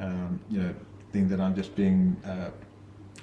um, 0.00 0.40
you 0.50 0.60
know 0.60 0.74
thing 1.12 1.28
that 1.28 1.40
I'm 1.40 1.54
just 1.54 1.74
being 1.76 2.16
uh, 2.24 2.50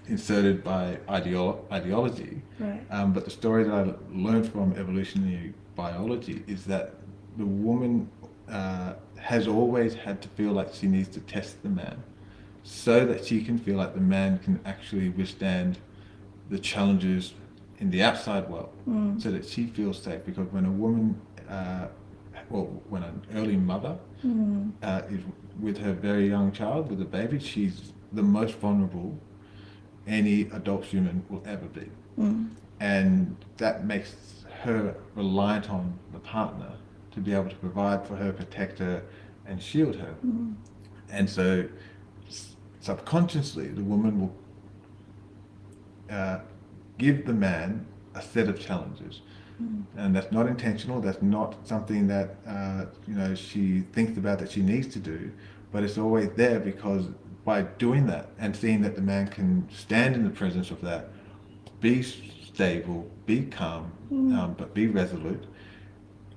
inserted 0.07 0.63
by 0.63 0.97
ideolo- 1.09 1.59
ideology. 1.71 2.41
right? 2.59 2.81
Um, 2.91 3.13
but 3.13 3.25
the 3.25 3.31
story 3.31 3.63
that 3.63 3.73
I 3.73 3.93
learned 4.13 4.51
from 4.51 4.73
evolutionary 4.73 5.53
biology 5.75 6.43
is 6.47 6.65
that 6.65 6.93
the 7.37 7.45
woman 7.45 8.09
uh, 8.49 8.93
has 9.17 9.47
always 9.47 9.93
had 9.95 10.21
to 10.21 10.27
feel 10.29 10.51
like 10.51 10.73
she 10.73 10.87
needs 10.87 11.09
to 11.09 11.19
test 11.21 11.61
the 11.63 11.69
man 11.69 11.97
so 12.63 13.05
that 13.05 13.25
she 13.25 13.41
can 13.43 13.57
feel 13.57 13.77
like 13.77 13.93
the 13.93 14.01
man 14.01 14.39
can 14.39 14.59
actually 14.65 15.09
withstand 15.09 15.77
the 16.49 16.59
challenges 16.59 17.33
in 17.79 17.89
the 17.91 18.01
outside 18.03 18.49
world 18.49 18.69
Mm. 18.89 19.21
so 19.21 19.31
that 19.31 19.45
she 19.45 19.65
feels 19.67 20.01
safe. 20.01 20.25
Because 20.25 20.47
when 20.51 20.65
a 20.65 20.71
woman, 20.71 21.19
uh, 21.49 21.87
well, 22.49 22.65
when 22.89 23.03
an 23.03 23.21
early 23.35 23.57
mother 23.57 23.97
Mm. 24.25 24.71
uh, 24.83 25.01
is 25.09 25.21
with 25.59 25.77
her 25.79 25.93
very 25.93 26.27
young 26.27 26.51
child, 26.51 26.89
with 26.89 27.01
a 27.01 27.05
baby, 27.05 27.39
she's 27.39 27.93
the 28.11 28.23
most 28.23 28.55
vulnerable 28.55 29.17
any 30.05 30.43
adult 30.53 30.85
human 30.85 31.23
will 31.29 31.43
ever 31.45 31.65
be 31.65 31.89
Mm. 32.17 32.49
and 32.79 33.35
that 33.57 33.85
makes 33.85 34.15
her 34.63 34.95
reliant 35.15 35.69
on 35.69 35.99
the 36.13 36.19
partner 36.19 36.71
to 37.11 37.19
be 37.19 37.33
able 37.33 37.49
to 37.49 37.55
provide 37.57 38.07
for 38.07 38.15
her, 38.15 38.31
protect 38.31 38.79
her, 38.79 39.03
and 39.45 39.61
shield 39.61 39.95
her. 39.97 40.15
Mm. 40.25 40.55
And 41.11 41.29
so, 41.29 41.67
subconsciously, 42.79 43.67
the 43.67 43.83
woman 43.83 44.21
will 44.21 44.35
uh, 46.09 46.39
give 46.97 47.25
the 47.25 47.33
man 47.33 47.85
a 48.15 48.21
set 48.21 48.47
of 48.47 48.59
challenges. 48.59 49.21
And 49.95 50.15
that's 50.15 50.31
not 50.31 50.47
intentional. 50.47 51.01
That's 51.01 51.21
not 51.21 51.67
something 51.67 52.07
that 52.07 52.35
uh, 52.47 52.85
you 53.07 53.15
know 53.15 53.33
she 53.35 53.81
thinks 53.93 54.17
about 54.17 54.39
that 54.39 54.51
she 54.51 54.61
needs 54.61 54.87
to 54.89 54.99
do, 54.99 55.31
but 55.71 55.83
it's 55.83 55.97
always 55.97 56.29
there 56.35 56.59
because 56.59 57.05
by 57.43 57.61
doing 57.63 58.05
that 58.07 58.29
and 58.39 58.55
seeing 58.55 58.81
that 58.81 58.95
the 58.95 59.01
man 59.01 59.27
can 59.27 59.67
stand 59.73 60.15
in 60.15 60.23
the 60.23 60.29
presence 60.29 60.69
of 60.69 60.81
that, 60.81 61.09
be 61.79 62.01
stable, 62.03 63.09
be 63.25 63.43
calm, 63.45 63.91
Mm. 64.11 64.37
um, 64.37 64.53
but 64.57 64.73
be 64.73 64.87
resolute, 64.87 65.43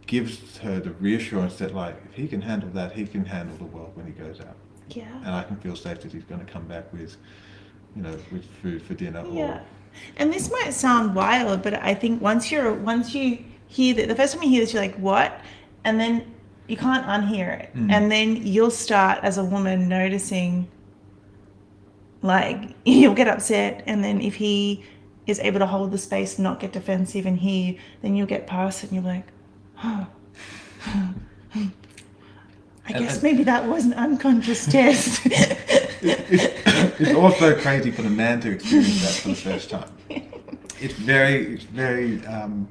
gives 0.07 0.59
her 0.59 0.81
the 0.81 0.91
reassurance 0.93 1.57
that 1.59 1.75
like 1.75 1.97
if 2.09 2.15
he 2.15 2.27
can 2.27 2.41
handle 2.43 2.69
that, 2.71 2.93
he 2.93 3.07
can 3.07 3.25
handle 3.25 3.57
the 3.59 3.65
world 3.65 3.93
when 3.95 4.07
he 4.07 4.13
goes 4.13 4.41
out, 4.41 4.57
Yeah. 4.89 5.05
and 5.25 5.29
I 5.35 5.43
can 5.45 5.57
feel 5.57 5.77
safe 5.77 6.01
that 6.03 6.13
he's 6.13 6.25
going 6.25 6.45
to 6.45 6.51
come 6.53 6.67
back 6.67 6.93
with, 6.93 7.17
you 7.95 8.03
know, 8.03 8.17
with 8.33 8.45
food 8.63 8.83
for 8.83 8.95
dinner 8.95 9.21
or 9.21 9.33
Yeah. 9.35 9.61
And 10.17 10.33
this 10.33 10.51
might 10.51 10.73
sound 10.73 11.15
wild, 11.15 11.63
but 11.63 11.75
I 11.75 11.95
think 11.95 12.21
once 12.21 12.51
you're 12.51 12.75
once 12.75 13.15
you 13.15 13.45
hear 13.69 13.95
that 13.95 14.09
the 14.09 14.15
first 14.15 14.35
time 14.35 14.43
you 14.43 14.51
hear 14.51 14.61
this, 14.61 14.73
you're 14.73 14.83
like, 14.83 14.97
what? 14.97 15.41
And 15.85 15.99
then 15.99 16.35
you 16.67 16.77
can't 16.77 17.07
unhear 17.07 17.61
it. 17.61 17.75
Mm. 17.75 17.91
And 17.91 18.13
then 18.13 18.47
you'll 18.47 18.71
start 18.71 19.21
as 19.23 19.39
a 19.39 19.45
woman 19.45 19.89
noticing 19.89 20.69
like 22.23 22.75
you'll 22.85 23.15
get 23.15 23.29
upset 23.29 23.83
and 23.87 24.05
then 24.05 24.21
if 24.21 24.35
he 24.35 24.85
is 25.27 25.39
able 25.41 25.59
to 25.59 25.67
hold 25.67 25.93
the 25.93 25.99
space 25.99 26.37
and 26.37 26.45
not 26.45 26.61
get 26.61 26.73
defensive 26.73 27.27
and 27.27 27.39
hear, 27.39 27.77
then 28.03 28.15
you'll 28.17 28.27
get 28.27 28.47
past 28.47 28.85
it 28.85 28.91
and 28.91 29.03
you're 29.03 29.13
like, 29.13 29.27
oh. 29.85 30.07
I 32.89 32.93
guess 32.99 33.23
maybe 33.23 33.45
that 33.45 33.67
was 33.67 33.85
an 33.85 33.95
unconscious 33.95 34.67
test. 34.67 35.25
it's, 36.03 37.01
it's 37.01 37.15
also 37.15 37.59
crazy 37.61 37.91
for 37.91 38.03
the 38.03 38.11
man 38.11 38.41
to 38.41 38.51
experience 38.53 39.03
that 39.03 39.23
for 39.23 39.29
the 39.29 39.35
first 39.35 39.71
time. 39.71 39.91
It's 40.81 40.95
very, 40.95 41.55
it's 41.55 41.65
very 41.65 42.25
um, 42.27 42.69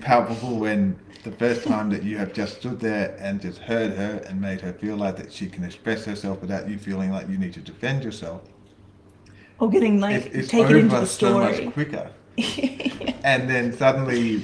powerful 0.00 0.58
when 0.58 0.98
the 1.22 1.32
first 1.32 1.66
time 1.66 1.90
that 1.90 2.02
you 2.02 2.18
have 2.18 2.32
just 2.32 2.58
stood 2.58 2.78
there 2.80 3.16
and 3.18 3.40
just 3.40 3.58
heard 3.58 3.92
her 3.92 4.22
and 4.28 4.40
made 4.40 4.60
her 4.60 4.72
feel 4.72 4.96
like 4.96 5.16
that 5.16 5.32
she 5.32 5.46
can 5.48 5.64
express 5.64 6.04
herself 6.04 6.40
without 6.40 6.68
you 6.68 6.78
feeling 6.78 7.10
like 7.10 7.28
you 7.28 7.38
need 7.38 7.52
to 7.54 7.60
defend 7.60 8.04
yourself. 8.04 8.42
Or 9.58 9.68
getting 9.70 10.00
like 10.00 10.26
It, 10.26 10.34
it's 10.34 10.48
taken 10.48 10.66
over 10.66 10.78
into 10.78 11.00
the 11.00 11.06
so 11.06 11.30
story. 11.30 11.64
much 11.64 11.74
quicker. 11.74 12.10
And 13.24 13.48
then 13.50 13.72
suddenly, 13.76 14.42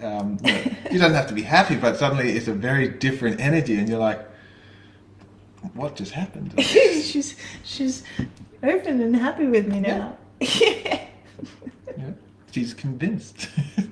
um, 0.00 0.38
you, 0.42 0.52
know, 0.52 0.62
you 0.90 0.98
don't 0.98 1.12
have 1.14 1.28
to 1.28 1.34
be 1.34 1.42
happy, 1.42 1.76
but 1.76 1.96
suddenly 1.96 2.32
it's 2.32 2.48
a 2.48 2.52
very 2.54 2.88
different 2.88 3.40
energy, 3.40 3.76
and 3.76 3.88
you're 3.88 3.98
like, 3.98 4.26
"What 5.74 5.96
just 5.96 6.12
happened?" 6.12 6.54
she's 6.60 7.34
she's 7.64 8.02
open 8.62 9.00
and 9.00 9.16
happy 9.16 9.46
with 9.46 9.66
me 9.66 9.80
now. 9.80 10.16
Yeah. 10.40 11.00
She's 12.52 12.74
convinced. 12.74 13.48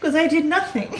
Because 0.00 0.14
I 0.14 0.28
did 0.28 0.44
nothing. 0.44 0.88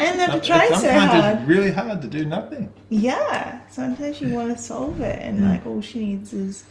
and 0.00 0.18
then 0.18 0.30
And 0.32 0.42
try 0.42 0.66
so 0.70 0.92
hard. 0.92 1.38
it's 1.38 1.48
really 1.48 1.70
hard 1.70 2.02
to 2.02 2.08
do 2.08 2.24
nothing. 2.24 2.72
Yeah, 2.90 3.60
sometimes 3.70 4.20
you 4.20 4.34
want 4.34 4.54
to 4.56 4.62
solve 4.62 5.00
it, 5.00 5.18
and 5.22 5.38
Mm. 5.40 5.48
like 5.50 5.64
all 5.66 5.80
she 5.80 6.00
needs 6.00 6.32
is 6.32 6.64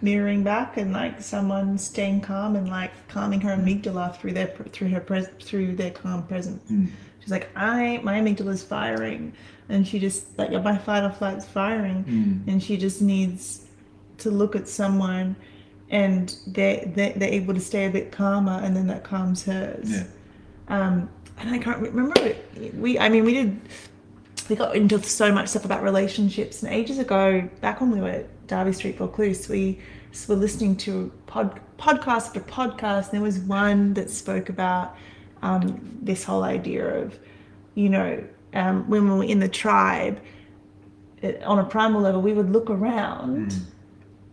mirroring 0.00 0.42
back 0.42 0.76
and 0.78 0.92
like 0.92 1.20
someone 1.20 1.76
staying 1.76 2.22
calm 2.22 2.56
and 2.56 2.68
like 2.70 2.92
calming 3.08 3.40
her 3.42 3.54
amygdala 3.54 4.16
through 4.16 4.32
their 4.32 4.46
through 4.72 4.88
her 4.88 5.00
pres- 5.00 5.28
through 5.42 5.76
their 5.76 5.90
calm 5.90 6.22
presence. 6.26 6.62
Mm. 6.70 6.88
She's 7.20 7.30
like, 7.30 7.48
I 7.54 8.00
my 8.02 8.18
amygdala 8.20 8.52
is 8.54 8.62
firing, 8.62 9.32
and 9.68 9.86
she 9.86 9.98
just 9.98 10.36
like 10.38 10.50
my 10.52 10.76
fight 10.78 11.04
or 11.04 11.10
flight's 11.10 11.44
firing, 11.46 12.04
Mm. 12.04 12.50
and 12.52 12.62
she 12.62 12.76
just 12.76 13.02
needs 13.02 13.64
to 14.18 14.30
look 14.30 14.56
at 14.56 14.68
someone, 14.68 15.36
and 15.90 16.34
they 16.46 16.90
they 16.94 17.12
they're 17.16 17.28
able 17.32 17.54
to 17.54 17.60
stay 17.60 17.86
a 17.86 17.90
bit 17.90 18.10
calmer, 18.12 18.60
and 18.62 18.76
then 18.76 18.86
that 18.88 19.04
calms 19.04 19.44
hers. 19.44 19.90
Yeah. 19.90 20.04
Um, 20.68 21.08
and 21.38 21.50
I 21.54 21.58
can't 21.58 21.78
remember. 21.80 22.34
We, 22.74 22.98
I 22.98 23.08
mean, 23.08 23.24
we 23.24 23.34
did. 23.34 23.60
We 24.48 24.56
got 24.56 24.74
into 24.74 25.02
so 25.02 25.30
much 25.32 25.48
stuff 25.48 25.64
about 25.64 25.82
relationships, 25.82 26.62
and 26.62 26.72
ages 26.72 26.98
ago, 26.98 27.48
back 27.60 27.80
when 27.80 27.90
we 27.90 28.00
were 28.00 28.08
at 28.08 28.46
Derby 28.46 28.72
Street 28.72 28.96
Vaucluse, 28.98 29.48
we 29.48 29.78
were 30.26 30.36
listening 30.36 30.74
to 30.76 31.12
pod, 31.26 31.60
podcast 31.78 32.26
after 32.28 32.40
podcast. 32.40 33.04
And 33.04 33.12
there 33.12 33.20
was 33.20 33.38
one 33.40 33.92
that 33.94 34.10
spoke 34.10 34.48
about 34.48 34.96
um, 35.42 35.98
this 36.02 36.24
whole 36.24 36.42
idea 36.44 37.02
of, 37.02 37.18
you 37.74 37.90
know, 37.90 38.24
um, 38.54 38.88
when 38.88 39.04
we 39.04 39.16
were 39.16 39.24
in 39.24 39.40
the 39.40 39.48
tribe, 39.48 40.20
it, 41.22 41.42
on 41.42 41.58
a 41.58 41.64
primal 41.64 42.00
level, 42.00 42.22
we 42.22 42.32
would 42.32 42.50
look 42.50 42.70
around 42.70 43.52
hmm. 43.52 43.62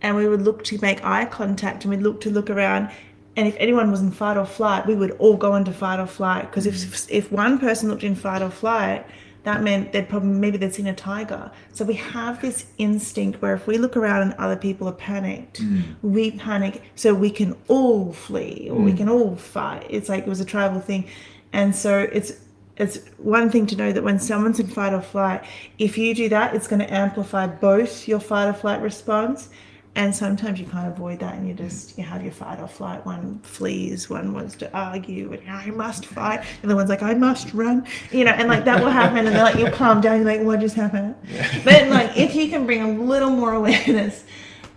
and 0.01 0.15
we 0.15 0.27
would 0.27 0.41
look 0.41 0.63
to 0.65 0.79
make 0.81 1.03
eye 1.03 1.25
contact 1.25 1.83
and 1.83 1.91
we'd 1.91 2.03
look 2.03 2.21
to 2.21 2.29
look 2.29 2.49
around. 2.49 2.89
And 3.35 3.47
if 3.47 3.55
anyone 3.59 3.91
was 3.91 4.01
in 4.01 4.11
fight 4.11 4.37
or 4.37 4.45
flight 4.45 4.85
we 4.85 4.95
would 4.95 5.11
all 5.11 5.35
go 5.35 5.55
into 5.55 5.73
fight 5.73 5.99
or 5.99 6.07
flight 6.07 6.49
because 6.49 6.65
hmm. 6.65 6.71
if 6.71 7.11
if 7.11 7.31
one 7.31 7.59
person 7.59 7.89
looked 7.89 8.03
in 8.03 8.15
fight 8.15 8.41
or 8.41 8.49
flight 8.49 9.05
that 9.43 9.61
meant 9.61 9.91
they'd 9.91 10.09
probably 10.09 10.29
maybe 10.29 10.57
they'd 10.57 10.73
seen 10.73 10.87
a 10.87 10.95
tiger. 10.95 11.51
So 11.71 11.85
we 11.85 11.93
have 11.95 12.41
this 12.41 12.65
instinct 12.79 13.41
where 13.41 13.53
if 13.53 13.67
we 13.67 13.77
look 13.77 13.95
around 13.95 14.23
and 14.23 14.33
other 14.35 14.55
people 14.55 14.87
are 14.87 14.93
panicked 14.93 15.57
hmm. 15.57 15.81
we 16.01 16.31
panic 16.31 16.81
so 16.95 17.13
we 17.13 17.29
can 17.29 17.55
all 17.67 18.13
flee 18.13 18.69
or 18.71 18.79
we 18.79 18.93
can 18.93 19.09
all 19.09 19.35
fight. 19.35 19.85
It's 19.89 20.07
like 20.07 20.25
it 20.25 20.29
was 20.29 20.39
a 20.39 20.45
tribal 20.45 20.79
thing. 20.79 21.07
And 21.51 21.75
so 21.75 21.99
it's 21.99 22.33
it's 22.77 22.99
one 23.17 23.49
thing 23.49 23.65
to 23.67 23.75
know 23.75 23.91
that 23.91 24.03
when 24.03 24.19
someone's 24.19 24.59
in 24.59 24.67
fight 24.67 24.93
or 24.93 25.01
flight, 25.01 25.43
if 25.79 25.97
you 25.97 26.13
do 26.13 26.29
that, 26.29 26.55
it's 26.55 26.67
going 26.67 26.79
to 26.79 26.93
amplify 26.93 27.47
both 27.47 28.07
your 28.07 28.19
fight 28.19 28.49
or 28.49 28.53
flight 28.53 28.81
response. 28.81 29.49
And 29.97 30.13
sometimes 30.13 30.59
you 30.59 30.65
can't 30.65 30.89
avoid 30.89 31.19
that, 31.19 31.35
and 31.35 31.47
you 31.47 31.53
just 31.53 31.97
you 31.97 32.03
have 32.03 32.21
your 32.21 32.33
fight 32.33 32.59
or 32.59 32.67
flight. 32.67 33.05
One 33.05 33.39
flees, 33.43 34.09
one 34.09 34.33
wants 34.33 34.53
to 34.57 34.69
argue, 34.77 35.31
and 35.31 35.49
I 35.49 35.67
must 35.67 36.05
fight, 36.05 36.43
and 36.61 36.69
the 36.69 36.75
one's 36.75 36.89
like 36.89 37.01
I 37.01 37.13
must 37.13 37.53
run, 37.53 37.87
you 38.11 38.25
know, 38.25 38.31
and 38.31 38.49
like 38.49 38.65
that 38.65 38.83
will 38.83 38.91
happen, 38.91 39.19
and 39.19 39.27
they're 39.27 39.41
like 39.41 39.55
you'll 39.55 39.71
calm 39.71 40.01
down, 40.01 40.17
you're 40.17 40.25
like 40.25 40.41
what 40.41 40.59
just 40.59 40.75
happened? 40.75 41.15
But 41.63 41.87
like 41.87 42.17
if 42.17 42.35
you 42.35 42.49
can 42.49 42.65
bring 42.65 42.81
a 42.81 43.01
little 43.01 43.29
more 43.29 43.53
awareness 43.53 44.25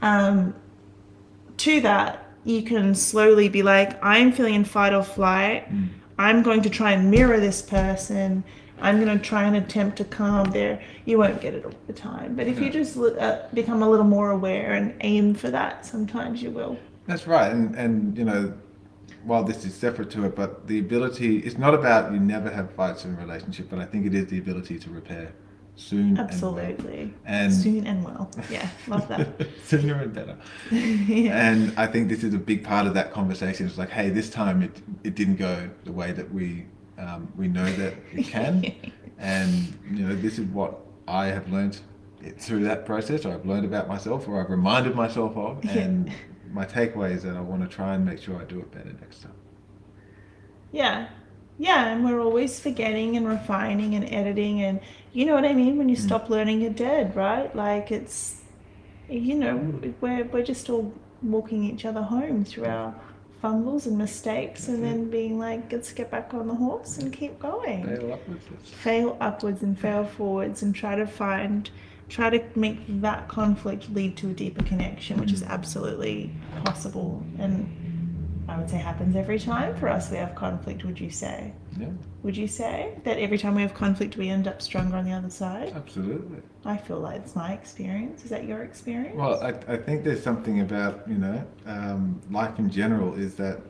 um, 0.03 0.55
to 1.57 1.81
that, 1.81 2.31
you 2.45 2.63
can 2.63 2.95
slowly 2.95 3.49
be 3.49 3.65
like, 3.65 3.99
I'm 4.05 4.31
feeling 4.31 4.55
in 4.55 4.65
fight 4.65 4.93
or 4.95 5.03
flight. 5.03 5.67
I'm 6.19 6.43
going 6.43 6.63
to 6.63 6.71
try 6.71 6.93
and 6.93 7.11
mirror 7.11 7.39
this 7.39 7.63
person. 7.63 8.43
I'm 8.81 9.03
going 9.05 9.17
to 9.17 9.25
try 9.25 9.45
and 9.45 9.57
attempt 9.57 9.97
to 9.99 10.05
calm 10.05 10.51
there. 10.51 10.81
You 11.05 11.19
won't 11.19 11.41
get 11.41 11.55
it 11.55 11.65
all 11.65 11.73
the 11.87 11.93
time, 11.93 12.35
but 12.35 12.47
if 12.47 12.61
you 12.61 12.71
just 12.71 12.97
uh, 12.97 13.43
become 13.53 13.83
a 13.83 13.89
little 13.89 14.07
more 14.07 14.31
aware 14.31 14.75
and 14.75 14.95
aim 15.01 15.35
for 15.35 15.51
that, 15.51 15.85
sometimes 15.85 16.43
you 16.43 16.51
will. 16.51 16.79
That's 17.07 17.27
right, 17.27 17.51
and 17.51 17.75
and 17.75 18.17
you 18.17 18.25
know, 18.25 18.53
while 19.25 19.43
this 19.43 19.65
is 19.65 19.75
separate 19.75 20.11
to 20.11 20.27
it, 20.27 20.37
but 20.37 20.69
the 20.69 20.79
ability 20.79 21.39
it's 21.39 21.59
not 21.59 21.75
about 21.75 22.13
you 22.13 22.21
never 22.21 22.51
have 22.51 22.71
fights 22.73 23.05
in 23.05 23.15
a 23.15 23.19
relationship, 23.19 23.69
but 23.71 23.79
I 23.79 23.85
think 23.85 24.07
it 24.07 24.15
is 24.15 24.27
the 24.27 24.39
ability 24.39 24.79
to 24.81 24.91
repair 24.91 25.33
soon. 25.79 26.19
Absolutely. 26.19 27.15
And, 27.25 27.53
Soon 27.53 27.87
and 27.87 28.05
well. 28.05 28.31
Yeah, 28.51 28.69
love 28.87 29.09
that. 29.09 29.29
sooner 29.65 30.01
and 30.03 30.13
better. 30.13 30.37
yeah. 30.71 31.51
And 31.51 31.73
I 31.79 31.87
think 31.87 32.09
this 32.09 32.25
is 32.25 32.35
a 32.35 32.39
big 32.39 32.65
part 32.65 32.87
of 32.87 32.95
that 32.95 33.13
conversation. 33.13 33.67
It's 33.67 33.79
like, 33.79 33.91
hey, 33.91 34.11
this 34.11 34.29
time 34.29 34.63
it 34.63 34.83
it 35.05 35.15
didn't 35.15 35.37
go 35.37 35.71
the 35.85 35.93
way 35.93 36.13
that 36.13 36.33
we 36.33 36.67
um, 36.99 37.33
we 37.37 37.49
know 37.49 37.65
that 37.65 37.95
it 38.13 38.27
can, 38.27 38.75
and 39.19 39.79
you 39.93 40.05
know, 40.07 40.17
this 40.17 40.39
is 40.39 40.47
what 40.47 40.81
I 41.07 41.27
have 41.27 41.51
learned 41.53 41.81
through 42.39 42.65
that 42.65 42.85
process, 42.85 43.25
or 43.25 43.33
I've 43.33 43.47
learned 43.47 43.65
about 43.65 43.87
myself, 43.89 44.27
or 44.27 44.43
I've 44.43 44.51
reminded 44.51 44.97
myself 44.97 45.37
of, 45.37 45.65
Yeah. 45.65 45.79
and 45.79 46.13
my 46.51 46.65
takeaway 46.67 47.13
is 47.13 47.23
that 47.23 47.37
I 47.37 47.41
want 47.41 47.63
to 47.63 47.69
try 47.69 47.95
and 47.95 48.05
make 48.05 48.21
sure 48.21 48.37
I 48.41 48.45
do 48.45 48.59
it 48.59 48.73
better 48.73 48.93
next 49.01 49.23
time. 49.23 49.33
Yeah. 50.73 51.09
Yeah, 51.61 51.89
and 51.89 52.05
we're 52.05 52.21
always 52.21 52.61
forgetting 52.61 53.17
and 53.17 53.27
refining 53.27 53.95
and 53.97 54.13
editing 54.13 54.63
and 54.63 54.81
you 55.13 55.25
know 55.25 55.35
what 55.35 55.45
I 55.45 55.53
mean? 55.53 55.79
When 55.79 55.89
you 55.89 55.97
mm. 55.97 56.01
stop 56.01 56.29
learning 56.29 56.61
you're 56.61 56.71
dead, 56.71 57.17
right? 57.17 57.55
Like 57.55 57.91
it's 57.91 58.43
you 59.09 59.35
know, 59.35 59.57
we're 60.01 60.25
we're 60.25 60.45
just 60.45 60.69
all 60.71 60.93
walking 61.23 61.65
each 61.65 61.85
other 61.85 62.03
home 62.03 62.45
through 62.45 62.65
mm. 62.65 62.73
our 62.73 62.95
fumbles 63.41 63.87
and 63.87 63.97
mistakes 63.97 64.67
and 64.67 64.83
then 64.83 65.03
mm-hmm. 65.03 65.11
being 65.11 65.39
like, 65.39 65.71
let's 65.73 65.93
get 65.93 66.11
back 66.11 66.35
on 66.35 66.49
the 66.49 66.55
horse 66.55 66.99
and 66.99 67.13
keep 67.13 67.39
going. 67.39 67.85
Fail 67.87 68.13
upwards. 68.13 68.45
Fail 68.65 69.17
upwards 69.21 69.63
and 69.63 69.79
fail 69.79 70.05
forwards 70.05 70.63
and 70.63 70.75
try 70.75 70.97
to 70.97 71.07
find 71.07 71.71
try 72.09 72.31
to 72.31 72.43
make 72.59 72.79
that 73.03 73.29
conflict 73.29 73.91
lead 73.91 74.17
to 74.17 74.31
a 74.31 74.33
deeper 74.33 74.63
connection, 74.63 75.21
which 75.21 75.33
is 75.33 75.43
mm. 75.43 75.49
absolutely 75.49 76.31
possible 76.65 77.23
and 77.39 77.88
I 78.49 78.57
would 78.57 78.71
say 78.71 78.79
happens 78.79 79.15
every 79.15 79.39
time 79.39 79.77
for 79.77 79.89
us 79.89 80.11
we 80.11 80.17
have 80.17 80.35
conflict, 80.35 80.85
would 80.85 80.99
you 80.99 81.11
say? 81.11 81.53
Yeah, 81.79 81.89
Would 82.23 82.37
you 82.37 82.49
say 82.49 82.95
that 83.05 83.19
every 83.19 83.37
time 83.37 83.55
we 83.55 83.63
have 83.63 83.75
conflict, 83.75 84.17
we 84.17 84.31
end 84.31 84.49
up 84.49 84.63
stronger 84.63 84.97
on 84.97 85.05
the 85.05 85.13
other 85.13 85.29
side? 85.31 85.73
absolutely. 85.77 86.39
I 86.65 86.77
feel 86.79 86.99
like 86.99 87.17
it's 87.21 87.37
my 87.37 87.53
experience. 87.53 88.25
Is 88.25 88.31
that 88.31 88.45
your 88.45 88.63
experience? 88.63 89.17
Well, 89.17 89.41
I, 89.43 89.51
I 89.73 89.77
think 89.77 90.03
there's 90.03 90.23
something 90.23 90.61
about 90.61 91.07
you 91.07 91.19
know 91.19 91.45
um, 91.67 92.21
life 92.31 92.59
in 92.59 92.71
general 92.71 93.15
is 93.15 93.35
that 93.37 93.61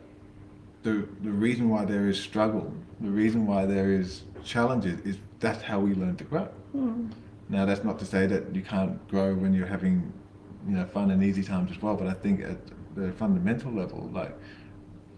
the 0.84 1.08
the 1.22 1.30
reason 1.30 1.68
why 1.68 1.84
there 1.84 2.08
is 2.08 2.18
struggle, 2.20 2.72
the 3.00 3.10
reason 3.10 3.46
why 3.46 3.66
there 3.66 3.90
is 3.92 4.22
challenges, 4.44 5.00
is 5.00 5.18
that's 5.40 5.62
how 5.62 5.80
we 5.80 5.94
learn 5.94 6.16
to 6.16 6.24
grow. 6.24 6.48
Hmm. 6.72 7.08
Now, 7.50 7.64
that's 7.64 7.82
not 7.82 7.98
to 8.00 8.04
say 8.04 8.26
that 8.26 8.54
you 8.54 8.62
can't 8.62 8.96
grow 9.08 9.34
when 9.34 9.52
you're 9.54 9.66
having 9.66 10.12
you 10.68 10.76
know 10.76 10.86
fun 10.86 11.10
and 11.10 11.22
easy 11.22 11.42
times 11.42 11.70
as 11.72 11.82
well. 11.82 11.96
But 11.96 12.06
I 12.08 12.14
think 12.14 12.42
at 12.42 12.58
the 12.94 13.12
fundamental 13.12 13.72
level, 13.72 14.08
like 14.12 14.34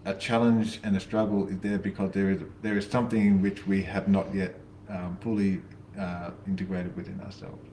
a 0.05 0.13
challenge 0.15 0.79
and 0.83 0.95
a 0.97 0.99
struggle 0.99 1.47
is 1.47 1.59
there 1.59 1.77
because 1.77 2.11
there 2.11 2.31
is 2.31 2.41
there 2.61 2.77
is 2.77 2.87
something 2.87 3.21
in 3.21 3.41
which 3.41 3.67
we 3.67 3.81
have 3.83 4.07
not 4.07 4.33
yet 4.33 4.55
um, 4.89 5.17
fully 5.21 5.61
uh, 5.99 6.31
integrated 6.47 6.95
within 6.95 7.19
ourselves, 7.21 7.63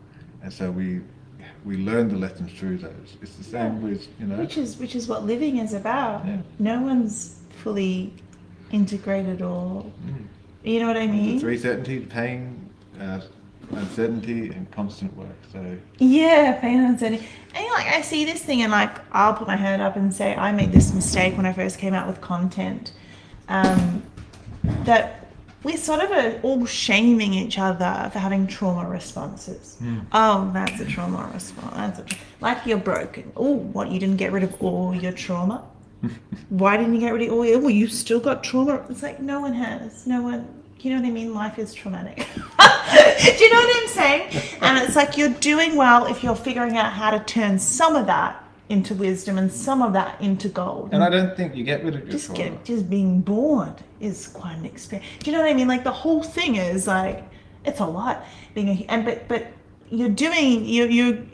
and 0.43 0.53
so 0.53 0.71
we 0.71 1.01
we 1.65 1.77
learn 1.79 2.09
the 2.09 2.17
lessons 2.17 2.53
through 2.53 2.79
those. 2.79 3.17
It's 3.23 3.37
the 3.37 3.45
same 3.45 3.77
Yeah. 3.77 3.89
with 3.89 4.09
you 4.21 4.27
know. 4.27 4.37
Which 4.37 4.59
is 4.59 4.77
which 4.79 4.95
is 4.95 5.09
what 5.09 5.25
living 5.25 5.59
is 5.59 5.73
about. 5.73 6.27
Yeah. 6.27 6.39
No 6.59 6.81
one's 6.83 7.37
fully 7.63 8.13
integrated 8.71 9.41
or 9.43 9.83
Mm. 10.07 10.25
you 10.65 10.81
know 10.81 10.87
what 10.89 10.97
I 10.97 11.07
mean. 11.07 11.37
The 11.37 11.41
three 11.41 11.59
certainty, 11.59 12.01
pain, 12.01 12.69
uh, 13.01 13.21
uncertainty, 13.71 14.49
and 14.49 14.71
constant 14.71 15.17
work. 15.17 15.29
So 15.53 15.77
Yeah, 15.99 16.53
pain 16.61 16.81
and 16.81 16.89
uncertainty. 16.91 17.27
And 17.55 17.67
like 17.71 17.87
I 17.87 18.03
see 18.03 18.25
this 18.25 18.43
thing 18.43 18.63
and 18.63 18.73
like 18.73 18.97
I'll 19.13 19.35
put 19.35 19.47
my 19.47 19.57
hand 19.57 19.83
up 19.83 19.97
and 19.97 20.13
say 20.15 20.35
I 20.35 20.53
made 20.53 20.73
this 20.73 20.93
mistake 20.93 21.37
when 21.37 21.47
I 21.47 21.53
first 21.53 21.79
came 21.79 21.95
out 21.95 22.07
with 22.07 22.21
content. 22.21 22.93
Um, 23.49 24.03
that 24.85 25.29
we're 25.63 25.77
sort 25.77 26.01
of 26.01 26.11
are 26.11 26.39
all 26.43 26.65
shaming 26.67 27.35
each 27.35 27.59
other 27.59 28.11
for 28.13 28.19
having 28.19 28.47
trauma 28.47 28.89
responses. 28.89 29.77
Oh, 30.13 30.51
that's 30.53 30.81
a 30.81 30.85
trauma 30.85 31.31
response. 31.33 31.75
That's 31.75 31.99
a 32.01 32.03
tra- 32.05 32.19
like 32.41 32.67
you're 32.67 32.79
broken. 32.79 33.33
Oh, 33.37 33.55
what 33.57 33.91
you 33.91 33.99
didn't 33.99 34.19
get 34.19 34.33
rid 34.33 34.45
of 34.45 34.61
all 34.63 34.95
your 34.95 35.13
trauma? 35.13 35.65
Why 36.49 36.77
didn't 36.77 36.95
you 36.95 37.01
get 37.01 37.13
rid 37.13 37.23
of 37.27 37.33
all 37.33 37.45
your? 37.45 37.59
Well, 37.59 37.71
you 37.71 37.89
still 37.89 38.21
got 38.21 38.45
trauma. 38.45 38.85
It's 38.89 39.03
like 39.03 39.21
no 39.21 39.41
one 39.41 39.53
has. 39.55 40.07
No 40.07 40.23
one. 40.23 40.58
You 40.81 40.91
know 40.91 41.01
what 41.01 41.09
I 41.09 41.11
mean? 41.11 41.35
Life 41.35 41.59
is 41.59 41.75
traumatic. 41.75 42.17
Do 42.39 43.45
you 43.45 43.53
know 43.53 43.61
what 43.61 43.77
I'm 43.77 43.89
saying? 43.89 44.43
And 44.61 44.79
it's 44.79 44.97
like 44.97 45.17
you're 45.17 45.29
doing 45.29 45.77
well 45.77 46.07
if 46.07 46.23
you're 46.23 46.37
figuring 46.37 46.77
out 46.77 46.93
how 46.93 47.11
to 47.11 47.19
turn 47.25 47.59
some 47.59 47.97
of 47.97 48.07
that 48.07 48.45
into 48.69 48.95
wisdom 48.95 49.39
and 49.39 49.51
some 49.51 49.83
of 49.83 49.93
that 49.95 50.21
into 50.21 50.49
gold. 50.49 50.91
And 50.93 51.03
I 51.03 51.11
don't 51.11 51.37
think 51.37 51.57
you 51.57 51.65
get 51.65 51.85
rid 51.85 51.95
of 51.95 52.03
your 52.03 52.11
just 52.11 52.27
trauma. 52.27 52.51
get 52.51 52.65
just 52.65 52.89
being 52.89 53.21
born 53.21 53.75
is 54.01 54.29
quite 54.29 54.57
an 54.57 54.67
experience. 54.67 55.09
Do 55.21 55.31
you 55.31 55.37
know 55.37 55.43
what 55.43 55.51
I 55.51 55.55
mean? 55.55 55.69
Like 55.69 55.85
the 55.85 55.93
whole 55.93 56.23
thing 56.23 56.57
is 56.57 56.87
like 56.87 57.25
it's 57.65 57.81
a 57.81 57.87
lot 57.87 58.25
being 58.55 58.69
a 58.69 58.87
and 58.89 59.05
but 59.05 59.27
but 59.29 59.47
you're 59.91 60.09
doing 60.09 60.65
you 60.65 60.87
you 60.87 61.27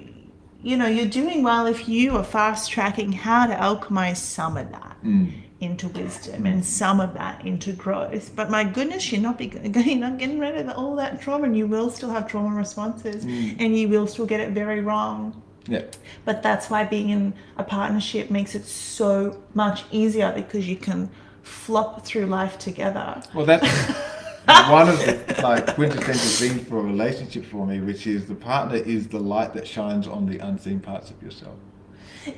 you 0.63 0.77
know 0.77 0.87
you're 0.87 1.07
doing 1.07 1.43
well 1.43 1.67
if 1.67 1.89
you 1.89 2.17
are 2.17 2.25
fast 2.25 2.71
tracking 2.71 3.13
how 3.13 3.47
to 3.47 3.55
alchemize 3.55 4.17
some 4.17 4.57
of 4.57 4.71
that 4.71 4.97
mm. 5.05 5.33
Into 5.65 5.89
wisdom 5.89 6.47
and 6.47 6.65
some 6.65 7.01
of 7.01 7.15
that 7.15 7.45
into 7.45 7.73
growth. 7.73 8.31
But 8.37 8.51
my 8.51 8.65
goodness, 8.65 9.11
you're 9.11 9.21
not 9.21 9.39
be, 9.39 9.47
you're 9.65 9.97
not 9.97 10.19
getting 10.19 10.39
rid 10.39 10.57
of 10.57 10.69
all 10.77 10.95
that 10.97 11.21
trauma, 11.21 11.45
and 11.45 11.57
you 11.57 11.67
will 11.67 11.91
still 11.91 12.11
have 12.11 12.29
trauma 12.29 12.55
responses, 12.55 13.25
mm. 13.25 13.57
and 13.59 13.77
you 13.77 13.89
will 13.89 14.07
still 14.07 14.27
get 14.27 14.41
it 14.41 14.51
very 14.51 14.81
wrong. 14.81 15.43
Yeah. 15.67 15.83
But 16.25 16.43
that's 16.43 16.69
why 16.69 16.85
being 16.85 17.11
in 17.11 17.35
a 17.57 17.65
partnership 17.65 18.31
makes 18.31 18.55
it 18.55 18.67
so 18.67 19.43
much 19.55 19.85
easier 19.91 20.33
because 20.33 20.69
you 20.69 20.77
can 20.77 21.11
flop 21.43 22.05
through 22.05 22.27
life 22.27 22.59
together. 22.59 23.23
Well, 23.35 23.47
that's 23.47 23.67
one 24.69 24.89
of 24.89 24.99
the 24.99 25.41
like 25.43 25.75
quintessential 25.75 26.49
things 26.49 26.69
for 26.69 26.79
a 26.79 26.83
relationship 26.83 27.47
for 27.47 27.67
me, 27.67 27.81
which 27.81 28.07
is 28.07 28.27
the 28.27 28.35
partner 28.35 28.77
is 28.77 29.09
the 29.09 29.19
light 29.19 29.55
that 29.55 29.67
shines 29.67 30.07
on 30.07 30.27
the 30.27 30.39
unseen 30.39 30.81
parts 30.81 31.11
of 31.11 31.23
yourself. 31.23 31.57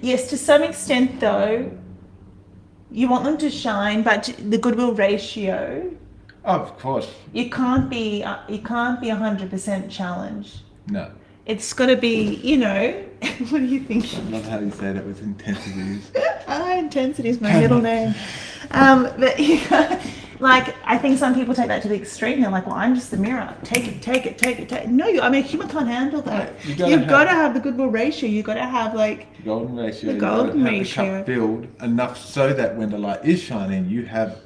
Yes, 0.00 0.28
to 0.30 0.36
some 0.36 0.62
extent, 0.62 1.20
though, 1.20 1.70
you 2.96 3.08
want 3.08 3.24
them 3.24 3.36
to 3.38 3.50
shine, 3.50 4.02
but 4.02 4.22
the 4.52 4.56
goodwill 4.56 4.94
ratio, 4.94 5.92
Of 6.44 6.78
course, 6.78 7.08
you 7.38 7.50
can't 7.50 7.90
be 7.90 8.24
uh, 8.24 8.38
you 8.48 8.60
can't 8.72 8.98
be 9.00 9.08
hundred 9.10 9.50
percent 9.50 9.90
challenged. 9.90 10.54
no. 10.88 11.10
It's 11.52 11.72
got 11.74 11.86
to 11.86 11.96
be, 11.96 12.14
you 12.50 12.56
know. 12.56 12.82
what 13.50 13.60
do 13.60 13.64
you 13.66 13.78
think? 13.88 14.02
I 14.12 14.18
love 14.34 14.48
how 14.48 14.58
you 14.58 14.70
say 14.72 14.92
that 14.92 15.04
with 15.06 15.22
intensities. 15.22 16.10
Ah, 16.48 16.74
intensity 16.78 17.28
is 17.28 17.40
my 17.40 17.52
middle 17.60 17.80
name. 17.80 18.14
Um, 18.70 18.98
but 19.18 19.34
like, 20.40 20.74
I 20.84 20.98
think 20.98 21.18
some 21.18 21.34
people 21.34 21.54
take 21.54 21.68
that 21.68 21.82
to 21.82 21.88
the 21.88 21.94
extreme. 21.94 22.40
They're 22.40 22.50
like, 22.50 22.66
"Well, 22.66 22.76
I'm 22.76 22.94
just 22.94 23.10
the 23.10 23.16
mirror. 23.16 23.54
Take 23.64 23.88
it, 23.88 24.02
take 24.02 24.26
it, 24.26 24.38
take 24.38 24.58
it, 24.58 24.68
take 24.68 24.84
it." 24.84 24.88
No, 24.90 25.06
you. 25.06 25.20
I 25.20 25.28
mean, 25.30 25.42
human 25.44 25.68
can't 25.68 25.88
handle 25.88 26.22
that. 26.22 26.52
You 26.66 26.74
gotta 26.74 26.90
You've 26.90 27.00
have- 27.00 27.08
got 27.08 27.24
to 27.24 27.30
have 27.30 27.54
the 27.54 27.60
goodwill 27.60 27.88
ratio. 27.88 28.28
You've 28.28 28.46
got 28.46 28.54
to 28.54 28.66
have 28.66 28.94
like, 28.94 29.34
The 29.38 29.42
golden 29.44 29.76
ratio. 29.76 30.12
The 30.12 30.18
golden 30.18 30.64
ratio. 30.64 31.24
Filled 31.24 31.68
enough 31.82 32.18
so 32.18 32.52
that 32.52 32.76
when 32.76 32.90
the 32.90 32.98
light 32.98 33.24
is 33.24 33.42
shining, 33.42 33.88
you 33.88 34.04
have 34.06 34.38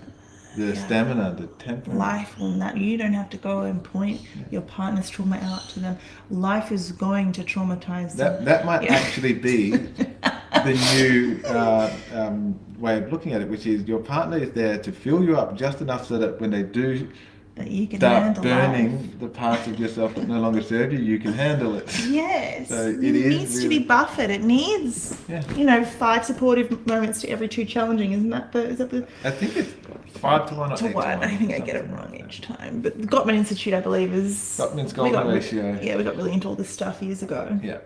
the 0.57 0.74
stamina, 0.74 1.32
the 1.38 1.47
temper. 1.64 1.93
life 1.93 2.36
will 2.38 2.49
not. 2.51 2.76
You 2.76 2.97
don't 2.99 3.12
have 3.12 3.30
to 3.30 3.36
go 3.36 3.61
and 3.62 3.82
point 3.82 4.20
your 4.51 4.62
partner's 4.62 5.09
trauma 5.09 5.36
out 5.43 5.68
to 5.70 5.80
them. 5.80 5.97
Life 6.28 6.72
is 6.72 6.91
going 6.93 7.30
to 7.32 7.43
traumatize 7.45 8.16
them. 8.16 8.16
That 8.16 8.45
that 8.47 8.64
might 8.66 8.82
Yeah. 8.82 8.95
actually 8.95 9.32
be 9.32 9.70
the 10.66 10.74
new 10.97 11.41
uh, 11.47 11.91
um, 12.14 12.59
way 12.81 12.99
of 12.99 13.12
looking 13.12 13.33
at 13.33 13.41
it, 13.43 13.49
which 13.49 13.66
is 13.66 13.87
your 13.87 13.99
partner 14.01 14.39
is 14.39 14.51
there 14.53 14.78
to 14.78 14.91
fill 14.93 15.22
you 15.22 15.37
up 15.37 15.55
just 15.57 15.81
enough 15.81 16.07
so 16.07 16.18
that 16.18 16.41
when 16.41 16.51
they 16.51 16.62
do 16.62 17.09
that 17.57 17.70
you 17.70 17.87
can 17.87 17.99
start 17.99 18.22
handle 18.22 18.43
burning 18.43 18.97
life. 18.97 19.18
the 19.20 19.28
parts 19.28 19.66
of 19.66 19.78
yourself 19.78 20.14
that 20.14 20.26
no 20.26 20.41
longer 20.41 20.62
serve 20.62 20.93
you, 20.93 20.99
you 21.01 21.18
can 21.18 21.33
handle 21.33 21.74
it. 21.76 21.85
Yes, 22.09 22.68
So 22.68 22.89
it, 22.89 22.99
needs 23.01 23.61
to 23.61 23.68
be 23.68 23.81
buffered. 23.81 24.31
It 24.31 24.43
needs, 24.43 25.20
Yeah. 25.28 25.43
you 25.55 25.64
know, 25.66 25.85
five 25.85 26.24
supportive 26.24 26.87
moments 26.87 27.20
to 27.22 27.28
every 27.28 27.49
two 27.49 27.64
challenging. 27.64 28.12
Isn't 28.12 28.31
that 28.31 28.53
the? 28.53 28.68
Is 28.68 28.78
that 28.78 28.91
the? 28.91 29.07
I 29.24 29.31
think 29.31 29.57
it's 29.57 29.72
five 30.18 30.49
to 30.49 30.55
one 30.55 30.72
or 30.72 30.76
To 30.76 30.89
to 30.89 30.95
one. 30.95 31.22
I 31.22 31.37
think 31.37 31.53
I 31.53 31.59
get 31.59 31.76
it 31.76 31.89
wrong 31.91 32.11
like 32.12 32.24
each 32.24 32.41
time. 32.41 32.81
But 32.81 32.99
the 33.01 33.07
Gottman 33.07 33.35
Institute, 33.35 33.74
I 33.74 33.81
believe, 33.81 34.14
is. 34.14 34.37
Gottman's 34.59 34.93
golden 34.93 35.12
got 35.14 35.26
ratio. 35.26 35.78
Yeah, 35.83 35.97
we 35.97 36.05
got 36.05 36.16
really 36.16 36.33
into 36.33 36.49
all 36.49 36.55
this 36.57 36.70
stuff 36.70 37.03
years 37.03 37.22
ago. 37.22 37.59
Yeah, 37.62 37.78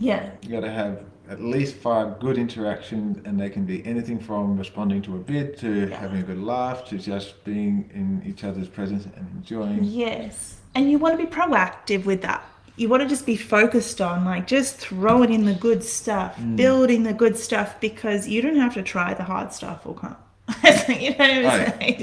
Yeah. 0.00 0.30
you 0.42 0.48
got 0.48 0.60
to 0.60 0.70
have 0.72 1.00
at 1.30 1.40
least 1.42 1.76
five 1.76 2.18
good 2.20 2.36
interactions, 2.38 3.18
and 3.24 3.40
they 3.40 3.48
can 3.48 3.64
be 3.64 3.84
anything 3.86 4.18
from 4.20 4.58
responding 4.58 5.00
to 5.02 5.16
a 5.16 5.18
bid 5.18 5.56
to 5.58 5.86
having 5.88 6.18
a 6.20 6.22
good 6.22 6.40
laugh 6.42 6.84
to 6.86 6.98
just 6.98 7.42
being 7.44 7.88
in 7.94 8.22
each 8.26 8.44
other's 8.44 8.68
presence 8.68 9.04
and 9.16 9.26
enjoying. 9.36 9.84
Yes. 9.84 10.56
And 10.74 10.90
you 10.90 10.98
want 10.98 11.18
to 11.18 11.24
be 11.24 11.30
proactive 11.30 12.04
with 12.04 12.22
that. 12.22 12.44
You 12.76 12.88
want 12.88 13.02
to 13.04 13.08
just 13.08 13.24
be 13.24 13.36
focused 13.36 14.00
on 14.00 14.24
like 14.24 14.46
just 14.48 14.76
throwing 14.76 15.32
in 15.32 15.44
the 15.44 15.54
good 15.54 15.84
stuff, 15.84 16.36
Mm. 16.36 16.56
building 16.56 17.02
the 17.04 17.12
good 17.12 17.36
stuff 17.38 17.80
because 17.80 18.26
you 18.26 18.42
don't 18.42 18.56
have 18.56 18.74
to 18.74 18.82
try 18.82 19.14
the 19.14 19.22
hard 19.22 19.52
stuff 19.52 19.86
or 19.86 19.94
can't. 19.94 20.16
you 21.00 21.10
know 21.10 21.42
what 21.42 21.46
I'm 21.46 21.80
saying? 21.80 21.96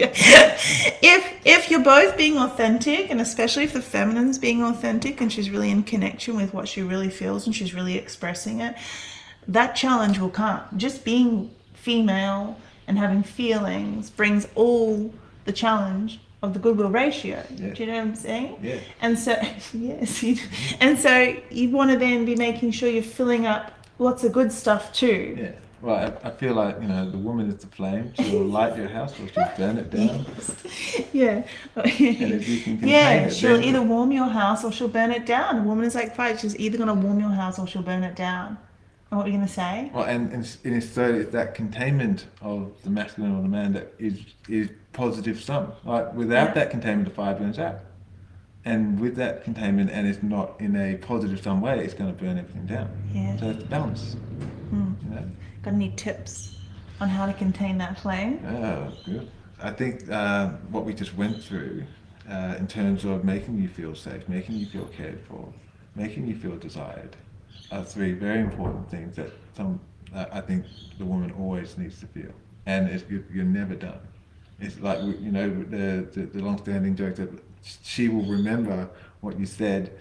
if 1.04 1.34
if 1.46 1.70
you're 1.70 1.84
both 1.84 2.18
being 2.18 2.38
authentic 2.38 3.12
and 3.12 3.22
especially 3.22 3.66
if 3.66 3.74
the 3.74 3.82
feminine's 3.82 4.40
being 4.40 4.64
authentic 4.64 5.22
and 5.22 5.32
she's 5.32 5.50
really 5.50 5.70
in 5.70 5.84
connection 5.84 6.36
with 6.38 6.54
what 6.54 6.68
she 6.68 6.82
really 6.82 7.10
feels 7.10 7.46
and 7.46 7.56
she's 7.56 7.74
really 7.76 7.96
expressing 7.98 8.62
it, 8.62 8.76
that 9.48 9.76
challenge 9.76 10.20
will 10.20 10.30
come. 10.30 10.62
Just 10.78 11.04
being 11.04 11.54
female 11.74 12.60
and 12.88 12.98
having 12.98 13.24
feelings 13.24 14.10
brings 14.10 14.48
all 14.56 15.14
the 15.46 15.52
challenge 15.52 16.20
of 16.44 16.54
the 16.54 16.60
goodwill 16.60 16.90
ratio. 16.90 17.44
Yeah. 17.56 17.74
Do 17.74 17.84
you 17.84 17.92
know 17.92 17.98
what 17.98 18.08
I'm 18.08 18.16
saying? 18.16 18.58
Yeah. 18.62 18.80
And 19.02 19.18
so, 19.18 19.36
yes, 19.74 20.24
you 20.24 20.38
and 20.80 20.98
so 20.98 21.36
you 21.50 21.70
want 21.70 21.92
to 21.92 21.98
then 21.98 22.26
be 22.26 22.36
making 22.36 22.72
sure 22.72 22.90
you're 22.90 23.04
filling 23.04 23.46
up 23.46 23.72
lots 24.00 24.24
of 24.24 24.32
good 24.32 24.52
stuff 24.52 24.94
too. 24.94 25.36
Yeah. 25.38 25.52
Well, 25.82 25.96
I, 26.24 26.28
I 26.28 26.32
feel 26.32 26.54
like 26.54 26.80
you 26.80 26.88
know 26.88 27.10
the 27.10 27.18
woman 27.18 27.50
is 27.50 27.62
the 27.62 27.68
flame. 27.68 28.14
She'll 28.16 28.44
light 28.60 28.78
your 28.78 28.88
house 28.88 29.20
or 29.20 29.28
she'll 29.30 29.52
burn 29.58 29.78
it 29.78 29.90
down. 29.90 30.26
yeah. 31.12 31.44
And 31.76 31.86
if 31.86 32.48
you 32.48 32.62
can 32.62 32.78
contain 32.78 32.90
yeah, 32.90 33.30
she'll 33.30 33.60
either 33.62 33.82
warm 33.82 34.12
your 34.12 34.28
house 34.28 34.64
or 34.64 34.72
she'll 34.72 34.88
burn 34.88 35.12
it 35.12 35.26
down. 35.26 35.60
A 35.60 35.64
woman 35.64 35.86
is 35.86 35.96
like 35.96 36.16
fire. 36.16 36.38
She's 36.38 36.56
either 36.58 36.78
going 36.78 36.88
to 36.88 36.94
warm 36.94 37.20
your 37.20 37.30
house 37.30 37.58
or 37.58 37.66
she'll 37.66 37.82
burn 37.82 38.04
it 38.04 38.16
down. 38.16 38.60
What 39.12 39.26
were 39.26 39.28
you 39.28 39.34
going 39.36 39.46
to 39.48 39.54
say? 39.54 39.92
Well, 39.94 40.06
and, 40.06 40.32
and, 40.32 40.44
s- 40.46 40.58
and 40.64 40.74
it's 40.74 40.90
so 40.90 41.04
it's 41.04 41.32
that 41.34 41.54
containment 41.54 42.28
of 42.42 42.72
the 42.84 42.90
masculine 42.90 43.36
or 43.38 43.42
the 43.42 43.50
man 43.50 43.74
that 43.74 43.94
is 44.00 44.20
is 44.48 44.70
positive 44.94 45.42
sum. 45.44 45.74
Like 45.84 46.14
without 46.14 46.50
Yeah. 46.50 46.54
that 46.54 46.72
containment, 46.72 47.10
the 47.10 47.14
fire 47.14 47.36
burns 47.36 47.60
out. 47.60 47.80
And 48.64 48.98
with 49.02 49.16
that 49.18 49.44
containment, 49.44 49.90
and 49.92 50.08
it's 50.08 50.24
not 50.24 50.54
in 50.62 50.78
a 50.78 50.96
positive 50.96 51.42
sum 51.44 51.60
way, 51.60 51.84
it's 51.84 51.94
going 51.94 52.16
to 52.16 52.24
burn 52.24 52.38
everything 52.38 52.66
down. 52.68 52.90
Yeah. 53.14 53.36
So 53.38 53.50
it's 53.50 53.64
balance. 53.64 54.14
Hmm. 54.70 54.94
You 55.04 55.16
know. 55.16 55.26
Got 55.64 55.74
any 55.74 55.90
tips 55.98 56.56
on 57.02 57.10
how 57.10 57.26
to 57.26 57.34
contain 57.34 57.78
that 57.80 58.00
flame? 58.00 58.40
Oh, 58.48 58.94
good. 59.06 59.30
I 59.62 59.72
think 59.72 60.10
uh, 60.10 60.50
what 60.70 60.86
we 60.86 60.94
just 60.94 61.16
went 61.18 61.44
through, 61.44 61.84
uh, 62.30 62.56
in 62.58 62.66
terms 62.68 63.04
of 63.04 63.26
making 63.26 63.62
you 63.62 63.68
feel 63.68 63.94
safe, 63.94 64.28
making 64.30 64.56
you 64.56 64.68
feel 64.68 64.86
cared 64.86 65.20
for, 65.28 65.52
making 65.96 66.28
you 66.28 66.36
feel 66.36 66.56
desired, 66.56 67.16
are 67.72 67.84
three 67.84 68.14
very 68.14 68.40
important 68.40 68.90
things 68.90 69.16
that 69.16 69.32
some 69.56 69.80
I 70.14 70.42
think 70.42 70.66
the 70.98 71.06
woman 71.06 71.32
always 71.40 71.78
needs 71.78 72.00
to 72.02 72.06
feel, 72.08 72.34
and 72.66 72.90
it's, 72.90 73.10
you, 73.10 73.24
you're 73.34 73.46
never 73.46 73.76
done. 73.76 74.00
It's 74.60 74.78
like 74.82 75.00
you 75.02 75.32
know 75.32 75.50
the, 75.50 76.06
the 76.12 76.26
the 76.26 76.42
long-standing 76.42 76.96
joke 76.98 77.16
that 77.16 77.30
she 77.84 78.10
will 78.10 78.26
remember 78.26 78.90
what 79.22 79.40
you 79.40 79.46
said 79.46 79.98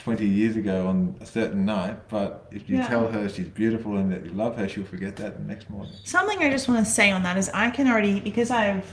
20 0.00 0.26
years 0.26 0.56
ago 0.56 0.86
on 0.86 1.16
a 1.20 1.26
certain 1.26 1.64
night, 1.64 2.08
but 2.08 2.46
if 2.50 2.68
you 2.68 2.76
Yeah. 2.76 2.88
tell 2.88 3.10
her 3.10 3.28
she's 3.28 3.48
beautiful 3.48 3.96
and 3.96 4.12
that 4.12 4.24
you 4.24 4.32
love 4.32 4.56
her, 4.56 4.68
she'll 4.68 4.84
forget 4.84 5.16
that 5.16 5.38
the 5.38 5.44
next 5.44 5.70
morning. 5.70 5.92
Something 6.04 6.38
I 6.40 6.50
just 6.50 6.68
want 6.68 6.84
to 6.84 6.90
say 6.90 7.10
on 7.10 7.22
that 7.22 7.36
is 7.36 7.50
I 7.54 7.70
can 7.70 7.88
already 7.88 8.20
because 8.20 8.50
I've 8.50 8.84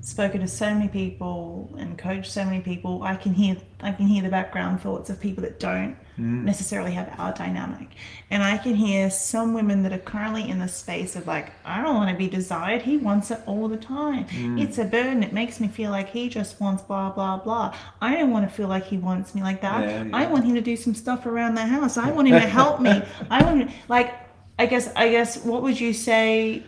spoken 0.00 0.40
to 0.40 0.48
so 0.48 0.74
many 0.74 0.88
people 0.88 1.74
and 1.78 1.96
coached 1.96 2.30
so 2.32 2.44
many 2.44 2.60
people, 2.60 3.02
I 3.02 3.14
can 3.14 3.34
hear 3.34 3.56
I 3.80 3.92
can 3.92 4.06
hear 4.06 4.22
the 4.22 4.28
background 4.30 4.80
thoughts 4.80 5.10
of 5.10 5.20
people 5.20 5.42
that 5.44 5.60
don't 5.60 5.96
Mm. 6.18 6.42
necessarily 6.42 6.90
have 6.92 7.14
our 7.16 7.32
dynamic. 7.32 7.90
And 8.30 8.42
I 8.42 8.58
can 8.58 8.74
hear 8.74 9.08
some 9.08 9.54
women 9.54 9.84
that 9.84 9.92
are 9.92 9.98
currently 9.98 10.50
in 10.50 10.58
the 10.58 10.66
space 10.66 11.14
of 11.14 11.28
like, 11.28 11.52
I 11.64 11.80
don't 11.80 11.94
want 11.94 12.10
to 12.10 12.16
be 12.16 12.28
desired. 12.28 12.82
He 12.82 12.96
wants 12.96 13.30
it 13.30 13.40
all 13.46 13.68
the 13.68 13.76
time. 13.76 14.24
Mm. 14.24 14.60
It's 14.60 14.78
a 14.78 14.84
burden. 14.84 15.22
It 15.22 15.32
makes 15.32 15.60
me 15.60 15.68
feel 15.68 15.92
like 15.92 16.08
he 16.08 16.28
just 16.28 16.60
wants 16.60 16.82
blah 16.82 17.10
blah 17.10 17.36
blah. 17.36 17.72
I 18.00 18.16
don't 18.16 18.32
want 18.32 18.48
to 18.48 18.52
feel 18.52 18.66
like 18.66 18.84
he 18.84 18.98
wants 18.98 19.32
me 19.34 19.42
like 19.42 19.60
that. 19.60 19.88
Yeah, 19.88 20.08
I 20.12 20.26
want 20.26 20.44
him 20.44 20.56
to 20.56 20.60
do 20.60 20.76
some 20.76 20.94
stuff 20.94 21.24
around 21.24 21.54
the 21.54 21.64
house. 21.64 21.96
I 21.96 22.10
want 22.10 22.26
him 22.26 22.40
to 22.40 22.48
help 22.60 22.80
me. 22.80 23.00
I 23.30 23.44
want 23.44 23.70
like 23.88 24.12
I 24.58 24.66
guess 24.66 24.92
I 24.96 25.10
guess 25.10 25.44
what 25.44 25.62
would 25.62 25.78
you 25.78 25.92
say 25.92 26.64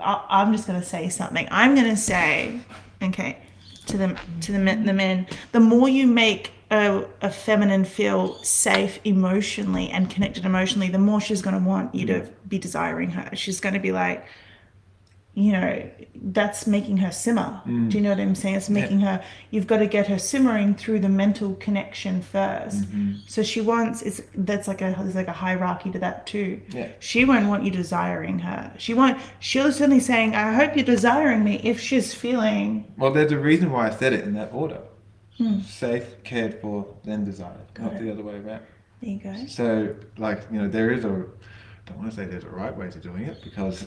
I, 0.00 0.24
I'm 0.28 0.52
just 0.52 0.68
going 0.68 0.80
to 0.80 0.86
say 0.86 1.08
something. 1.08 1.48
I'm 1.50 1.74
going 1.74 1.88
to 1.90 1.96
say, 1.96 2.60
okay, 3.02 3.38
to 3.86 3.96
the 3.96 4.16
to 4.42 4.52
the 4.52 4.58
men, 4.58 4.84
the 4.84 4.92
men, 4.92 5.26
the 5.52 5.60
more 5.60 5.88
you 5.88 6.06
make 6.06 6.52
a, 6.70 7.04
a 7.22 7.30
feminine 7.30 7.84
feel 7.84 8.34
safe 8.42 9.00
emotionally 9.04 9.88
and 9.90 10.10
connected 10.10 10.44
emotionally, 10.44 10.88
the 10.88 10.98
more 10.98 11.20
she's 11.20 11.42
going 11.42 11.58
to 11.58 11.64
want 11.64 11.94
you 11.94 12.06
to 12.06 12.28
be 12.46 12.58
desiring 12.58 13.10
her. 13.10 13.34
She's 13.34 13.60
going 13.60 13.74
to 13.74 13.80
be 13.80 13.92
like, 13.92 14.26
you 15.38 15.52
know, 15.52 15.88
that's 16.16 16.66
making 16.66 16.96
her 16.96 17.12
simmer. 17.12 17.62
Mm. 17.64 17.90
Do 17.90 17.96
you 17.96 18.02
know 18.02 18.10
what 18.10 18.18
I'm 18.18 18.34
saying? 18.34 18.56
It's 18.56 18.68
making 18.68 18.98
her. 19.00 19.22
You've 19.52 19.68
got 19.68 19.76
to 19.76 19.86
get 19.86 20.08
her 20.08 20.18
simmering 20.18 20.74
through 20.74 20.98
the 20.98 21.08
mental 21.08 21.54
connection 21.54 22.22
1st 22.22 22.74
mm-hmm. 22.74 23.14
So 23.28 23.44
she 23.44 23.60
wants. 23.60 24.02
It's 24.02 24.20
that's 24.34 24.66
like 24.66 24.82
a 24.82 24.96
there's 24.98 25.14
like 25.14 25.28
a 25.28 25.32
hierarchy 25.32 25.92
to 25.92 25.98
that 26.00 26.26
too. 26.26 26.60
Yeah. 26.70 26.88
She 26.98 27.24
won't 27.24 27.46
want 27.46 27.62
you 27.62 27.70
desiring 27.70 28.40
her. 28.40 28.74
She 28.78 28.94
won't. 28.94 29.20
She'll 29.38 29.70
certainly 29.70 30.00
saying, 30.00 30.34
"I 30.34 30.54
hope 30.54 30.74
you're 30.74 30.84
desiring 30.84 31.44
me." 31.44 31.60
If 31.62 31.78
she's 31.78 32.12
feeling 32.12 32.92
Well, 32.96 33.12
there's 33.12 33.30
a 33.30 33.38
reason 33.38 33.70
why 33.70 33.86
I 33.86 33.90
said 33.90 34.12
it 34.12 34.24
in 34.24 34.34
that 34.34 34.52
order. 34.52 34.80
Hmm. 35.38 35.60
Safe, 35.60 36.22
cared 36.24 36.60
for, 36.60 36.86
then 37.04 37.24
desired. 37.24 37.66
not 37.78 37.94
it. 37.94 38.02
the 38.02 38.10
other 38.12 38.22
way 38.22 38.34
around. 38.34 38.62
There 39.00 39.10
you 39.10 39.18
go. 39.18 39.46
So, 39.46 39.94
like, 40.16 40.42
you 40.50 40.60
know, 40.60 40.68
there 40.68 40.90
is 40.90 41.04
a, 41.04 41.08
I 41.10 41.12
don't 41.86 41.98
want 41.98 42.10
to 42.10 42.16
say 42.16 42.24
there's 42.26 42.42
a 42.44 42.48
right 42.48 42.76
way 42.76 42.90
to 42.90 42.98
doing 42.98 43.22
it 43.24 43.40
because 43.44 43.86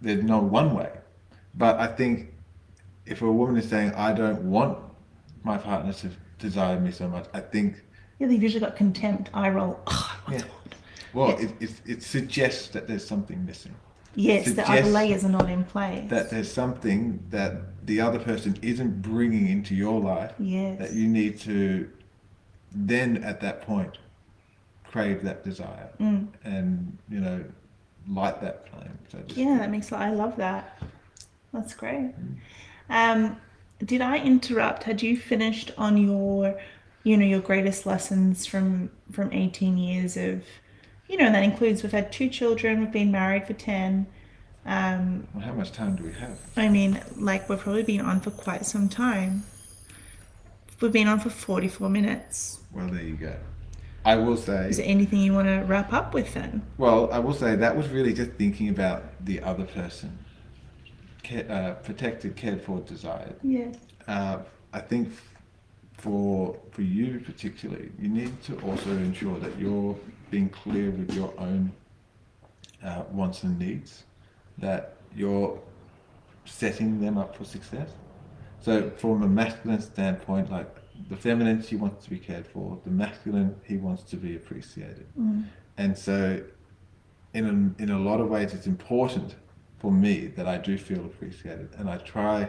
there's 0.00 0.22
no 0.22 0.38
one 0.38 0.74
way. 0.74 0.90
But 1.56 1.80
I 1.80 1.88
think 1.88 2.32
if 3.04 3.20
a 3.22 3.30
woman 3.30 3.56
is 3.56 3.68
saying, 3.68 3.92
I 3.94 4.12
don't 4.12 4.42
want 4.44 4.78
my 5.42 5.58
partner 5.58 5.92
to 5.92 6.10
desire 6.38 6.78
me 6.78 6.92
so 6.92 7.08
much, 7.08 7.26
I 7.34 7.40
think, 7.40 7.82
Yeah, 8.20 8.28
they've 8.28 8.40
usually 8.42 8.60
got 8.60 8.76
contempt, 8.76 9.28
eye 9.34 9.48
roll. 9.50 9.80
Oh, 9.88 10.20
Yeah. 10.30 10.42
well, 11.12 11.30
Yeah. 11.30 11.46
it, 11.46 11.50
it, 11.60 11.70
it 11.84 12.02
suggests 12.04 12.68
that 12.68 12.86
there's 12.86 13.04
something 13.06 13.44
missing. 13.44 13.74
Yes, 14.14 14.52
the 14.52 14.70
other 14.70 14.90
layers 14.90 15.24
are 15.24 15.28
not 15.30 15.48
in 15.48 15.64
place. 15.64 16.08
That 16.10 16.30
there's 16.30 16.52
something 16.52 17.22
that 17.30 17.86
the 17.86 18.00
other 18.00 18.18
person 18.18 18.58
isn't 18.62 19.02
bringing 19.02 19.48
into 19.48 19.74
your 19.74 20.00
life 20.00 20.32
yes. 20.38 20.78
that 20.78 20.92
you 20.92 21.08
need 21.08 21.40
to 21.40 21.90
then 22.74 23.22
at 23.24 23.40
that 23.40 23.62
point 23.62 23.98
crave 24.84 25.22
that 25.22 25.42
desire 25.44 25.88
Mm. 25.98 26.28
and, 26.44 26.98
you 27.08 27.20
know, 27.20 27.44
light 28.08 28.40
that 28.42 28.68
flame. 28.68 28.98
So 29.10 29.18
Yeah, 29.34 29.58
that 29.58 29.70
makes. 29.70 29.90
I 29.92 30.10
love 30.10 30.36
that. 30.36 30.78
That's 31.52 31.74
great. 31.74 32.12
Mm. 32.18 32.36
Um, 32.90 33.36
did 33.84 34.00
I 34.00 34.18
interrupt? 34.18 34.84
Had 34.84 35.02
you 35.02 35.16
finished 35.16 35.72
on 35.78 35.96
your, 35.96 36.60
you 37.04 37.16
know, 37.16 37.24
your 37.24 37.40
greatest 37.40 37.86
lessons 37.86 38.46
from 38.46 38.90
from 39.10 39.32
eighteen 39.32 39.76
years 39.76 40.16
of, 40.16 40.42
you 41.12 41.18
know, 41.18 41.26
and 41.26 41.34
that 41.34 41.44
includes 41.44 41.82
we've 41.82 41.92
had 41.92 42.10
two 42.10 42.30
children, 42.30 42.80
we've 42.80 42.90
been 42.90 43.12
married 43.12 43.46
for 43.46 43.52
ten. 43.52 44.06
Um, 44.64 45.28
Well, 45.34 45.44
how 45.44 45.52
much 45.52 45.70
time 45.72 45.94
do 45.96 46.04
we 46.04 46.12
have? 46.14 46.38
I 46.56 46.68
mean, 46.68 47.00
like 47.16 47.48
we've 47.50 47.58
probably 47.58 47.82
been 47.82 48.00
on 48.00 48.20
for 48.20 48.30
quite 48.30 48.64
some 48.64 48.88
time. 48.88 49.42
We've 50.80 50.90
been 50.90 51.06
on 51.06 51.20
for 51.20 51.28
forty 51.28 51.68
four 51.68 51.90
minutes. 51.90 52.60
Well, 52.72 52.88
there 52.88 53.02
you 53.02 53.16
go. 53.16 53.36
I 54.06 54.16
will 54.16 54.38
say, 54.38 54.68
Is 54.70 54.78
there 54.78 54.86
anything 54.86 55.20
you 55.20 55.32
want 55.34 55.46
to 55.48 55.58
wrap 55.66 55.92
up 55.92 56.14
with 56.14 56.32
then? 56.34 56.62
well, 56.78 57.12
I 57.12 57.18
will 57.20 57.34
say 57.34 57.54
that 57.56 57.76
was 57.76 57.88
really 57.88 58.14
just 58.14 58.32
thinking 58.32 58.70
about 58.70 59.02
the 59.24 59.40
other 59.42 59.64
person. 59.64 60.18
Ca- 61.22 61.46
uh, 61.48 61.74
protected, 61.74 62.34
cared 62.34 62.62
for, 62.62 62.80
desired. 62.80 63.36
Yeah. 63.44 63.68
Uh, 64.08 64.38
I 64.72 64.80
think 64.80 65.12
for 65.98 66.56
for 66.70 66.82
you 66.82 67.20
particularly, 67.20 67.90
you 68.00 68.08
need 68.08 68.42
to 68.44 68.58
also 68.62 68.90
ensure 68.90 69.38
that 69.38 69.56
you're 69.58 69.94
being 70.32 70.48
clear 70.48 70.90
with 70.90 71.14
your 71.14 71.32
own 71.38 71.70
uh, 72.82 73.02
wants 73.12 73.44
and 73.44 73.58
needs, 73.58 74.04
that 74.58 74.96
you're 75.14 75.60
setting 76.46 77.00
them 77.00 77.18
up 77.18 77.36
for 77.36 77.44
success. 77.44 77.90
So, 78.60 78.90
from 78.96 79.22
a 79.22 79.28
masculine 79.28 79.82
standpoint, 79.82 80.50
like 80.50 80.74
the 81.10 81.16
feminine, 81.16 81.62
she 81.62 81.76
wants 81.76 82.04
to 82.04 82.10
be 82.10 82.18
cared 82.18 82.46
for. 82.46 82.80
The 82.84 82.90
masculine, 82.90 83.54
he 83.64 83.76
wants 83.76 84.02
to 84.04 84.16
be 84.16 84.34
appreciated. 84.34 85.06
Mm. 85.20 85.44
And 85.76 85.96
so, 85.96 86.42
in 87.34 87.74
a, 87.78 87.82
in 87.82 87.90
a 87.90 87.98
lot 87.98 88.20
of 88.20 88.28
ways, 88.28 88.54
it's 88.54 88.66
important 88.66 89.36
for 89.80 89.92
me 89.92 90.28
that 90.28 90.48
I 90.48 90.56
do 90.56 90.78
feel 90.78 91.04
appreciated, 91.04 91.68
and 91.76 91.90
I 91.90 91.98
try 91.98 92.48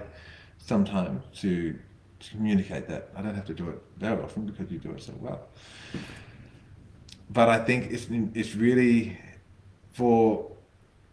sometimes 0.57 1.21
to, 1.41 1.77
to 2.19 2.29
communicate 2.29 2.87
that. 2.87 3.09
I 3.15 3.21
don't 3.21 3.35
have 3.35 3.45
to 3.45 3.53
do 3.53 3.67
it 3.69 3.81
very 3.97 4.23
often 4.23 4.45
because 4.45 4.71
you 4.71 4.79
do 4.79 4.91
it 4.91 5.01
so 5.01 5.13
well. 5.19 5.49
But 7.29 7.49
I 7.49 7.59
think 7.59 7.91
it's 7.91 8.07
it's 8.33 8.55
really 8.55 9.17
for 9.93 10.51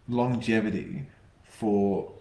longevity, 0.09 1.07
for 1.45 2.13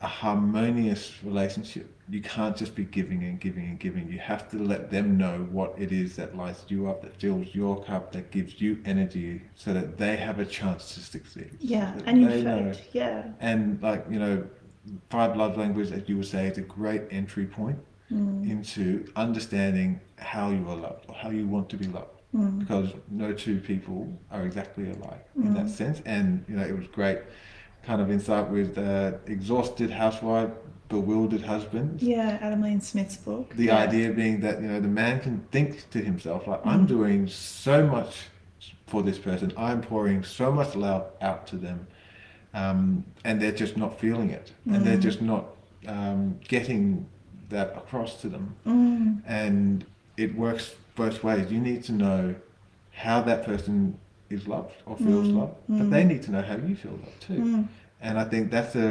a 0.00 0.06
harmonious 0.06 1.12
relationship. 1.22 1.94
You 2.10 2.22
can't 2.22 2.56
just 2.56 2.74
be 2.74 2.84
giving 2.84 3.22
and 3.24 3.38
giving 3.38 3.66
and 3.66 3.78
giving. 3.78 4.10
You 4.10 4.18
have 4.18 4.48
to 4.50 4.56
let 4.56 4.90
them 4.90 5.18
know 5.18 5.46
what 5.50 5.74
it 5.76 5.92
is 5.92 6.16
that 6.16 6.36
lights 6.36 6.64
you 6.68 6.88
up, 6.88 7.02
that 7.02 7.14
fills 7.20 7.54
your 7.54 7.84
cup, 7.84 8.12
that 8.12 8.30
gives 8.30 8.60
you 8.60 8.78
energy, 8.86 9.42
so 9.56 9.74
that 9.74 9.98
they 9.98 10.16
have 10.16 10.38
a 10.38 10.46
chance 10.46 10.94
to 10.94 11.00
succeed. 11.00 11.50
Yeah, 11.60 11.92
and 12.06 12.22
in 12.22 12.28
they 12.28 12.42
fact, 12.42 12.88
yeah. 12.92 13.24
And 13.40 13.82
like 13.82 14.06
you 14.10 14.18
know, 14.18 14.46
five 15.10 15.36
love 15.36 15.56
languages, 15.58 15.92
as 15.92 16.08
you 16.08 16.16
would 16.16 16.26
say, 16.26 16.46
is 16.46 16.58
a 16.58 16.62
great 16.62 17.02
entry 17.10 17.46
point 17.46 17.78
Mm. 18.10 18.48
into 18.48 19.04
understanding 19.16 20.00
how 20.16 20.48
you 20.50 20.66
are 20.70 20.76
loved 20.76 21.04
or 21.08 21.14
how 21.14 21.28
you 21.28 21.46
want 21.46 21.68
to 21.68 21.76
be 21.76 21.86
loved. 21.88 22.17
Mm. 22.34 22.58
Because 22.58 22.90
no 23.10 23.32
two 23.32 23.58
people 23.58 24.06
are 24.30 24.42
exactly 24.44 24.90
alike 24.90 25.24
in 25.36 25.54
that 25.54 25.66
Mm. 25.66 25.70
sense. 25.70 26.02
And 26.04 26.44
you 26.48 26.56
know, 26.56 26.62
it 26.64 26.76
was 26.76 26.86
great 26.88 27.18
kind 27.84 28.00
of 28.02 28.10
insight 28.10 28.48
with 28.50 28.76
uh, 28.76 29.12
exhausted 29.26 29.90
housewife, 29.90 30.50
bewildered 30.90 31.42
husband. 31.42 32.02
Yeah, 32.02 32.38
Adam 32.42 32.62
Lane 32.62 32.80
Smith's 32.82 33.16
book. 33.16 33.54
The 33.56 33.66
yeah. 33.66 33.78
idea 33.78 34.12
being 34.12 34.40
that 34.40 34.60
you 34.60 34.68
know 34.68 34.80
the 34.80 34.88
man 34.88 35.20
can 35.20 35.40
think 35.52 35.88
to 35.90 35.98
himself 36.00 36.46
like 36.46 36.60
I'm 36.66 36.84
Mm. 36.84 36.88
doing 36.88 37.28
so 37.28 37.86
much 37.86 38.28
for 38.86 39.02
this 39.02 39.18
person, 39.18 39.52
I'm 39.56 39.80
pouring 39.80 40.22
so 40.24 40.50
much 40.52 40.74
love 40.74 41.04
out 41.20 41.46
to 41.48 41.56
them, 41.56 41.86
um, 42.54 43.04
and 43.24 43.40
they're 43.40 43.52
just 43.64 43.76
not 43.76 43.98
feeling 44.00 44.30
it, 44.30 44.52
and 44.66 44.84
they're 44.84 44.96
Mm. 44.98 45.02
just 45.10 45.22
not 45.22 45.44
um, 45.86 46.38
getting 46.48 47.06
that 47.48 47.68
across 47.76 48.20
to 48.20 48.28
them, 48.28 48.54
Mm. 48.66 49.22
and 49.26 49.84
it 50.16 50.34
works 50.36 50.74
both 51.02 51.18
ways. 51.24 51.44
You 51.54 51.60
need 51.70 51.82
to 51.84 51.92
know 52.04 52.34
how 53.04 53.16
that 53.22 53.40
person 53.50 53.76
is 54.36 54.42
loved 54.54 54.74
or 54.86 54.94
feels 54.96 55.28
Mm. 55.28 55.36
loved, 55.40 55.54
but 55.68 55.86
Mm. 55.86 55.90
they 55.94 56.04
need 56.04 56.22
to 56.26 56.30
know 56.34 56.42
how 56.50 56.56
you 56.68 56.74
feel 56.82 56.96
loved 57.06 57.20
too. 57.28 57.40
Mm. 57.40 57.68
And 58.06 58.18
I 58.22 58.24
think 58.24 58.50
that's 58.50 58.74
a 58.76 58.90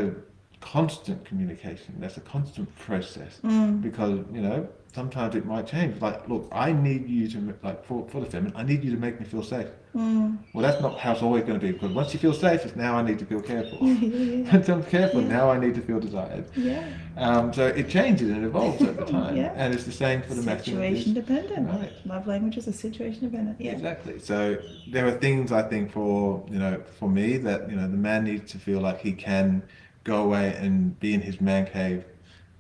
constant 0.76 1.20
communication. 1.30 1.92
That's 2.00 2.18
a 2.18 2.26
constant 2.36 2.68
process 2.88 3.34
Mm. 3.44 3.82
because 3.88 4.16
you 4.36 4.42
know 4.48 4.60
sometimes 4.94 5.36
it 5.36 5.46
might 5.46 5.68
change. 5.68 6.02
Like, 6.02 6.28
look, 6.28 6.48
I 6.52 6.72
need 6.72 7.08
you 7.08 7.28
to 7.30 7.54
like 7.64 7.86
for 7.86 8.08
for 8.10 8.20
the 8.22 8.26
feminine, 8.26 8.54
I 8.56 8.64
need 8.64 8.84
you 8.84 8.92
to 8.92 8.98
make 8.98 9.20
me 9.20 9.26
feel 9.26 9.44
safe. 9.44 9.68
Mm. 9.96 10.38
Well, 10.54 10.62
that's 10.62 10.80
not 10.82 11.00
how 11.00 11.14
it's 11.14 11.24
always 11.24 11.44
going 11.44 11.60
to 11.60 11.66
be 11.66 11.72
because 11.72 11.92
once 11.92 12.14
you 12.14 12.20
feel 12.20 12.34
safe, 12.34 12.64
it's 12.66 12.76
now 12.76 12.96
I 12.98 13.02
need 13.02 13.18
to 13.20 13.26
feel 13.26 13.42
cared 13.42 13.68
for. 13.70 13.84
Yeah, 13.86 14.52
Once 14.54 14.70
I'm 14.70 14.84
cared 14.84 15.12
for, 15.12 15.22
Yeah. 15.22 15.28
now 15.28 15.50
I 15.50 15.58
need 15.60 15.74
to 15.76 15.82
feel 15.82 16.00
desired. 16.00 16.46
yeah. 16.56 16.88
Um, 17.18 17.52
so 17.52 17.66
it 17.66 17.90
changes 17.90 18.30
and 18.30 18.46
evolves 18.46 18.80
over 18.84 19.06
time, 19.18 19.36
Yeah. 19.36 19.54
and 19.56 19.74
it's 19.74 19.86
the 19.86 19.92
same 19.92 20.22
for 20.22 20.36
the 20.36 20.44
masculine. 20.44 20.94
Situation 20.96 21.14
dependent. 21.16 21.68
Right. 21.70 21.92
Love 22.06 22.28
languages 22.28 22.68
are 22.68 22.74
situation 22.74 23.22
dependent. 23.30 23.60
Yeah. 23.60 23.72
Exactly. 23.72 24.20
So 24.20 24.58
there 24.92 25.08
are 25.08 25.12
things 25.18 25.52
I 25.52 25.64
think 25.64 25.92
for 25.92 26.46
you 26.52 26.60
know 26.60 26.84
for 27.00 27.10
me 27.10 27.38
that 27.38 27.70
you 27.70 27.76
know 27.76 27.88
the 27.88 27.98
man 27.98 28.26
needs 28.26 28.52
to 28.52 28.60
feel 28.60 28.80
like 28.82 29.00
he 29.02 29.14
can 29.14 29.64
go 30.04 30.24
away 30.24 30.56
and 30.58 30.98
be 31.00 31.14
in 31.16 31.22
his 31.22 31.42
man 31.42 31.66
cave 31.66 32.06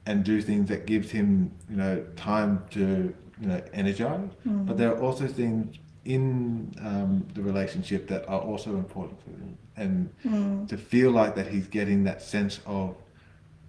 and 0.07 0.23
do 0.23 0.41
things 0.41 0.65
that 0.69 0.81
gives 0.87 1.11
him 1.11 1.51
you 1.69 1.75
know 1.81 1.93
time 2.15 2.63
to 2.71 3.13
you 3.41 3.47
know 3.47 3.61
energize. 3.73 4.29
Mm. 4.47 4.65
But 4.67 4.77
there 4.79 4.89
are 4.93 4.99
also 5.07 5.27
things 5.27 5.77
in 6.05 6.73
um, 6.89 7.27
the 7.35 7.41
relationship 7.41 8.07
that 8.07 8.21
are 8.33 8.39
also 8.39 8.69
important 8.85 9.17
for 9.25 9.31
him, 9.43 9.57
and 9.75 10.09
Mm. 10.25 10.67
to 10.69 10.77
feel 10.77 11.11
like 11.11 11.35
that 11.35 11.47
he's 11.53 11.67
getting 11.67 11.99
that 12.05 12.21
sense 12.21 12.59
of 12.65 12.95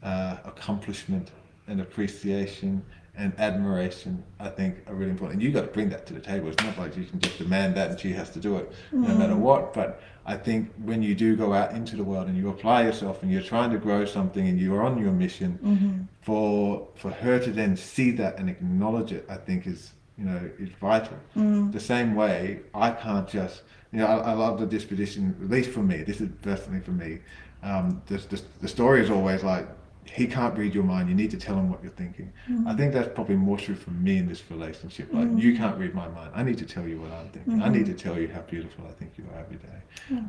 uh, 0.03 0.36
accomplishment 0.53 1.26
and 1.68 1.80
appreciation 1.80 2.82
and 3.18 3.32
admiration, 3.38 4.22
I 4.38 4.48
think 4.48 4.76
are 4.86 4.94
really 4.94 5.10
important. 5.10 5.34
And 5.34 5.42
you've 5.42 5.52
got 5.52 5.62
to 5.62 5.66
bring 5.72 5.88
that 5.90 6.06
to 6.06 6.14
the 6.14 6.20
table. 6.20 6.48
It's 6.48 6.62
not 6.64 6.78
like 6.78 6.96
you 6.96 7.04
can 7.04 7.18
just 7.18 7.36
demand 7.36 7.74
that 7.74 7.90
and 7.90 7.98
she 8.00 8.12
has 8.12 8.30
to 8.30 8.38
do 8.38 8.56
it 8.56 8.72
no 8.92 9.12
matter 9.16 9.32
Mm. 9.34 9.38
what. 9.40 9.74
But 9.74 10.00
I 10.24 10.36
think 10.36 10.70
when 10.84 11.02
you 11.02 11.14
do 11.16 11.34
go 11.36 11.52
out 11.52 11.72
into 11.72 11.96
the 11.96 12.04
world 12.04 12.28
and 12.28 12.36
you 12.36 12.48
apply 12.48 12.84
yourself 12.84 13.22
and 13.22 13.32
you're 13.32 13.42
trying 13.42 13.70
to 13.72 13.78
grow 13.78 14.04
something 14.04 14.46
and 14.46 14.58
you're 14.60 14.82
on 14.82 14.98
your 14.98 15.10
mission, 15.12 15.58
Mhm. 15.64 16.06
for 16.22 16.86
for 16.94 17.10
her 17.10 17.38
to 17.40 17.50
then 17.50 17.76
see 17.76 18.10
that 18.12 18.38
and 18.38 18.48
acknowledge 18.48 19.10
it, 19.12 19.26
I 19.28 19.36
think 19.36 19.66
is 19.66 19.92
you 20.16 20.24
know 20.24 20.40
is 20.60 20.68
vital. 20.80 21.16
Mm. 21.36 21.72
The 21.72 21.80
same 21.80 22.14
way 22.14 22.60
I 22.72 22.90
can't 22.92 23.26
just 23.28 23.62
you 23.92 23.98
know 23.98 24.06
I, 24.06 24.16
I 24.30 24.32
love 24.34 24.60
the 24.60 24.66
disposition 24.66 25.34
at 25.42 25.50
least 25.50 25.70
for 25.70 25.82
me. 25.82 26.04
This 26.04 26.20
is 26.20 26.28
personally 26.42 26.80
for 26.80 26.92
me. 26.92 27.18
Um, 27.64 28.00
this, 28.06 28.24
this, 28.26 28.44
the 28.60 28.68
story 28.68 29.02
is 29.02 29.10
always 29.10 29.42
like 29.42 29.66
he 30.14 30.26
can't 30.26 30.56
read 30.56 30.74
your 30.74 30.84
mind. 30.84 31.09
You 31.09 31.14
need 31.14 31.30
to 31.30 31.36
tell 31.36 31.56
him 31.56 31.70
what 31.70 31.82
you're 31.82 31.92
thinking. 31.92 32.32
I 32.66 32.74
think 32.74 32.92
that's 32.92 33.09
probably 33.14 33.36
more 33.36 33.59
true 33.59 33.74
for 33.74 33.90
me 33.90 34.18
in 34.18 34.26
this 34.28 34.42
relationship. 34.50 35.12
Like 35.12 35.28
you 35.36 35.56
can't 35.56 35.76
read 35.78 35.94
my 35.94 36.09
mind. 36.09 36.30
I 36.34 36.42
need 36.42 36.59
to 36.59 36.66
tell 36.66 36.86
you 36.86 37.00
what 37.00 37.12
I'm 37.12 37.28
thinking. 37.30 37.62
I 37.62 37.68
need 37.68 37.86
to 37.86 37.94
tell 37.94 38.18
you 38.18 38.28
how 38.28 38.40
beautiful 38.40 38.84
I 38.88 38.92
think 38.92 39.12
you 39.18 39.24
are 39.34 39.40
every 39.40 39.56
day. 39.56 39.78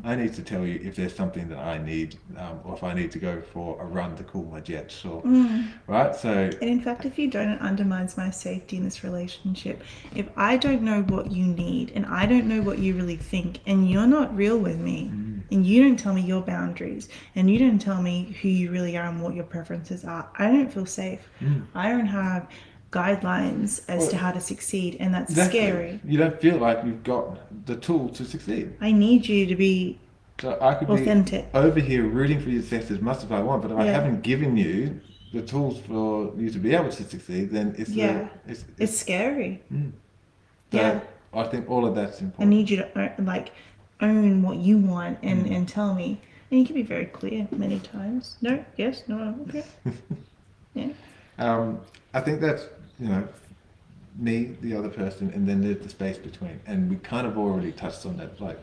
I 0.04 0.16
need 0.16 0.34
to 0.34 0.42
tell 0.42 0.66
you 0.66 0.80
if 0.84 0.96
there's 0.96 1.16
something 1.16 1.48
that 1.50 1.60
I 1.60 1.78
need, 1.78 2.18
um, 2.38 2.60
or 2.66 2.74
if 2.76 2.84
I 2.84 2.94
need 2.94 3.12
to 3.12 3.20
go 3.20 3.42
for 3.54 3.80
a 3.82 3.86
run 3.86 4.16
to 4.18 4.24
cool 4.24 4.46
my 4.46 4.60
jets, 4.60 5.06
or 5.06 5.22
Mm. 5.22 5.68
right. 5.88 6.16
So 6.16 6.32
And 6.62 6.70
in 6.70 6.82
fact, 6.82 7.06
if 7.06 7.18
you 7.18 7.28
don't, 7.30 7.50
it 7.50 7.62
undermines 7.62 8.18
my 8.18 8.30
safety 8.30 8.78
in 8.78 8.84
this 8.84 9.04
relationship. 9.04 9.82
If 10.16 10.28
I 10.36 10.58
don't 10.58 10.82
know 10.82 11.02
what 11.04 11.32
you 11.32 11.46
need 11.46 11.92
and 11.96 12.06
I 12.06 12.26
don't 12.26 12.48
know 12.48 12.62
what 12.62 12.80
you 12.80 12.96
really 12.96 13.18
think, 13.18 13.60
and 13.66 13.90
you're 13.90 14.08
not 14.08 14.36
real 14.36 14.58
with 14.58 14.80
me, 14.80 15.12
and 15.52 15.66
you 15.66 15.84
don't 15.84 15.98
tell 15.98 16.14
me 16.14 16.22
your 16.22 16.42
boundaries, 16.42 17.10
and 17.36 17.50
you 17.50 17.58
don't 17.60 17.80
tell 17.80 18.02
me 18.02 18.36
who 18.42 18.48
you 18.50 18.72
really 18.72 18.98
are 18.98 19.08
and 19.08 19.22
what 19.22 19.34
your 19.36 19.44
preferences 19.46 20.06
are, 20.06 20.30
I 20.38 20.48
don't 20.52 20.72
feel 20.72 20.86
safe. 20.86 21.22
Mm. 21.42 21.66
I 21.76 21.90
don't 21.92 22.06
have 22.08 22.48
guidelines 22.92 23.82
as 23.88 24.08
to 24.10 24.18
how 24.18 24.32
to 24.32 24.42
succeed, 24.42 24.98
and 25.00 25.14
that's 25.14 25.32
Exactly. 25.32 25.60
scary. 25.60 26.00
You 26.04 26.18
don't 26.18 26.40
feel 26.42 26.58
like 26.58 26.80
you've 26.86 27.04
got 27.04 27.66
the 27.66 27.76
tool 27.76 28.10
to 28.10 28.26
succeed. 28.26 28.74
I 28.82 28.92
need 28.92 29.28
you 29.28 29.46
to 29.46 29.56
be 29.56 30.00
So 30.42 30.58
I 30.62 30.74
could 30.76 30.90
authentic. 30.90 31.52
be 31.52 31.58
over 31.60 31.80
here 31.80 32.04
rooting 32.04 32.40
for 32.40 32.50
your 32.50 32.62
success 32.64 32.90
as 32.92 33.02
much 33.02 33.24
as 33.24 33.32
I 33.32 33.42
want, 33.42 33.62
but 33.62 33.72
if 33.72 33.78
I 33.78 33.86
haven't 33.86 34.22
given 34.24 34.58
you 34.58 35.00
the 35.34 35.42
tools 35.44 35.80
for 35.82 36.34
you 36.38 36.50
to 36.50 36.58
be 36.58 36.74
able 36.74 36.90
to 36.90 37.04
succeed, 37.04 37.52
then 37.52 37.76
it's 37.78 37.92
Yeah. 37.92 38.28
the, 38.46 38.52
it's, 38.52 38.66
It's 38.80 38.98
scary. 38.98 39.62
Mm. 39.72 39.92
So 40.72 40.78
Yeah. 40.78 41.00
I 41.34 41.44
think 41.44 41.70
all 41.70 41.86
of 41.86 41.94
that's 41.94 42.22
important 42.22 42.48
I 42.48 42.50
need 42.56 42.70
you 42.72 42.78
to 42.78 43.14
like 43.20 43.52
own 44.02 44.42
what 44.42 44.58
you 44.58 44.78
want 44.78 45.20
and 45.24 45.46
Mm. 45.46 45.56
and 45.56 45.68
tell 45.68 45.94
me. 45.94 46.20
And 46.52 46.60
you 46.60 46.66
can 46.66 46.76
be 46.76 46.82
very 46.84 47.06
clear 47.06 47.48
many 47.52 47.80
times. 47.80 48.38
No, 48.42 48.64
yes, 48.76 49.04
no, 49.08 49.36
okay. 49.48 49.64
yeah. 50.74 50.90
Um, 51.38 51.80
I 52.14 52.22
think 52.22 52.42
that's 52.42 52.66
you 53.00 53.10
know 53.10 53.28
me, 54.18 54.56
the 54.62 54.76
other 54.76 54.90
person, 54.90 55.32
and 55.34 55.48
then 55.48 55.62
there's 55.62 55.80
the 55.84 55.90
space 55.90 56.18
between. 56.18 56.60
And 56.66 56.90
we 56.90 56.96
kind 56.98 57.26
of 57.28 57.38
already 57.38 57.72
touched 57.72 58.06
on 58.06 58.18
that. 58.18 58.42
Like 58.42 58.60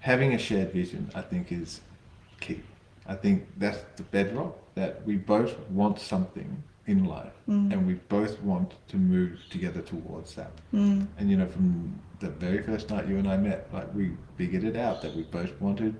having 0.00 0.34
a 0.34 0.38
shared 0.38 0.72
vision, 0.72 1.10
I 1.14 1.22
think 1.22 1.50
is 1.50 1.80
key. 2.40 2.60
I 3.06 3.14
think 3.14 3.46
that's 3.58 3.78
the 3.96 4.02
bedrock 4.04 4.56
that 4.74 5.04
we 5.06 5.16
both 5.16 5.58
want 5.70 5.98
something 5.98 6.62
in 6.86 7.04
life, 7.04 7.32
Mm. 7.48 7.72
and 7.72 7.86
we 7.86 7.94
both 8.08 8.40
want 8.42 8.74
to 8.88 8.96
move 8.96 9.38
together 9.50 9.80
towards 9.80 10.34
that. 10.34 10.52
Mm. 10.72 11.06
And 11.18 11.30
you 11.30 11.36
know, 11.36 11.46
from 11.46 11.98
the 12.20 12.28
very 12.28 12.62
first 12.62 12.90
night 12.90 13.08
you 13.08 13.18
and 13.18 13.28
I 13.28 13.36
met, 13.36 13.68
like 13.72 13.92
we 13.94 14.12
figured 14.36 14.64
it 14.64 14.76
out 14.76 15.02
that 15.02 15.14
we 15.16 15.22
both 15.22 15.52
wanted 15.60 15.98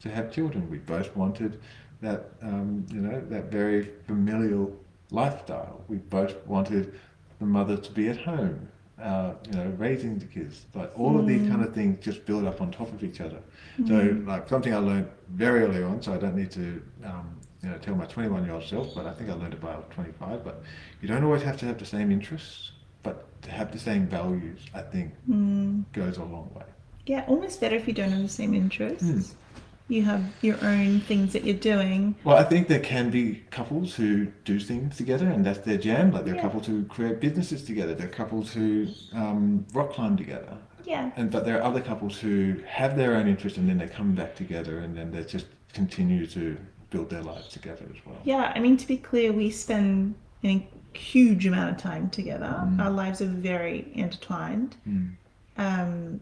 to 0.00 0.10
have 0.10 0.32
children. 0.32 0.68
We 0.68 0.78
both 0.78 1.14
wanted 1.16 1.60
that, 2.00 2.32
um, 2.42 2.84
you 2.92 3.00
know, 3.00 3.20
that 3.30 3.44
very 3.50 3.90
familial 4.06 4.76
lifestyle. 5.10 5.84
We 5.88 5.98
both 5.98 6.34
wanted 6.46 6.94
the 7.38 7.46
mother 7.46 7.76
to 7.76 7.92
be 7.92 8.08
at 8.08 8.18
home, 8.18 8.68
uh, 9.00 9.34
you 9.46 9.52
know, 9.52 9.66
raising 9.78 10.18
the 10.18 10.26
kids. 10.26 10.66
Like 10.74 10.92
all 10.98 11.18
of 11.18 11.26
these 11.26 11.42
kind 11.42 11.62
of 11.62 11.72
things 11.74 12.04
just 12.04 12.26
build 12.26 12.44
up 12.44 12.60
on 12.60 12.70
top 12.72 12.92
of 12.92 13.02
each 13.04 13.20
other. 13.20 13.40
So, 13.86 14.16
like 14.26 14.48
something 14.48 14.74
I 14.74 14.78
learned 14.78 15.08
very 15.28 15.62
early 15.62 15.82
on. 15.82 16.02
So 16.02 16.12
I 16.12 16.18
don't 16.18 16.36
need 16.36 16.50
to, 16.52 16.82
um, 17.04 17.40
you 17.62 17.70
know, 17.70 17.78
tell 17.78 17.94
my 17.94 18.06
21-year-old 18.06 18.64
self, 18.64 18.94
but 18.94 19.06
I 19.06 19.12
think 19.12 19.30
I 19.30 19.34
learned 19.34 19.54
it 19.54 19.60
by 19.60 19.74
25. 19.90 20.44
But 20.44 20.62
you 21.00 21.08
don't 21.08 21.22
always 21.24 21.42
have 21.42 21.56
to 21.58 21.66
have 21.66 21.78
the 21.78 21.86
same 21.86 22.10
interests, 22.10 22.72
to 23.42 23.50
have 23.50 23.72
the 23.72 23.78
same 23.78 24.06
values, 24.06 24.60
I 24.74 24.82
think, 24.82 25.12
Mm. 25.28 25.84
goes 25.92 26.16
a 26.18 26.24
long 26.24 26.50
way. 26.54 26.64
Yeah, 27.06 27.24
almost 27.26 27.60
better 27.60 27.76
if 27.76 27.86
you 27.88 27.94
don't 27.94 28.10
have 28.10 28.22
the 28.22 28.28
same 28.28 28.54
interests. 28.54 29.04
Mm. 29.04 29.34
You 29.88 30.02
have 30.04 30.22
your 30.40 30.56
own 30.62 31.00
things 31.00 31.32
that 31.32 31.44
you're 31.44 31.56
doing. 31.58 32.14
Well, 32.24 32.36
I 32.36 32.44
think 32.44 32.68
there 32.68 32.78
can 32.80 33.10
be 33.10 33.42
couples 33.50 33.94
who 33.94 34.26
do 34.44 34.58
things 34.60 34.96
together, 34.96 35.26
and 35.28 35.44
that's 35.44 35.58
their 35.58 35.76
jam. 35.76 36.12
Like 36.12 36.24
there 36.24 36.32
are 36.34 36.36
Yeah. 36.36 36.42
couples 36.42 36.66
who 36.66 36.84
create 36.84 37.20
businesses 37.20 37.62
together. 37.64 37.94
There 37.94 38.06
are 38.06 38.10
couples 38.10 38.52
who 38.52 38.86
um, 39.12 39.66
rock 39.74 39.92
climb 39.92 40.16
together, 40.16 40.56
Yeah. 40.86 41.10
and 41.16 41.30
but 41.30 41.44
there 41.44 41.58
are 41.58 41.62
other 41.62 41.80
couples 41.80 42.18
who 42.18 42.56
have 42.66 42.96
their 42.96 43.16
own 43.16 43.26
interest, 43.28 43.56
and 43.58 43.68
then 43.68 43.78
they 43.78 43.88
come 43.88 44.14
back 44.14 44.34
together, 44.36 44.78
and 44.78 44.96
then 44.96 45.10
they 45.10 45.24
just 45.24 45.46
continue 45.74 46.26
to 46.28 46.56
build 46.90 47.10
their 47.10 47.22
lives 47.22 47.48
together 47.48 47.84
as 47.90 48.06
well. 48.06 48.16
Yeah, 48.24 48.52
I 48.54 48.60
mean, 48.60 48.76
to 48.76 48.86
be 48.86 48.96
clear, 48.96 49.32
we 49.32 49.50
spend 49.50 50.14
a 50.44 50.66
huge 50.94 51.46
amount 51.46 51.70
of 51.70 51.76
time 51.78 52.10
together. 52.10 52.46
Mm. 52.46 52.80
Our 52.80 52.90
lives 52.90 53.20
are 53.20 53.26
very 53.26 53.90
intertwined. 53.94 54.76
Mm. 54.88 55.12
Um, 55.56 56.20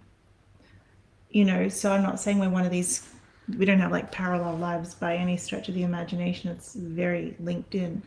you 1.31 1.45
know, 1.45 1.68
so 1.68 1.93
I'm 1.93 2.03
not 2.03 2.18
saying 2.21 2.39
we're 2.39 2.51
one 2.51 2.64
of 2.64 2.71
these, 2.71 3.09
we 3.57 3.64
don't 3.64 3.79
have 3.79 3.93
like 3.93 4.11
parallel 4.11 4.57
lives 4.57 4.95
by 4.95 5.16
any 5.16 5.37
stretch 5.37 5.68
of 5.68 5.75
the 5.75 5.83
imagination. 5.83 6.51
It's 6.51 6.75
very 6.75 7.37
linked 7.41 7.75
in. 7.75 8.03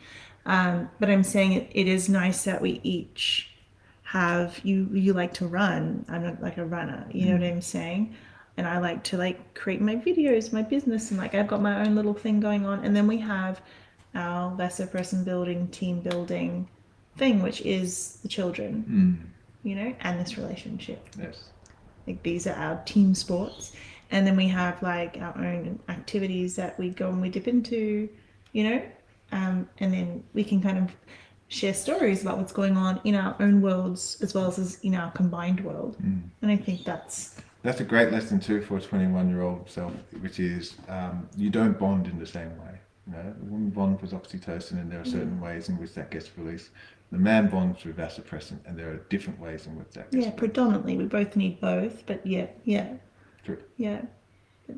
Um, 0.45 0.89
but 0.99 1.09
I'm 1.09 1.23
saying 1.23 1.53
it, 1.53 1.69
it 1.73 1.87
is 1.87 2.09
nice 2.09 2.43
that 2.43 2.61
we 2.61 2.81
each 2.83 3.49
have, 4.03 4.59
you, 4.63 4.89
you 4.91 5.13
like 5.13 5.33
to 5.35 5.47
run. 5.47 6.05
I'm 6.09 6.23
not 6.23 6.41
like 6.41 6.57
a 6.57 6.65
runner, 6.65 7.05
you 7.11 7.27
know 7.27 7.33
what 7.33 7.43
I'm 7.43 7.61
saying? 7.61 8.15
And 8.57 8.67
I 8.67 8.77
like 8.77 9.03
to 9.05 9.17
like 9.17 9.55
create 9.55 9.81
my 9.81 9.95
videos, 9.95 10.53
my 10.53 10.61
business, 10.61 11.09
and 11.09 11.19
like 11.19 11.33
I've 11.33 11.47
got 11.47 11.61
my 11.61 11.85
own 11.85 11.95
little 11.95 12.13
thing 12.13 12.39
going 12.39 12.65
on. 12.65 12.83
And 12.83 12.95
then 12.95 13.07
we 13.07 13.17
have 13.17 13.61
our 14.15 14.53
lesser 14.55 14.87
person 14.87 15.23
building, 15.23 15.67
team 15.69 15.99
building 16.01 16.67
thing, 17.17 17.41
which 17.41 17.61
is 17.61 18.17
the 18.23 18.27
children, 18.27 18.85
Mm. 18.89 19.67
you 19.67 19.75
know, 19.75 19.93
and 20.01 20.19
this 20.19 20.37
relationship. 20.37 21.07
Yes. 21.19 21.49
Like 22.07 22.21
these 22.23 22.47
are 22.47 22.55
our 22.55 22.81
team 22.85 23.15
sports. 23.15 23.73
And 24.11 24.27
then 24.27 24.35
we 24.35 24.47
have 24.49 24.81
like 24.83 25.17
our 25.19 25.35
own 25.37 25.79
activities 25.89 26.55
that 26.55 26.77
we 26.77 26.89
go 26.89 27.09
and 27.09 27.21
we 27.21 27.29
dip 27.29 27.47
into, 27.47 28.09
you 28.51 28.63
know, 28.69 28.81
um, 29.31 29.67
and 29.79 29.93
then 29.93 30.23
we 30.33 30.43
can 30.43 30.61
kind 30.61 30.77
of 30.77 30.91
share 31.47 31.73
stories 31.73 32.21
about 32.21 32.37
what's 32.37 32.53
going 32.53 32.77
on 32.77 32.99
in 33.03 33.15
our 33.15 33.35
own 33.39 33.61
worlds 33.61 34.17
as 34.21 34.33
well 34.33 34.47
as 34.47 34.79
in 34.81 34.95
our 34.95 35.11
combined 35.11 35.61
world. 35.61 35.97
Mm. 36.01 36.23
And 36.41 36.51
I 36.51 36.57
think 36.57 36.83
that's 36.83 37.37
That's 37.63 37.79
a 37.79 37.85
great 37.85 38.11
lesson 38.11 38.39
too 38.39 38.61
for 38.61 38.77
a 38.77 38.81
21 38.81 39.29
year 39.29 39.41
old 39.41 39.69
self, 39.69 39.93
which 40.19 40.39
is 40.39 40.75
um, 40.89 41.27
you 41.37 41.49
don't 41.49 41.77
bond 41.79 42.07
in 42.07 42.19
the 42.19 42.25
same 42.27 42.49
way. 42.59 42.79
You 43.07 43.13
know, 43.13 43.33
the 43.37 43.45
woman 43.45 43.69
bonds 43.69 44.01
with 44.01 44.11
oxytocin, 44.11 44.73
and 44.79 44.89
there 44.91 45.01
are 45.01 45.05
certain 45.05 45.39
ways 45.41 45.67
in 45.69 45.77
which 45.77 45.93
that 45.95 46.09
gets 46.09 46.37
released. 46.37 46.69
The 47.11 47.17
man 47.17 47.47
bonds 47.49 47.83
with 47.83 47.97
vasopressin, 47.97 48.57
and 48.65 48.77
there 48.79 48.89
are 48.89 48.97
different 49.09 49.39
ways 49.39 49.67
in 49.67 49.75
which 49.77 49.89
that 49.91 50.09
gets 50.09 50.13
yeah, 50.15 50.19
released. 50.21 50.37
predominantly 50.37 50.97
we 50.97 51.05
both 51.05 51.35
need 51.35 51.59
both, 51.59 52.05
but 52.05 52.25
yeah, 52.25 52.47
yeah, 52.63 52.93
True. 53.43 53.59
yeah. 53.77 54.01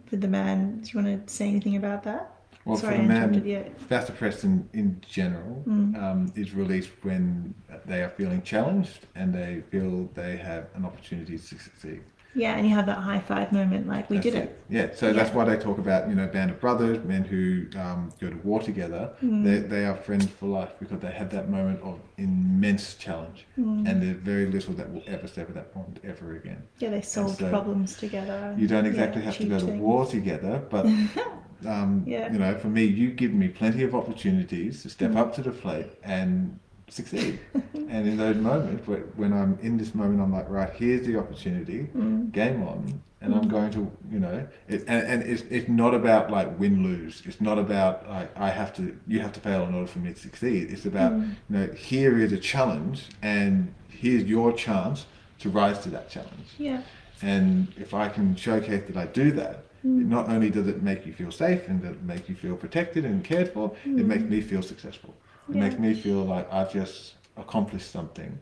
For 0.07 0.15
the 0.15 0.27
man, 0.27 0.81
do 0.81 0.89
you 0.91 1.03
want 1.05 1.27
to 1.27 1.33
say 1.33 1.47
anything 1.47 1.75
about 1.75 2.03
that? 2.03 2.31
Well, 2.65 2.77
Sorry, 2.77 2.95
for 2.95 3.01
the 3.03 3.07
man, 3.07 3.45
you. 3.45 3.63
vasopressin 3.87 4.65
in 4.73 4.99
general 5.07 5.63
Mm. 5.67 6.01
um, 6.01 6.31
is 6.35 6.53
released 6.55 6.89
when 7.03 7.53
they 7.85 8.01
are 8.01 8.09
feeling 8.09 8.41
challenged 8.41 9.05
and 9.13 9.31
they 9.33 9.61
feel 9.69 10.09
they 10.15 10.35
have 10.37 10.65
an 10.73 10.83
opportunity 10.83 11.37
to 11.37 11.43
succeed. 11.43 12.01
Yeah, 12.35 12.55
and 12.57 12.67
you 12.67 12.75
have 12.75 12.85
that 12.87 12.97
high 12.97 13.19
five 13.19 13.51
moment, 13.51 13.87
like 13.87 14.09
we 14.09 14.17
That's 14.17 14.25
did 14.25 14.35
it. 14.35 14.59
Yeah, 14.69 14.87
so 14.93 15.13
that's 15.13 15.33
why 15.33 15.45
they 15.45 15.57
talk 15.57 15.77
about 15.77 16.09
you 16.09 16.15
know 16.15 16.27
band 16.27 16.51
of 16.51 16.59
brothers, 16.59 17.03
men 17.05 17.23
who 17.23 17.65
um, 17.79 18.11
go 18.19 18.29
to 18.29 18.35
war 18.37 18.61
together. 18.61 19.11
Mm. 19.23 19.43
They 19.45 19.59
they 19.59 19.85
are 19.85 19.95
friends 19.95 20.25
for 20.27 20.47
life 20.47 20.73
because 20.79 20.99
they 20.99 21.11
have 21.11 21.29
that 21.31 21.49
moment 21.49 21.81
of 21.81 21.99
immense 22.17 22.95
challenge, 22.95 23.47
Mm. 23.57 23.87
and 23.89 24.01
there's 24.03 24.17
very 24.17 24.45
little 24.47 24.73
that 24.75 24.91
will 24.91 25.03
ever 25.07 25.27
sever 25.27 25.53
that 25.53 25.73
bond 25.73 25.99
ever 26.03 26.35
again. 26.35 26.61
Yeah, 26.79 26.89
they 26.89 27.01
solved 27.01 27.39
so 27.39 27.49
problems 27.49 27.95
together. 27.97 28.53
You 28.57 28.67
don't 28.67 28.83
Yeah, 28.85 28.89
exactly 28.91 29.21
have 29.21 29.37
to 29.37 29.45
go 29.45 29.59
to 29.59 29.65
war 29.67 30.05
together, 30.05 30.61
but 30.69 30.85
um, 31.65 32.03
Yeah. 32.05 32.31
you 32.31 32.39
know, 32.39 32.53
for 32.57 32.67
me, 32.67 32.83
you 32.83 33.11
give 33.11 33.33
me 33.33 33.47
plenty 33.47 33.83
of 33.83 33.95
opportunities 33.95 34.81
to 34.83 34.87
Mm. 34.89 34.91
step 34.91 35.15
up 35.15 35.33
to 35.35 35.41
the 35.41 35.51
plate 35.51 35.91
and 36.03 36.59
succeed. 36.89 37.39
and 37.73 38.07
in 38.07 38.17
those 38.17 38.35
moments, 38.37 38.87
when 39.15 39.33
I'm 39.33 39.57
in 39.61 39.77
this 39.77 39.95
moment, 39.95 40.21
I'm 40.21 40.31
like, 40.31 40.49
right, 40.49 40.71
here's 40.73 41.05
the 41.05 41.17
opportunity, 41.17 41.87
Mm. 41.95 42.31
game 42.31 42.63
on, 42.63 43.01
and 43.21 43.33
I'm 43.33 43.47
going 43.47 43.71
to, 43.71 43.91
you 44.11 44.19
know, 44.19 44.47
it, 44.67 44.81
and, 44.87 45.07
and 45.07 45.23
it's, 45.23 45.43
it's 45.49 45.67
not 45.67 45.95
about 45.95 46.29
like 46.29 46.59
win 46.59 46.83
lose. 46.83 47.23
It's 47.25 47.41
not 47.41 47.57
about 47.57 48.07
like 48.09 48.37
I 48.37 48.49
have 48.49 48.73
to, 48.75 48.95
you 49.07 49.19
have 49.19 49.33
to 49.33 49.39
fail 49.39 49.63
in 49.63 49.73
order 49.73 49.87
for 49.87 49.99
me 49.99 50.13
to 50.13 50.19
succeed. 50.19 50.71
It's 50.71 50.85
about, 50.85 51.11
Mm. 51.13 51.29
you 51.49 51.57
know, 51.57 51.67
here 51.73 52.19
is 52.19 52.31
a 52.33 52.37
challenge, 52.37 53.05
and 53.21 53.73
here's 53.89 54.23
your 54.23 54.53
chance 54.53 55.05
to 55.39 55.49
rise 55.49 55.79
to 55.79 55.89
that 55.89 56.09
challenge. 56.09 56.49
Yeah. 56.59 56.81
And 57.21 57.73
if 57.77 57.93
I 57.93 58.09
can 58.09 58.35
showcase 58.35 58.83
that 58.87 58.97
I 58.97 59.05
do 59.07 59.31
that, 59.31 59.61
Mm. 59.85 60.07
not 60.07 60.29
only 60.29 60.49
does 60.49 60.67
it 60.67 60.81
make 60.81 61.05
you 61.05 61.13
feel 61.13 61.31
safe 61.31 61.67
and 61.67 61.83
it 61.85 62.01
make 62.03 62.27
you 62.27 62.33
feel 62.35 62.55
protected 62.55 63.05
and 63.05 63.23
cared 63.23 63.49
for, 63.53 63.71
it 63.85 64.05
makes 64.05 64.23
me 64.23 64.41
feel 64.41 64.63
successful. 64.63 65.13
It. 65.49 65.55
Yeah. 65.55 65.61
makes 65.63 65.79
me 65.79 65.93
feel 65.93 66.23
like 66.23 66.51
I've 66.51 66.71
just 66.71 67.13
accomplished 67.37 67.91
something 67.91 68.37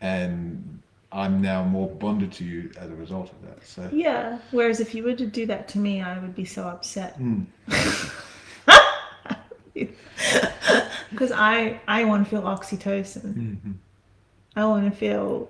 and 0.00 0.80
I'm 1.12 1.40
now 1.40 1.64
more 1.64 1.88
bonded 1.88 2.32
to 2.32 2.44
you 2.44 2.70
as 2.78 2.90
a 2.90 2.94
result 2.94 3.30
of 3.30 3.42
that. 3.42 3.64
So, 3.66 3.88
Yeah. 3.92 4.38
Whereas 4.50 4.80
if 4.80 4.94
you 4.94 5.04
were 5.04 5.14
to 5.14 5.26
do 5.26 5.46
that 5.46 5.68
to 5.68 5.78
me, 5.78 6.02
I 6.02 6.18
would 6.18 6.34
be 6.34 6.44
so 6.44 6.64
upset 6.66 7.18
mm, 7.20 7.46
because 11.10 11.32
I 11.32 11.80
I 11.88 12.04
want 12.04 12.24
to 12.24 12.30
feel 12.30 12.42
oxytocin. 12.42 13.34
mhm. 13.34 13.74
I 14.56 14.64
want 14.66 14.90
to 14.90 14.96
feel 14.96 15.48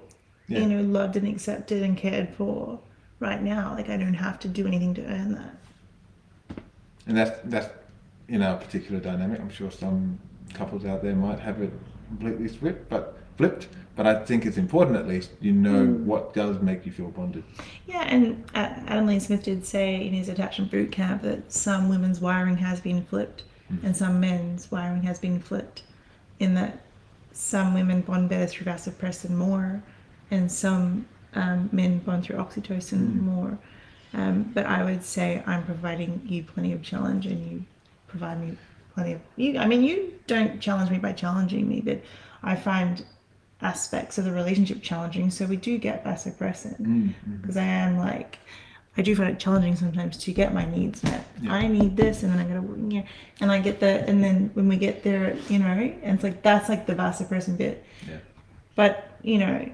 Yeah. 0.48 0.60
you 0.60 0.66
know 0.66 0.82
loved 0.82 1.16
and 1.16 1.26
accepted 1.28 1.82
and 1.82 1.96
cared 1.96 2.28
for 2.36 2.78
right 3.20 3.42
now. 3.42 3.74
Like 3.74 3.88
I 3.88 3.96
don't 3.96 4.14
have 4.14 4.38
to 4.40 4.48
do 4.48 4.66
anything 4.66 4.94
to 4.94 5.04
earn 5.06 5.34
that. 5.34 5.54
and 7.06 7.16
that's, 7.18 7.38
that's 7.44 7.68
in 8.28 8.42
our 8.42 8.56
particular 8.56 8.98
dynamic. 9.00 9.40
I'm 9.40 9.50
sure 9.50 9.70
some 9.70 10.18
couples 10.52 10.84
out 10.84 11.02
there 11.02 11.14
might 11.14 11.40
have 11.40 11.60
it 11.62 11.72
completely 12.08 12.48
flipped, 12.48 12.88
but 12.88 13.16
flipped. 13.36 13.68
But 13.96 14.06
I 14.08 14.24
think 14.24 14.44
it's 14.44 14.56
important 14.56 14.96
at 14.96 15.06
least 15.06 15.30
you 15.40 15.52
know 15.52 15.86
Mm. 15.86 16.04
what 16.04 16.34
does 16.34 16.60
make 16.60 16.84
you 16.84 16.90
feel 16.92 17.10
bonded. 17.10 17.44
Yeah, 17.86 18.02
and 18.02 18.44
Adam 18.54 19.06
Lane 19.06 19.20
Smith 19.20 19.44
did 19.44 19.64
say 19.64 20.04
in 20.06 20.12
his 20.12 20.28
attachment 20.28 20.70
boot 20.70 20.90
camp 20.90 21.22
that 21.22 21.52
some 21.52 21.88
women's 21.88 22.20
wiring 22.20 22.56
has 22.56 22.80
been 22.80 23.04
flipped 23.04 23.44
Mm. 23.72 23.84
and 23.84 23.96
some 23.96 24.20
men's 24.20 24.70
wiring 24.70 25.02
has 25.04 25.18
been 25.18 25.38
flipped. 25.40 25.82
In 26.40 26.54
that 26.54 26.80
some 27.32 27.72
women 27.72 28.00
bond 28.02 28.28
better 28.28 28.46
through 28.46 28.66
vasopressin 28.72 29.30
more, 29.30 29.82
and 30.30 30.50
some 30.50 31.06
um, 31.36 31.68
men 31.72 31.98
bond 31.98 32.24
through 32.24 32.36
oxytocin 32.36 32.98
Mm. 32.98 33.20
more. 33.22 33.58
Um, 34.12 34.50
but 34.54 34.66
I 34.66 34.84
would 34.84 35.02
say 35.04 35.42
I'm 35.46 35.64
providing 35.64 36.20
you 36.24 36.42
plenty 36.44 36.72
of 36.72 36.82
challenge, 36.82 37.26
and 37.26 37.44
you 37.50 37.64
provide 38.08 38.40
me 38.40 38.56
plenty 38.94 39.12
of 39.12 39.20
you. 39.36 39.58
I 39.58 39.66
mean, 39.66 39.82
you 39.82 40.14
don't 40.26 40.60
challenge 40.60 40.90
me 40.90 40.98
by 40.98 41.12
challenging 41.12 41.68
me, 41.68 41.80
but 41.80 42.00
I 42.42 42.56
find 42.56 43.04
aspects 43.60 44.18
of 44.18 44.24
the 44.24 44.32
relationship 44.32 44.82
challenging. 44.82 45.30
So 45.30 45.46
we 45.46 45.56
do 45.56 45.78
get 45.78 46.04
vasopressin 46.04 46.78
Mm, 46.80 47.14
mhm. 47.28 47.40
because 47.40 47.56
I 47.56 47.64
am 47.64 47.96
like, 47.98 48.38
I 48.96 49.02
do 49.02 49.16
find 49.16 49.30
it 49.30 49.40
challenging 49.40 49.74
sometimes 49.74 50.16
to 50.18 50.32
get 50.32 50.54
my 50.54 50.64
needs 50.66 51.02
met. 51.02 51.26
Yeah. 51.42 51.52
I 51.54 51.66
need 51.66 51.96
this, 51.96 52.22
and 52.22 52.32
then 52.32 52.38
I 52.38 52.44
gotta, 52.44 52.64
yeah, 52.94 53.02
and 53.40 53.50
I 53.50 53.58
get 53.60 53.80
that, 53.80 54.08
and 54.08 54.22
then 54.22 54.50
when 54.54 54.68
we 54.68 54.76
get 54.76 55.02
there, 55.02 55.36
you 55.48 55.58
know, 55.58 55.66
and 55.66 56.14
it's 56.14 56.22
like 56.22 56.42
that's 56.42 56.68
like 56.68 56.86
the 56.86 56.94
vasopressin 56.94 57.56
bit. 57.56 57.84
Yeah. 58.08 58.18
But 58.76 59.10
you 59.22 59.38
know, 59.38 59.68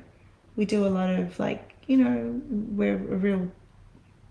we 0.56 0.64
do 0.64 0.86
a 0.86 0.88
lot 0.88 1.10
of 1.10 1.38
like, 1.38 1.74
you 1.86 1.96
know, 1.98 2.40
we're 2.48 2.94
a 2.94 3.16
real 3.26 3.50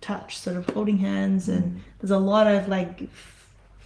touch, 0.01 0.37
sort 0.39 0.55
of 0.57 0.65
holding 0.69 0.97
hands, 0.97 1.49
and 1.49 1.81
there's 1.99 2.11
a 2.11 2.17
lot 2.17 2.47
of 2.47 2.67
like 2.67 3.07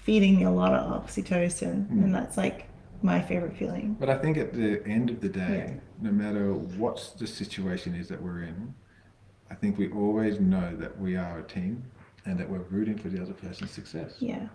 feeding 0.04 0.36
me 0.38 0.43
a 0.43 0.51
lot 0.51 0.74
of 0.74 1.04
oxytocin, 1.06 1.88
Mm. 1.88 2.04
and 2.04 2.16
that's 2.16 2.38
like 2.38 2.68
my 3.01 3.22
favorite 3.22 3.56
feeling. 3.58 3.95
But 3.99 4.10
I 4.10 4.18
think 4.18 4.38
at 4.38 4.54
the 4.54 4.86
end 4.88 5.10
of 5.10 5.20
the 5.22 5.30
day, 5.30 5.78
no 6.01 6.12
matter 6.12 6.54
what 6.54 7.14
the 7.20 7.28
situation 7.28 7.95
is 7.95 8.08
that 8.10 8.22
we're 8.22 8.43
in, 8.43 8.74
I 9.49 9.56
think 9.56 9.78
we 9.78 9.89
always 9.91 10.39
know 10.39 10.76
that 10.78 10.99
we 10.99 11.16
are 11.16 11.39
a 11.39 11.43
team 11.43 11.84
and 12.26 12.38
that 12.39 12.49
we're 12.49 12.66
rooting 12.70 12.97
for 12.97 13.10
the 13.10 13.22
other 13.22 13.34
person's 13.34 13.72
success. 13.72 14.16
Yeah, 14.20 14.47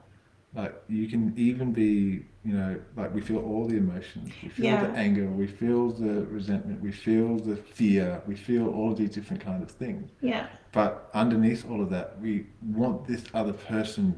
Like 0.55 0.75
you 0.89 1.07
can 1.09 1.35
even 1.37 1.73
be, 1.73 2.25
you 2.45 2.55
know, 2.55 2.81
like 2.97 3.15
we 3.15 3.21
feel 3.21 3.39
all 3.39 3.67
the 3.67 3.77
emotions. 3.77 4.31
We 4.43 4.49
feel 4.49 4.65
Yeah. 4.67 4.87
the 4.87 4.93
anger, 5.07 5.27
we 5.31 5.47
feel 5.47 5.91
the 5.93 6.25
resentment, 6.27 6.81
we 6.81 6.91
feel 6.91 7.37
the 7.39 7.57
fear, 7.57 8.23
we 8.27 8.35
feel 8.35 8.69
all 8.69 8.91
of 8.93 8.97
these 8.99 9.11
different 9.11 9.43
kind 9.43 9.63
of 9.63 9.71
things. 9.71 10.11
yeah, 10.23 10.47
But 10.73 11.11
underneath 11.15 11.69
all 11.71 11.81
of 11.83 11.91
that, 11.91 12.19
we 12.21 12.47
want 12.81 13.07
this 13.07 13.25
other 13.35 13.53
person 13.53 14.15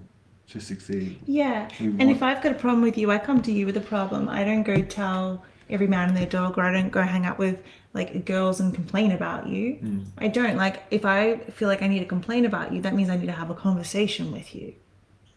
to 0.51 0.61
succeed. 0.61 1.19
yeah. 1.27 1.69
And 1.79 1.99
want- 1.99 2.11
if 2.11 2.23
I've 2.23 2.43
got 2.43 2.53
a 2.53 2.59
problem 2.59 2.83
with 2.83 2.99
you, 2.99 3.11
I 3.11 3.19
come 3.19 3.41
to 3.43 3.53
you 3.53 3.67
with 3.67 3.77
a 3.77 3.81
problem. 3.81 4.29
I 4.29 4.45
don't 4.45 4.63
go 4.63 4.83
tell 4.83 5.45
every 5.69 5.87
man 5.87 6.09
and 6.09 6.17
their 6.17 6.27
dog, 6.27 6.59
or 6.59 6.63
I 6.63 6.73
don't 6.73 6.91
go 6.91 7.03
hang 7.03 7.25
out 7.27 7.39
with 7.39 7.59
like 7.95 8.25
girls 8.25 8.61
and 8.61 8.75
complain 8.75 9.13
about 9.13 9.49
you. 9.49 9.75
Mm. 9.83 10.05
I 10.19 10.29
don't. 10.29 10.57
Like, 10.57 10.83
if 10.91 11.05
I 11.05 11.37
feel 11.59 11.69
like 11.69 11.83
I 11.83 11.89
need 11.89 12.01
to 12.01 12.05
complain 12.05 12.45
about 12.45 12.73
you, 12.73 12.81
that 12.83 12.95
means 12.95 13.11
I 13.11 13.17
need 13.17 13.27
to 13.27 13.33
have 13.33 13.51
a 13.51 13.55
conversation 13.55 14.31
with 14.33 14.55
you. 14.55 14.75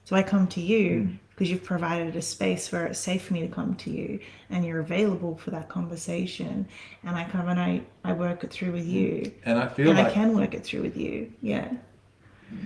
So 0.05 0.15
I 0.15 0.21
come 0.23 0.47
to 0.49 0.61
you 0.61 0.89
Mm. 1.01 1.17
because 1.31 1.49
you've 1.49 1.63
provided 1.63 2.15
a 2.15 2.21
space 2.21 2.71
where 2.71 2.85
it's 2.85 2.99
safe 2.99 3.23
for 3.23 3.33
me 3.33 3.41
to 3.41 3.47
come 3.47 3.73
to 3.75 3.89
you 3.89 4.19
and 4.51 4.63
you're 4.65 4.79
available 4.81 5.35
for 5.37 5.49
that 5.51 5.69
conversation. 5.69 6.67
And 7.03 7.15
I 7.15 7.23
come 7.25 7.47
and 7.49 7.59
I, 7.59 7.81
I 8.03 8.13
work 8.13 8.43
it 8.43 8.51
through 8.51 8.71
with 8.73 8.85
you. 8.87 9.31
and 9.45 9.57
I 9.57 9.67
feel 9.67 9.89
And 9.89 9.99
I 9.99 10.09
can 10.11 10.35
work 10.35 10.53
it 10.53 10.63
through 10.63 10.81
with 10.81 10.97
you. 10.97 11.31
Yeah. 11.41 11.69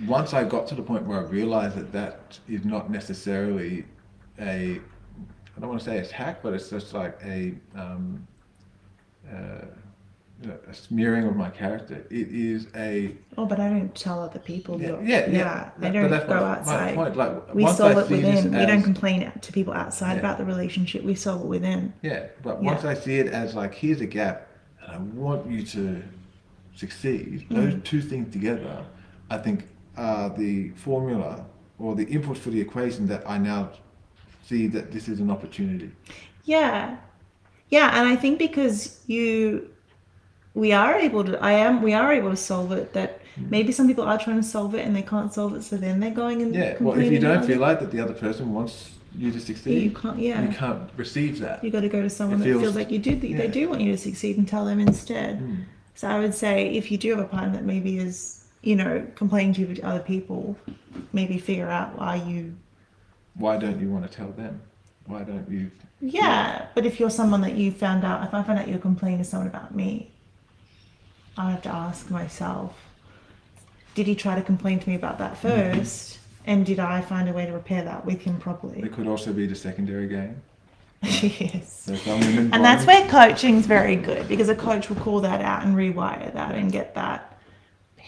Once 0.06 0.34
I 0.34 0.44
got 0.44 0.66
to 0.68 0.74
the 0.74 0.82
point 0.82 1.04
where 1.04 1.18
I 1.18 1.22
realized 1.22 1.76
that 1.76 1.92
that 1.92 2.38
is 2.48 2.64
not 2.64 2.90
necessarily 2.90 3.84
a, 4.40 4.80
I 5.56 5.60
don't 5.60 5.68
want 5.68 5.80
to 5.80 5.84
say 5.84 5.98
attack, 5.98 6.42
but 6.42 6.52
it's 6.54 6.70
just 6.70 6.92
like 6.94 7.18
a, 7.24 7.54
um, 7.74 8.26
uh, 9.30 9.64
you 10.40 10.48
know, 10.48 10.56
a 10.70 10.74
smearing 10.74 11.26
of 11.26 11.34
my 11.34 11.50
character. 11.50 12.06
It 12.10 12.28
is 12.30 12.68
a, 12.76 13.12
Oh, 13.36 13.44
but 13.44 13.58
I 13.58 13.68
don't 13.68 13.92
tell 13.94 14.20
other 14.20 14.38
people. 14.38 14.80
yeah, 14.80 14.92
that- 14.92 15.04
yeah, 15.04 15.30
yeah. 15.30 15.70
I 15.80 15.90
don't 15.90 16.08
go 16.08 16.16
my- 16.18 16.26
my 16.26 16.50
outside. 16.58 16.94
point. 16.94 17.16
Like, 17.16 17.54
We 17.54 17.66
solve 17.66 17.96
I 17.96 18.00
it 18.02 18.10
within. 18.10 18.44
We 18.52 18.58
don't 18.66 18.70
as- 18.78 18.84
complain 18.84 19.32
to 19.40 19.52
people 19.52 19.72
outside 19.74 20.12
Yeah. 20.14 20.18
about 20.20 20.38
the 20.38 20.44
relationship. 20.44 21.02
We 21.02 21.14
solve 21.16 21.40
it 21.42 21.46
within. 21.48 21.92
Yeah, 22.02 22.26
but 22.42 22.62
Yeah. 22.62 22.70
once 22.72 22.84
I 22.84 22.94
see 22.94 23.18
it 23.18 23.26
as 23.28 23.54
like, 23.56 23.74
here's 23.74 24.00
a 24.00 24.06
gap, 24.06 24.46
and 24.80 24.92
I 24.92 24.98
want 24.98 25.50
you 25.50 25.64
to 25.64 26.02
succeed, 26.76 27.46
Mm. 27.50 27.54
those 27.56 27.74
two 27.82 28.00
things 28.00 28.32
together, 28.32 28.84
I 29.30 29.38
think 29.38 29.66
are 29.98 30.30
the 30.30 30.70
formula 30.70 31.44
or 31.78 31.94
the 31.94 32.04
input 32.04 32.38
for 32.38 32.50
the 32.50 32.60
equation 32.60 33.06
that 33.08 33.28
I 33.28 33.38
now 33.38 33.70
see 34.44 34.66
that 34.68 34.90
this 34.92 35.08
is 35.08 35.20
an 35.20 35.30
opportunity. 35.30 35.90
Yeah. 36.44 36.96
Yeah, 37.70 37.98
and 37.98 38.08
I 38.08 38.16
think 38.16 38.38
because 38.38 39.00
you 39.06 39.68
we 40.54 40.72
are 40.72 40.94
able 40.94 41.22
to 41.24 41.38
I 41.42 41.52
am 41.52 41.82
we 41.82 41.92
are 41.92 42.12
able 42.12 42.30
to 42.30 42.36
solve 42.36 42.72
it 42.72 42.92
that 42.94 43.20
maybe 43.36 43.72
some 43.72 43.86
people 43.86 44.04
are 44.04 44.18
trying 44.18 44.40
to 44.40 44.48
solve 44.56 44.74
it 44.74 44.84
and 44.86 44.96
they 44.96 45.02
can't 45.02 45.32
solve 45.32 45.54
it 45.54 45.62
so 45.62 45.76
then 45.76 46.00
they're 46.00 46.10
going 46.10 46.42
and. 46.42 46.54
Yeah, 46.54 46.76
well, 46.80 46.98
if 46.98 47.12
you 47.12 47.18
don't 47.18 47.44
feel 47.44 47.58
like 47.58 47.78
that 47.80 47.90
the 47.90 48.00
other 48.00 48.14
person 48.14 48.52
wants 48.54 48.92
you 49.16 49.30
to 49.32 49.40
succeed, 49.40 49.82
you 49.82 49.90
can't 49.90 50.18
yeah. 50.18 50.42
you 50.42 50.48
can't 50.56 50.90
receive 50.96 51.38
that. 51.40 51.62
You 51.62 51.70
got 51.70 51.80
to 51.80 51.88
go 51.88 52.02
to 52.02 52.10
someone 52.10 52.40
It 52.40 52.44
that 52.44 52.50
feels 52.50 52.62
feels- 52.62 52.76
like 52.76 52.90
you 52.90 52.98
do 52.98 53.14
they 53.16 53.28
yeah. 53.28 53.46
do 53.46 53.68
want 53.68 53.82
you 53.82 53.92
to 53.92 53.98
succeed 53.98 54.38
and 54.38 54.48
tell 54.48 54.64
them 54.64 54.80
instead. 54.80 55.40
Mm. 55.40 55.64
So 55.94 56.08
I 56.08 56.18
would 56.20 56.34
say 56.34 56.70
if 56.70 56.90
you 56.90 56.96
do 56.98 57.10
have 57.10 57.18
a 57.18 57.28
partner 57.28 57.52
that 57.54 57.64
maybe 57.64 57.98
is, 57.98 58.37
you 58.62 58.76
know, 58.76 59.06
complaining 59.14 59.54
to 59.54 59.82
other 59.82 60.00
people, 60.00 60.56
maybe 61.12 61.38
figure 61.38 61.68
out 61.68 61.98
why 61.98 62.16
you 62.16 62.56
Why 63.34 63.56
don't 63.56 63.80
you 63.80 63.88
want 63.88 64.10
to 64.10 64.16
tell 64.16 64.30
them? 64.30 64.60
Why 65.06 65.22
don't 65.22 65.48
you? 65.50 65.70
Yeah, 66.00 66.66
but 66.74 66.86
if 66.86 67.00
you're 67.00 67.10
someone 67.10 67.40
that 67.40 67.54
you 67.54 67.72
found 67.72 68.04
out, 68.04 68.26
if 68.26 68.34
I 68.34 68.42
found 68.42 68.58
out 68.58 68.68
you're 68.68 68.78
complaining 68.78 69.18
to 69.18 69.24
someone 69.24 69.48
about 69.48 69.74
me, 69.74 70.12
I 71.36 71.50
have 71.50 71.62
to 71.62 71.74
ask 71.74 72.10
myself, 72.10 72.74
did 73.94 74.06
he 74.06 74.14
try 74.14 74.34
to 74.34 74.42
complain 74.42 74.78
to 74.80 74.88
me 74.88 74.94
about 74.94 75.18
that 75.18 75.40
mm-hmm. 75.40 75.80
1st 75.80 76.18
And 76.46 76.66
did 76.66 76.78
I 76.78 77.00
find 77.00 77.28
a 77.28 77.32
way 77.32 77.46
to 77.46 77.52
repair 77.52 77.82
that 77.84 78.04
with 78.04 78.20
him 78.20 78.38
properly? 78.38 78.80
It 78.80 78.92
could 78.92 79.06
also 79.06 79.32
be 79.32 79.46
the 79.46 79.56
secondary 79.56 80.08
game. 80.08 80.40
yes. 81.02 81.84
So 81.86 82.12
And 82.12 82.52
that's 82.52 82.84
where 82.84 83.08
coaching's 83.08 83.66
very 83.66 83.96
good 83.96 84.28
because 84.28 84.48
a 84.48 84.54
coach 84.54 84.88
will 84.88 84.96
call 84.96 85.20
that 85.20 85.40
out 85.40 85.64
and 85.64 85.76
rewire 85.76 86.32
that 86.34 86.54
and 86.54 86.70
get 86.70 86.94
that 86.96 87.27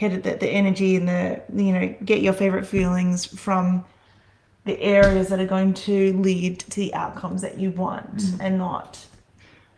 hit 0.00 0.22
the, 0.22 0.34
the 0.34 0.48
energy 0.48 0.96
and 0.96 1.06
the 1.06 1.42
you 1.54 1.72
know 1.72 1.94
get 2.04 2.22
your 2.22 2.32
favorite 2.32 2.66
feelings 2.66 3.26
from 3.26 3.84
the 4.64 4.80
areas 4.80 5.28
that 5.28 5.38
are 5.40 5.46
going 5.46 5.74
to 5.74 6.12
lead 6.14 6.60
to 6.60 6.76
the 6.76 6.94
outcomes 6.94 7.42
that 7.42 7.58
you 7.58 7.70
want 7.70 8.16
mm-hmm. 8.16 8.40
and 8.40 8.56
not 8.56 9.04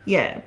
yeah. 0.05 0.41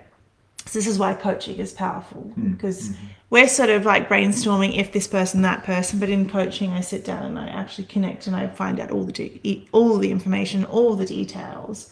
So 0.66 0.80
this 0.80 0.88
is 0.88 0.98
why 0.98 1.14
coaching 1.14 1.58
is 1.58 1.72
powerful 1.74 2.24
mm-hmm. 2.24 2.54
because 2.54 2.96
we're 3.30 3.48
sort 3.48 3.70
of 3.70 3.86
like 3.86 4.10
brainstorming 4.10 4.78
if 4.78 4.92
this 4.94 5.08
person 5.08 5.42
that 5.44 5.64
person 5.64 6.00
but 6.00 6.10
in 6.10 6.30
coaching 6.30 6.72
i 6.72 6.82
sit 6.82 7.04
down 7.06 7.24
and 7.26 7.38
i 7.40 7.48
actually 7.48 7.86
connect 7.86 8.28
and 8.28 8.36
i 8.36 8.48
find 8.48 8.80
out 8.80 8.92
all 8.92 9.04
the 9.04 9.12
de- 9.12 9.68
all 9.74 9.98
the 9.98 10.10
information 10.10 10.66
all 10.66 10.96
the 10.96 11.06
details 11.06 11.92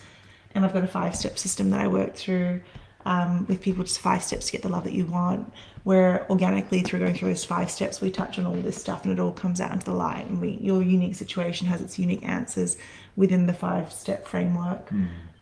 and 0.55 0.63
I've 0.63 0.73
got 0.73 0.83
a 0.83 0.87
five 0.87 1.15
step 1.15 1.37
system 1.37 1.69
that 1.71 1.81
I 1.81 1.87
work 1.87 2.15
through 2.15 2.61
um, 3.05 3.45
with 3.47 3.61
people, 3.61 3.83
just 3.83 3.99
five 3.99 4.23
steps 4.23 4.47
to 4.47 4.51
get 4.51 4.61
the 4.61 4.69
love 4.69 4.83
that 4.85 4.93
you 4.93 5.05
want. 5.05 5.51
Where 5.83 6.25
organically, 6.29 6.81
through 6.81 6.99
going 6.99 7.13
through 7.13 7.29
those 7.29 7.43
five 7.43 7.69
steps, 7.69 7.99
we 7.99 8.09
touch 8.09 8.39
on 8.39 8.45
all 8.45 8.53
this 8.53 8.79
stuff 8.79 9.03
and 9.03 9.11
it 9.11 9.19
all 9.19 9.33
comes 9.33 9.59
out 9.59 9.73
into 9.73 9.85
the 9.85 9.93
light. 9.93 10.25
And 10.27 10.39
we, 10.39 10.57
your 10.61 10.81
unique 10.81 11.15
situation 11.15 11.67
has 11.67 11.81
its 11.81 11.99
unique 11.99 12.23
answers 12.23 12.77
within 13.15 13.47
the 13.47 13.53
five 13.53 13.91
step 13.91 14.25
framework. 14.25 14.91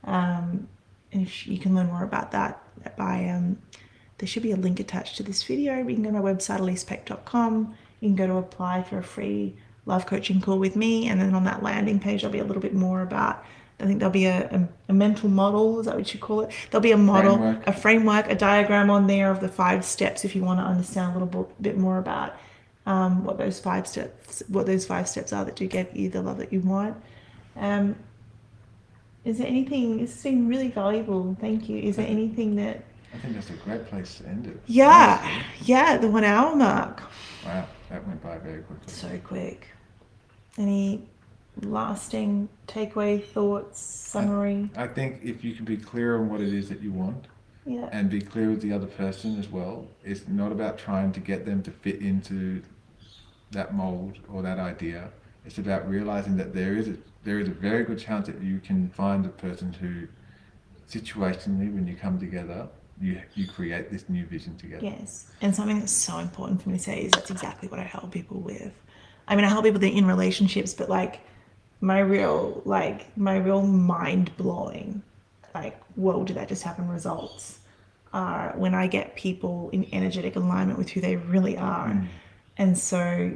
Um, 0.04 0.68
and 1.12 1.22
if 1.22 1.48
you 1.48 1.60
can 1.60 1.76
learn 1.76 1.88
more 1.88 2.04
about 2.04 2.32
that 2.32 2.62
by, 2.98 3.30
um, 3.30 3.60
there 4.18 4.28
should 4.28 4.44
be 4.44 4.52
a 4.52 4.56
link 4.56 4.80
attached 4.80 5.18
to 5.18 5.24
this 5.24 5.44
video. 5.44 5.78
You 5.78 5.94
can 5.94 6.04
go 6.04 6.12
to 6.12 6.20
my 6.20 6.34
website, 6.34 6.60
elisepeck.com. 6.60 7.76
You 8.00 8.10
can 8.10 8.16
go 8.16 8.28
to 8.28 8.38
apply 8.38 8.84
for 8.84 8.98
a 8.98 9.04
free 9.04 9.56
love 9.86 10.06
coaching 10.06 10.42
call 10.42 10.60
with 10.60 10.76
me. 10.76 11.08
And 11.08 11.20
then 11.20 11.34
on 11.34 11.44
that 11.46 11.64
landing 11.64 12.00
page, 12.00 12.22
there'll 12.22 12.34
be 12.34 12.40
a 12.40 12.44
little 12.44 12.62
bit 12.62 12.74
more 12.74 13.02
about 13.02 13.44
I 13.82 13.86
think 13.86 14.00
there'll 14.00 14.12
be 14.12 14.26
a, 14.26 14.48
a, 14.50 14.70
a 14.90 14.94
mental 14.94 15.30
model, 15.30 15.80
is 15.80 15.88
that 15.88 15.96
what 15.96 16.14
you 16.14 16.20
call 16.20 16.42
it? 16.42 16.52
There'll 16.70 16.84
be 16.84 16.92
a 16.92 16.98
model, 16.98 17.38
Framework. 17.38 17.68
a 17.68 17.74
framework, 17.74 18.30
a 18.30 18.36
diagram 18.36 18.90
on 18.90 19.08
there 19.08 19.32
of 19.32 19.40
the 19.40 19.50
five 19.50 19.84
steps 19.84 20.24
if 20.24 20.36
you 20.36 20.44
want 20.44 20.60
to 20.60 20.64
understand 20.64 21.16
a 21.16 21.20
little 21.20 21.52
bit, 21.60 21.78
more 21.78 21.98
about 21.98 22.36
um, 22.86 23.24
what 23.24 23.38
those 23.38 23.60
five 23.60 23.88
steps 23.88 24.44
what 24.48 24.66
those 24.66 24.86
five 24.86 25.08
steps 25.08 25.32
are 25.34 25.46
that 25.46 25.56
do 25.56 25.68
get 25.68 25.96
you 25.96 26.10
the 26.10 26.22
love 26.22 26.38
that 26.38 26.52
you 26.54 26.60
want. 26.62 26.96
Um, 27.56 27.96
is 29.24 29.38
there 29.38 29.48
anything 29.48 30.00
this 30.00 30.14
has 30.14 30.24
been 30.24 30.48
really 30.48 30.70
valuable, 30.70 31.36
thank 31.40 31.70
you. 31.70 31.78
Is 31.78 31.96
there 31.96 32.08
anything 32.08 32.56
that 32.58 32.84
I 33.14 33.18
think 33.18 33.34
that's 33.34 33.50
a 33.50 33.54
great 33.54 33.86
place 33.88 34.16
to 34.20 34.28
end 34.28 34.48
it. 34.48 34.62
Yeah, 34.68 35.44
yeah, 35.64 35.98
the 35.98 36.08
one 36.08 36.24
hour 36.24 36.56
mark. 36.56 37.02
Wow, 37.46 37.68
that 37.90 38.08
went 38.08 38.24
by 38.24 38.38
very 38.38 38.62
quickly. 38.62 38.94
So 38.94 39.20
quick. 39.24 39.68
Any 40.58 41.04
lasting 41.62 42.50
takeaway 42.68 43.24
thoughts, 43.24 43.80
summary? 43.80 44.70
I 44.76 44.88
think 44.88 45.20
if 45.24 45.44
you 45.44 45.54
can 45.54 45.66
be 45.66 45.78
clear 45.78 46.18
on 46.18 46.30
what 46.30 46.42
it 46.42 46.54
is 46.54 46.70
that 46.70 46.82
you 46.82 46.92
want 46.92 47.28
Yeah. 47.66 47.90
and 47.92 48.10
be 48.10 48.22
clear 48.22 48.50
with 48.50 48.62
the 48.62 48.74
other 48.74 48.88
person 48.88 49.38
as 49.40 49.50
well, 49.50 49.88
it's 50.04 50.28
not 50.28 50.52
about 50.52 50.78
trying 50.78 51.12
to 51.14 51.20
get 51.20 51.46
them 51.46 51.62
to 51.64 51.72
fit 51.72 52.02
into 52.02 52.62
that 53.52 53.74
mold 53.74 54.18
or 54.32 54.42
that 54.42 54.60
idea. 54.60 55.10
It's 55.46 55.58
about 55.58 55.90
realizing 55.90 56.38
that 56.38 56.54
there 56.54 56.76
is 56.76 56.88
a 56.88 56.96
there 57.24 57.40
is 57.40 57.48
a 57.48 57.52
very 57.52 57.84
good 57.84 58.00
chance 58.00 58.26
that 58.26 58.42
you 58.42 58.60
can 58.60 58.90
find 58.90 59.26
a 59.26 59.30
person 59.30 59.72
who 59.74 60.08
situationally 60.90 61.72
when 61.74 61.86
you 61.88 61.96
come 61.96 62.20
together 62.20 62.68
you 63.02 63.20
you 63.36 63.48
create 63.48 63.90
this 63.92 64.08
new 64.10 64.26
vision 64.26 64.56
together. 64.58 64.86
Yes. 64.86 65.32
And 65.42 65.56
something 65.56 65.80
that's 65.80 65.92
so 65.92 66.20
important 66.20 66.62
for 66.62 66.70
me 66.70 66.78
to 66.78 66.84
say 66.84 67.02
is 67.02 67.12
that's 67.12 67.32
exactly 67.32 67.68
what 67.68 67.80
I 67.80 67.84
help 67.84 68.12
people 68.12 68.40
with. 68.40 68.72
I 69.28 69.36
mean, 69.36 69.46
I 69.46 69.50
help 69.50 69.64
people 69.64 69.80
that 69.80 69.92
are 69.92 69.98
in 69.98 70.06
relationships, 70.06 70.74
but 70.74 70.90
like 70.90 71.22
my 71.82 72.00
real, 72.00 72.62
like 72.66 73.16
my 73.18 73.38
real 73.38 73.64
mind 73.64 74.36
blowing, 74.38 75.02
like, 75.54 75.82
whoa, 75.96 76.24
did 76.24 76.38
that 76.38 76.48
just 76.48 76.64
happen? 76.64 76.88
Results 76.88 77.60
are 78.14 78.54
when 78.56 78.74
I 78.74 78.88
get 78.88 79.16
people 79.16 79.70
in 79.74 79.88
energetic 79.92 80.36
alignment 80.36 80.78
with 80.78 80.90
who 80.90 81.02
they 81.02 81.16
really 81.16 81.58
are. 81.58 81.90
Mm. 81.90 82.08
And 82.58 82.78
so 82.78 83.32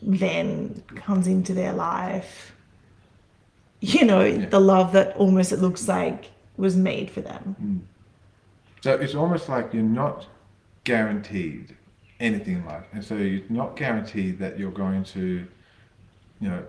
then 0.00 0.82
comes 0.94 1.26
into 1.26 1.52
their 1.52 1.72
life, 1.72 2.54
you 3.80 4.04
know, 4.04 4.36
the 4.36 4.60
love 4.60 4.92
that 4.92 5.16
almost 5.16 5.52
it 5.52 5.58
looks 5.58 5.86
like 5.88 6.30
was 6.56 6.76
made 6.76 7.10
for 7.10 7.20
them. 7.20 7.56
Mm. 7.62 7.80
So 8.82 8.94
it's 8.94 9.14
almost 9.14 9.48
like 9.48 9.72
you're 9.72 9.82
not 9.82 10.26
guaranteed 10.84 11.76
anything 12.18 12.56
in 12.56 12.64
life, 12.64 12.84
and 12.92 13.04
so 13.04 13.16
you're 13.16 13.42
not 13.48 13.76
guaranteed 13.76 14.38
that 14.38 14.58
you're 14.58 14.70
going 14.70 15.02
to, 15.02 15.46
you 16.40 16.48
know, 16.48 16.64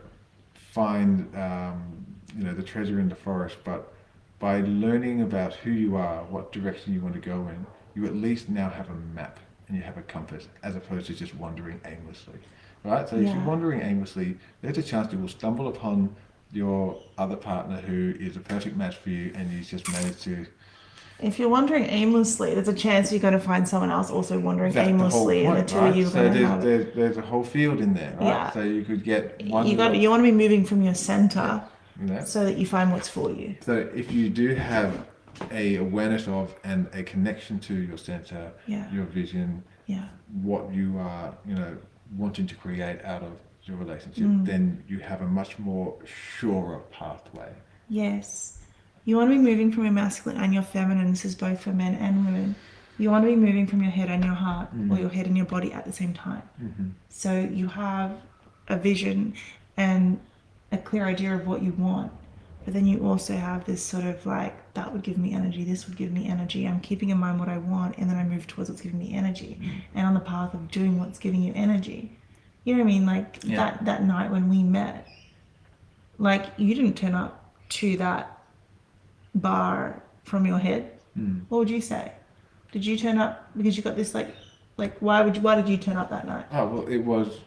find 0.74 1.34
um, 1.36 2.06
you 2.36 2.44
know 2.44 2.54
the 2.54 2.64
treasure 2.64 3.00
in 3.00 3.08
the 3.08 3.16
forest. 3.16 3.58
But 3.64 3.94
by 4.40 4.62
learning 4.62 5.22
about 5.22 5.54
who 5.54 5.72
you 5.72 5.96
are, 5.96 6.24
what 6.26 6.52
direction 6.52 6.94
you 6.94 7.00
want 7.00 7.14
to 7.14 7.22
go 7.22 7.48
in, 7.48 7.66
you 7.96 8.06
at 8.06 8.16
least 8.16 8.50
now 8.50 8.70
have 8.70 8.90
a 8.90 8.96
map 9.16 9.40
and 9.68 9.78
you 9.78 9.84
have 9.84 9.98
a 9.98 10.02
compass, 10.02 10.48
as 10.64 10.76
opposed 10.76 11.08
to 11.08 11.14
just 11.14 11.36
wandering 11.36 11.80
aimlessly. 11.86 12.40
Right? 12.84 13.08
So 13.08 13.16
if 13.16 13.30
you're 13.30 13.46
wandering 13.46 13.82
aimlessly, 13.82 14.38
there's 14.62 14.78
a 14.78 14.84
chance 14.84 15.14
you 15.14 15.20
will 15.20 15.30
stumble 15.30 15.70
upon 15.70 16.14
your 16.52 17.02
other 17.18 17.38
partner 17.38 17.78
who 17.78 18.14
is 18.20 18.36
a 18.36 18.42
perfect 18.42 18.76
match 18.76 18.98
for 18.98 19.10
you 19.10 19.32
and 19.36 19.50
you 19.52 19.64
just 19.64 19.90
managed 19.92 20.22
to 20.24 20.46
If 21.22 21.40
you're 21.40 21.50
wandering 21.50 21.86
aimlessly, 21.86 22.54
there's 22.54 22.68
a 22.68 22.74
chance 22.74 23.12
you're 23.12 23.22
going 23.22 23.34
to 23.34 23.40
find 23.40 23.68
someone 23.68 23.92
else 23.92 24.10
also 24.10 24.38
wandering 24.40 24.74
That's 24.74 24.88
the 24.88 24.94
aimlessly, 24.94 25.46
and 25.46 25.54
the 25.56 25.60
point, 25.60 25.70
two 25.70 25.78
right? 25.78 25.90
of 25.90 25.96
you 25.96 26.06
are 26.08 26.10
so 26.10 26.14
going 26.16 26.34
to 26.34 26.40
there's, 26.40 26.50
have. 26.50 26.62
there's, 26.64 26.96
there's 26.96 27.18
a 27.18 27.22
whole 27.22 27.44
field 27.44 27.80
in 27.80 27.94
there, 27.94 28.12
right? 28.20 28.26
Yeah. 28.26 28.52
So 28.52 28.62
you 28.62 28.84
could 28.84 29.04
get 29.04 29.42
one. 29.48 29.66
You 29.68 29.78
got. 29.78 29.96
You 29.96 30.10
want 30.10 30.20
to 30.20 30.24
be 30.24 30.32
moving 30.32 30.66
from 30.66 30.82
your 30.82 30.96
center 30.96 31.64
know? 32.00 32.24
so 32.26 32.44
that 32.44 32.58
you 32.58 32.66
find 32.66 32.92
what's 32.92 33.08
for 33.08 33.32
you. 33.32 33.56
So 33.62 33.90
if 33.96 34.12
you 34.12 34.30
do 34.30 34.54
have 34.56 35.06
a 35.52 35.76
awareness 35.78 36.28
of 36.28 36.54
and 36.64 36.88
a 36.94 37.04
connection 37.04 37.60
to 37.62 37.74
your 37.74 37.98
center, 37.98 38.52
Yeah. 38.68 38.92
your 38.92 39.06
vision, 39.06 39.64
Yeah. 39.88 40.06
what 40.42 40.74
you 40.74 40.98
are, 41.00 41.34
you 41.48 41.56
know, 41.56 41.78
wanting 42.18 42.48
to 42.48 42.56
create 42.56 43.04
out 43.06 43.24
of 43.24 43.32
your 43.64 43.78
relationship, 43.78 44.26
Mm. 44.26 44.46
then 44.46 44.84
you 44.90 45.00
have 45.00 45.22
a 45.22 45.28
much 45.28 45.58
more 45.58 45.96
surer 46.06 46.80
pathway. 46.92 47.50
Yes. 47.90 48.60
You 49.06 49.18
want 49.18 49.30
to 49.32 49.36
be 49.36 49.42
moving 49.42 49.72
from 49.72 49.84
your 49.84 49.94
masculine 49.94 50.42
and 50.42 50.54
your 50.54 50.64
feminine. 50.64 51.10
This 51.12 51.26
is 51.26 51.36
both 51.36 51.62
for 51.62 51.72
men 51.72 51.96
and 51.96 52.26
women. 52.26 52.56
You 52.98 53.10
want 53.10 53.26
to 53.26 53.30
be 53.30 53.36
moving 53.36 53.68
from 53.68 53.82
your 53.82 53.92
head 53.92 54.10
and 54.10 54.24
your 54.24 54.34
heart, 54.36 54.70
or 54.90 54.98
your 54.98 55.10
head 55.10 55.26
and 55.26 55.36
your 55.36 55.48
body 55.48 55.74
at 55.74 55.84
the 55.84 55.92
same 55.92 56.14
time. 56.14 56.44
Mm-hmm. 56.62 56.90
So 57.10 57.40
you 57.40 57.68
have 57.68 58.12
a 58.68 58.78
vision 58.78 59.34
and 59.78 60.20
a 60.72 60.78
clear 60.78 61.06
idea 61.06 61.34
of 61.36 61.48
what 61.48 61.62
you 61.64 61.74
want. 61.74 62.12
But 62.64 62.74
then 62.74 62.86
you 62.86 63.06
also 63.06 63.36
have 63.36 63.66
this 63.66 63.84
sort 63.84 64.06
of 64.06 64.26
like, 64.26 64.56
that 64.76 64.94
would 64.94 65.04
give 65.04 65.18
me 65.18 65.34
energy, 65.34 65.64
this 65.66 65.88
would 65.88 65.98
give 65.98 66.14
me 66.14 66.28
energy. 66.30 66.66
I'm 66.66 66.80
keeping 66.80 67.10
in 67.10 67.18
mind 67.18 67.40
what 67.40 67.50
I 67.50 67.58
want, 67.58 67.98
and 67.98 68.10
then 68.10 68.16
I 68.18 68.24
move 68.24 68.48
towards 68.48 68.70
what's 68.70 68.82
giving 68.82 69.00
me 69.00 69.14
energy. 69.14 69.60
And 69.96 70.08
on 70.08 70.14
the 70.14 70.22
path 70.22 70.54
of 70.54 70.72
doing 70.72 70.98
what's 71.00 71.20
giving 71.20 71.42
you 71.42 71.52
energy. 71.56 72.18
You 72.64 72.76
know 72.76 72.84
what 72.84 72.90
I 72.90 72.94
mean? 72.94 73.06
Like 73.06 73.40
Yeah. 73.44 73.58
that, 73.58 73.86
that 73.86 74.04
night 74.06 74.32
when 74.32 74.50
we 74.50 74.64
met, 74.64 75.08
like 76.20 76.46
you 76.58 76.74
didn't 76.74 76.94
turn 76.94 77.16
up 77.16 77.54
to 77.70 77.98
that 77.98 78.40
bar 79.36 80.02
from 80.24 80.46
your 80.46 80.58
head. 80.58 80.92
Mm. 81.18 81.46
What 81.50 81.60
would 81.60 81.70
you 81.70 81.82
say? 81.82 82.12
Did 82.72 82.86
you 82.86 82.98
turn 82.98 83.18
up 83.18 83.50
because 83.56 83.78
you 83.78 83.84
got 83.84 83.96
this 83.96 84.16
like, 84.16 84.36
like 84.78 84.98
why 85.00 85.22
would 85.22 85.36
you, 85.36 85.42
why 85.42 85.56
did 85.56 85.70
you 85.70 85.78
turn 85.78 85.98
up 85.98 86.10
that 86.10 86.26
night? 86.26 86.46
Oh 86.52 86.66
well, 86.68 86.88
it 86.88 86.98
was 86.98 87.40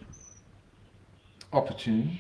opportune. 1.53 2.18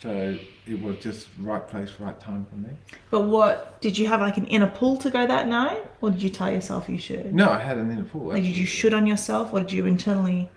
So 0.00 0.38
it 0.66 0.80
was 0.80 0.96
just 0.98 1.26
right 1.40 1.66
place, 1.66 1.90
right 1.98 2.18
time 2.20 2.46
for 2.48 2.54
me. 2.56 2.70
But 3.10 3.22
what 3.22 3.80
did 3.80 3.98
you 3.98 4.06
have 4.06 4.20
like 4.20 4.36
an 4.36 4.46
inner 4.46 4.68
pull 4.68 4.96
to 4.98 5.10
go 5.10 5.26
that 5.26 5.48
night, 5.48 5.84
or 6.00 6.10
did 6.10 6.22
you 6.22 6.30
tell 6.30 6.50
yourself 6.50 6.88
you 6.88 6.98
should? 6.98 7.34
No, 7.34 7.50
I 7.50 7.58
had 7.58 7.78
an 7.78 7.90
inner 7.90 8.04
pool. 8.04 8.28
Like 8.28 8.42
did 8.42 8.56
you 8.56 8.66
should 8.66 8.94
on 8.94 9.06
yourself, 9.06 9.52
or 9.52 9.60
did 9.60 9.72
you 9.72 9.86
internally? 9.86 10.48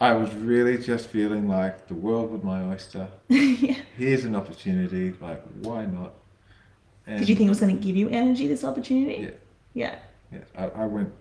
I 0.00 0.14
was 0.14 0.34
really 0.34 0.78
just 0.78 1.08
feeling 1.08 1.46
like 1.46 1.86
the 1.86 1.94
world 1.94 2.32
was 2.32 2.42
my 2.42 2.62
oyster. 2.64 3.06
yeah. 3.28 3.76
Here's 3.96 4.24
an 4.24 4.34
opportunity. 4.34 5.14
Like, 5.20 5.42
why 5.60 5.86
not? 5.86 6.14
And 7.06 7.18
Did 7.18 7.28
you 7.28 7.34
think 7.34 7.46
it 7.46 7.50
was 7.50 7.60
going 7.60 7.76
to 7.76 7.82
give 7.82 7.96
you 7.96 8.08
energy, 8.08 8.46
this 8.46 8.64
opportunity? 8.64 9.22
Yeah. 9.22 9.30
Yeah. 9.74 9.98
Yes, 10.32 10.44
I, 10.56 10.82
I 10.82 10.86
went 10.86 11.12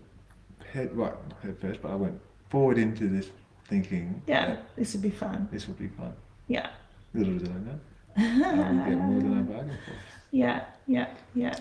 head 0.74 0.96
right 0.96 1.14
head 1.42 1.58
first, 1.60 1.82
but 1.82 1.92
I 1.92 1.96
went 1.96 2.20
forward 2.50 2.78
into 2.78 3.08
this 3.10 3.30
thinking 3.68 4.22
Yeah. 4.28 4.46
that 4.48 4.76
This 4.76 4.94
would 4.94 5.02
be 5.02 5.10
fun. 5.10 5.48
this 5.52 5.68
would 5.68 5.80
be 5.80 5.88
fun. 5.88 6.14
Yeah. 6.48 6.70
Little 7.14 7.38
did 7.38 7.50
I 7.50 7.54
know, 7.54 7.80
I 8.18 8.72
would 8.72 8.86
get 8.90 8.98
more 8.98 9.22
than 9.22 9.38
I 9.38 9.42
bargained 9.42 9.80
for. 9.86 9.94
Yeah. 10.34 10.64
Yeah. 10.88 11.08
Yeah. 11.36 11.56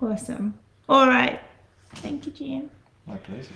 Awesome. 0.00 0.58
All 0.88 1.06
right. 1.06 1.38
Thank 1.96 2.24
you, 2.26 2.32
Jan. 2.32 2.70
My 3.06 3.16
pleasure. 3.16 3.52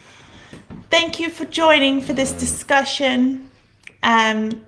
Thank 0.90 1.18
you 1.18 1.30
for 1.30 1.46
joining 1.46 2.00
for 2.02 2.12
this 2.12 2.32
discussion. 2.32 3.50
Um, 4.02 4.64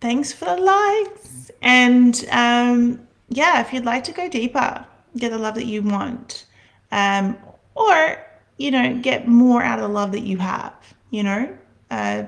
thanks 0.00 0.32
for 0.32 0.44
the 0.44 0.56
likes. 0.58 1.50
And 1.60 2.24
um, 2.30 3.05
yeah, 3.28 3.60
if 3.60 3.72
you'd 3.72 3.84
like 3.84 4.04
to 4.04 4.12
go 4.12 4.28
deeper, 4.28 4.84
get 5.16 5.30
the 5.30 5.38
love 5.38 5.54
that 5.54 5.66
you 5.66 5.82
want, 5.82 6.46
um, 6.92 7.36
or 7.74 8.18
you 8.58 8.70
know, 8.70 8.98
get 9.00 9.28
more 9.28 9.62
out 9.62 9.78
of 9.78 9.82
the 9.82 9.94
love 9.94 10.12
that 10.12 10.22
you 10.22 10.38
have. 10.38 10.74
You 11.10 11.22
know, 11.22 11.58
uh, 11.90 12.24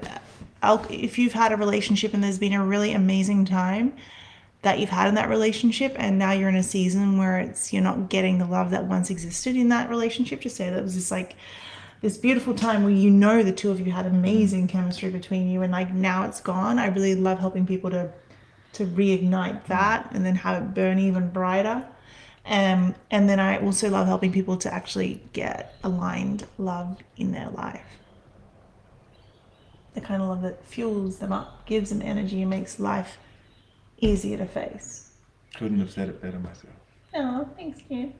if 0.90 1.18
you've 1.18 1.32
had 1.32 1.52
a 1.52 1.56
relationship 1.56 2.14
and 2.14 2.22
there's 2.22 2.38
been 2.38 2.52
a 2.52 2.64
really 2.64 2.92
amazing 2.92 3.44
time 3.44 3.94
that 4.62 4.78
you've 4.78 4.90
had 4.90 5.08
in 5.08 5.14
that 5.14 5.28
relationship, 5.28 5.94
and 5.98 6.18
now 6.18 6.32
you're 6.32 6.48
in 6.48 6.56
a 6.56 6.62
season 6.62 7.16
where 7.16 7.38
it's 7.38 7.72
you're 7.72 7.82
not 7.82 8.08
getting 8.08 8.38
the 8.38 8.46
love 8.46 8.70
that 8.70 8.84
once 8.86 9.10
existed 9.10 9.56
in 9.56 9.68
that 9.68 9.88
relationship, 9.88 10.40
just 10.40 10.56
say 10.56 10.68
that 10.70 10.82
was 10.82 10.94
just 10.94 11.10
like 11.10 11.36
this 12.00 12.16
beautiful 12.16 12.54
time 12.54 12.82
where 12.82 12.92
you 12.92 13.10
know 13.10 13.42
the 13.42 13.52
two 13.52 13.70
of 13.70 13.84
you 13.84 13.92
had 13.92 14.06
amazing 14.06 14.68
chemistry 14.68 15.10
between 15.10 15.48
you 15.48 15.62
and 15.62 15.72
like 15.72 15.92
now 15.92 16.24
it's 16.24 16.40
gone 16.40 16.78
i 16.78 16.86
really 16.86 17.14
love 17.14 17.38
helping 17.38 17.66
people 17.66 17.90
to 17.90 18.10
to 18.72 18.86
reignite 18.86 19.64
that 19.66 20.08
and 20.12 20.24
then 20.24 20.34
have 20.34 20.62
it 20.62 20.74
burn 20.74 20.98
even 20.98 21.28
brighter 21.30 21.84
um, 22.46 22.94
and 23.10 23.28
then 23.28 23.40
i 23.40 23.58
also 23.58 23.88
love 23.88 24.06
helping 24.06 24.32
people 24.32 24.56
to 24.56 24.72
actually 24.72 25.20
get 25.32 25.76
aligned 25.84 26.46
love 26.58 26.98
in 27.16 27.32
their 27.32 27.50
life 27.50 27.80
the 29.94 30.00
kind 30.00 30.22
of 30.22 30.28
love 30.28 30.42
that 30.42 30.64
fuels 30.64 31.18
them 31.18 31.32
up 31.32 31.66
gives 31.66 31.90
them 31.90 32.02
energy 32.02 32.40
and 32.42 32.50
makes 32.50 32.78
life 32.78 33.18
easier 33.98 34.36
to 34.38 34.46
face 34.46 35.10
Couldn't 35.56 35.80
have 35.80 35.90
said 35.90 36.08
it 36.08 36.22
better 36.22 36.38
myself. 36.38 36.72
Oh, 37.14 37.48
thanks, 37.56 37.80
you. 37.88 38.12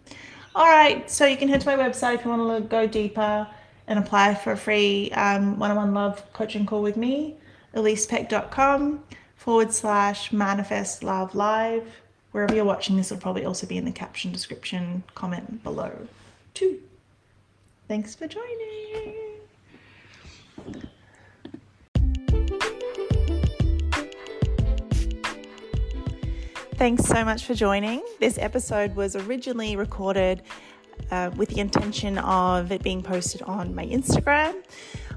All 0.54 0.66
right, 0.66 1.08
so 1.10 1.24
you 1.26 1.36
can 1.36 1.48
head 1.48 1.60
to 1.60 1.66
my 1.66 1.76
website 1.76 2.16
if 2.16 2.24
you 2.24 2.30
want 2.30 2.62
to 2.62 2.68
go 2.68 2.86
deeper 2.86 3.46
and 3.86 3.98
apply 3.98 4.34
for 4.34 4.52
a 4.52 4.56
free 4.56 5.10
um, 5.12 5.58
one-on-one 5.58 5.94
love 5.94 6.22
coaching 6.32 6.66
call 6.66 6.82
with 6.82 6.96
me, 6.96 7.36
elisepeck.com 7.74 9.04
forward 9.38 9.72
slash 9.72 10.32
manifest 10.32 11.02
love 11.02 11.34
live. 11.34 11.86
Wherever 12.32 12.54
you're 12.54 12.64
watching 12.64 12.96
this 12.96 13.10
will 13.10 13.18
probably 13.18 13.46
also 13.46 13.66
be 13.66 13.78
in 13.78 13.86
the 13.86 13.92
caption 13.92 14.32
description 14.32 15.04
comment 15.14 15.62
below 15.62 15.92
too. 16.52 16.80
Thanks 17.86 18.14
for 18.14 18.26
joining. 18.26 19.14
Thanks 26.74 27.04
so 27.04 27.24
much 27.24 27.44
for 27.44 27.54
joining. 27.54 28.02
This 28.20 28.38
episode 28.38 28.94
was 28.94 29.16
originally 29.16 29.76
recorded 29.76 30.42
uh, 31.10 31.30
with 31.36 31.48
the 31.48 31.60
intention 31.60 32.18
of 32.18 32.70
it 32.72 32.82
being 32.82 33.02
posted 33.02 33.42
on 33.42 33.74
my 33.74 33.86
Instagram. 33.86 34.54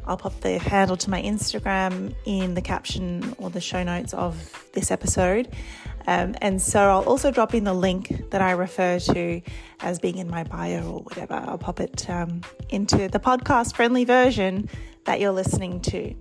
I'll 0.06 0.18
pop 0.18 0.40
the 0.42 0.58
handle 0.58 0.98
to 0.98 1.10
my 1.10 1.22
Instagram 1.22 2.14
in 2.26 2.54
the 2.54 2.62
caption 2.62 3.36
or 3.38 3.50
the 3.50 3.62
show 3.62 3.84
notes 3.84 4.14
of 4.14 4.68
this 4.74 4.92
episode. 4.92 5.50
Um, 6.08 6.36
and 6.42 6.62
so 6.62 6.80
I'll 6.80 7.04
also 7.04 7.32
drop 7.32 7.54
in 7.54 7.64
the 7.64 7.74
link 7.74 8.32
that 8.32 8.42
I 8.42 8.52
refer 8.52 9.00
to 9.00 9.42
as 9.82 10.00
being 10.00 10.18
in 10.18 10.30
my 10.30 10.44
bio 10.44 10.84
or 10.92 11.00
whatever. 11.02 11.34
I'll 11.34 11.58
pop 11.58 11.80
it 11.80 12.10
um, 12.10 12.42
into 12.70 13.08
the 13.08 13.20
podcast 13.20 13.76
friendly 13.76 14.06
version 14.06 14.70
that 15.06 15.20
you're 15.20 15.32
listening 15.32 15.82
to. 15.82 16.16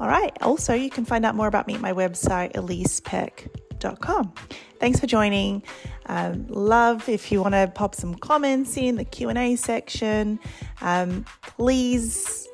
All 0.00 0.08
right. 0.08 0.36
Also, 0.42 0.74
you 0.74 0.90
can 0.90 1.04
find 1.04 1.24
out 1.24 1.36
more 1.36 1.46
about 1.46 1.66
me 1.66 1.74
at 1.74 1.80
my 1.80 1.92
website, 1.92 2.52
elisepeck.com. 2.54 4.34
Thanks 4.80 4.98
for 4.98 5.06
joining. 5.06 5.62
Um, 6.06 6.46
love 6.48 7.08
if 7.08 7.30
you 7.30 7.40
want 7.40 7.54
to 7.54 7.70
pop 7.72 7.94
some 7.94 8.14
comments 8.16 8.76
in 8.76 8.96
the 8.96 9.04
Q&A 9.04 9.56
section. 9.56 10.40
Um, 10.80 11.24
please, 11.42 12.48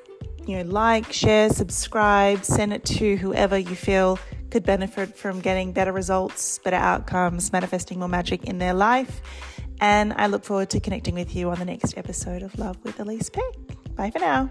you 0.47 0.57
know, 0.57 0.71
like, 0.71 1.13
share, 1.13 1.51
subscribe, 1.51 2.45
send 2.45 2.73
it 2.73 2.85
to 2.87 3.17
whoever 3.17 3.59
you 3.59 3.75
feel 3.75 4.19
could 4.51 4.65
benefit 4.65 5.17
from 5.17 5.41
getting 5.41 5.73
better 5.73 5.93
results, 5.93 6.59
better 6.59 6.77
outcomes, 6.77 7.53
manifesting 7.53 7.99
more 7.99 8.09
magic 8.09 8.45
in 8.45 8.59
their 8.59 8.75
life. 8.75 9.21
And 9.81 10.13
I 10.15 10.27
look 10.27 10.45
forward 10.45 10.71
to 10.71 10.81
connecting 10.81 11.15
with 11.15 11.35
you 11.35 11.51
on 11.51 11.59
the 11.59 11.65
next 11.65 11.97
episode 11.97 12.43
of 12.43 12.59
Love 12.59 12.77
with 12.83 13.01
Elise 13.01 13.31
Peck. 13.31 13.55
Bye 13.95 14.11
for 14.11 14.19
now. 14.19 14.51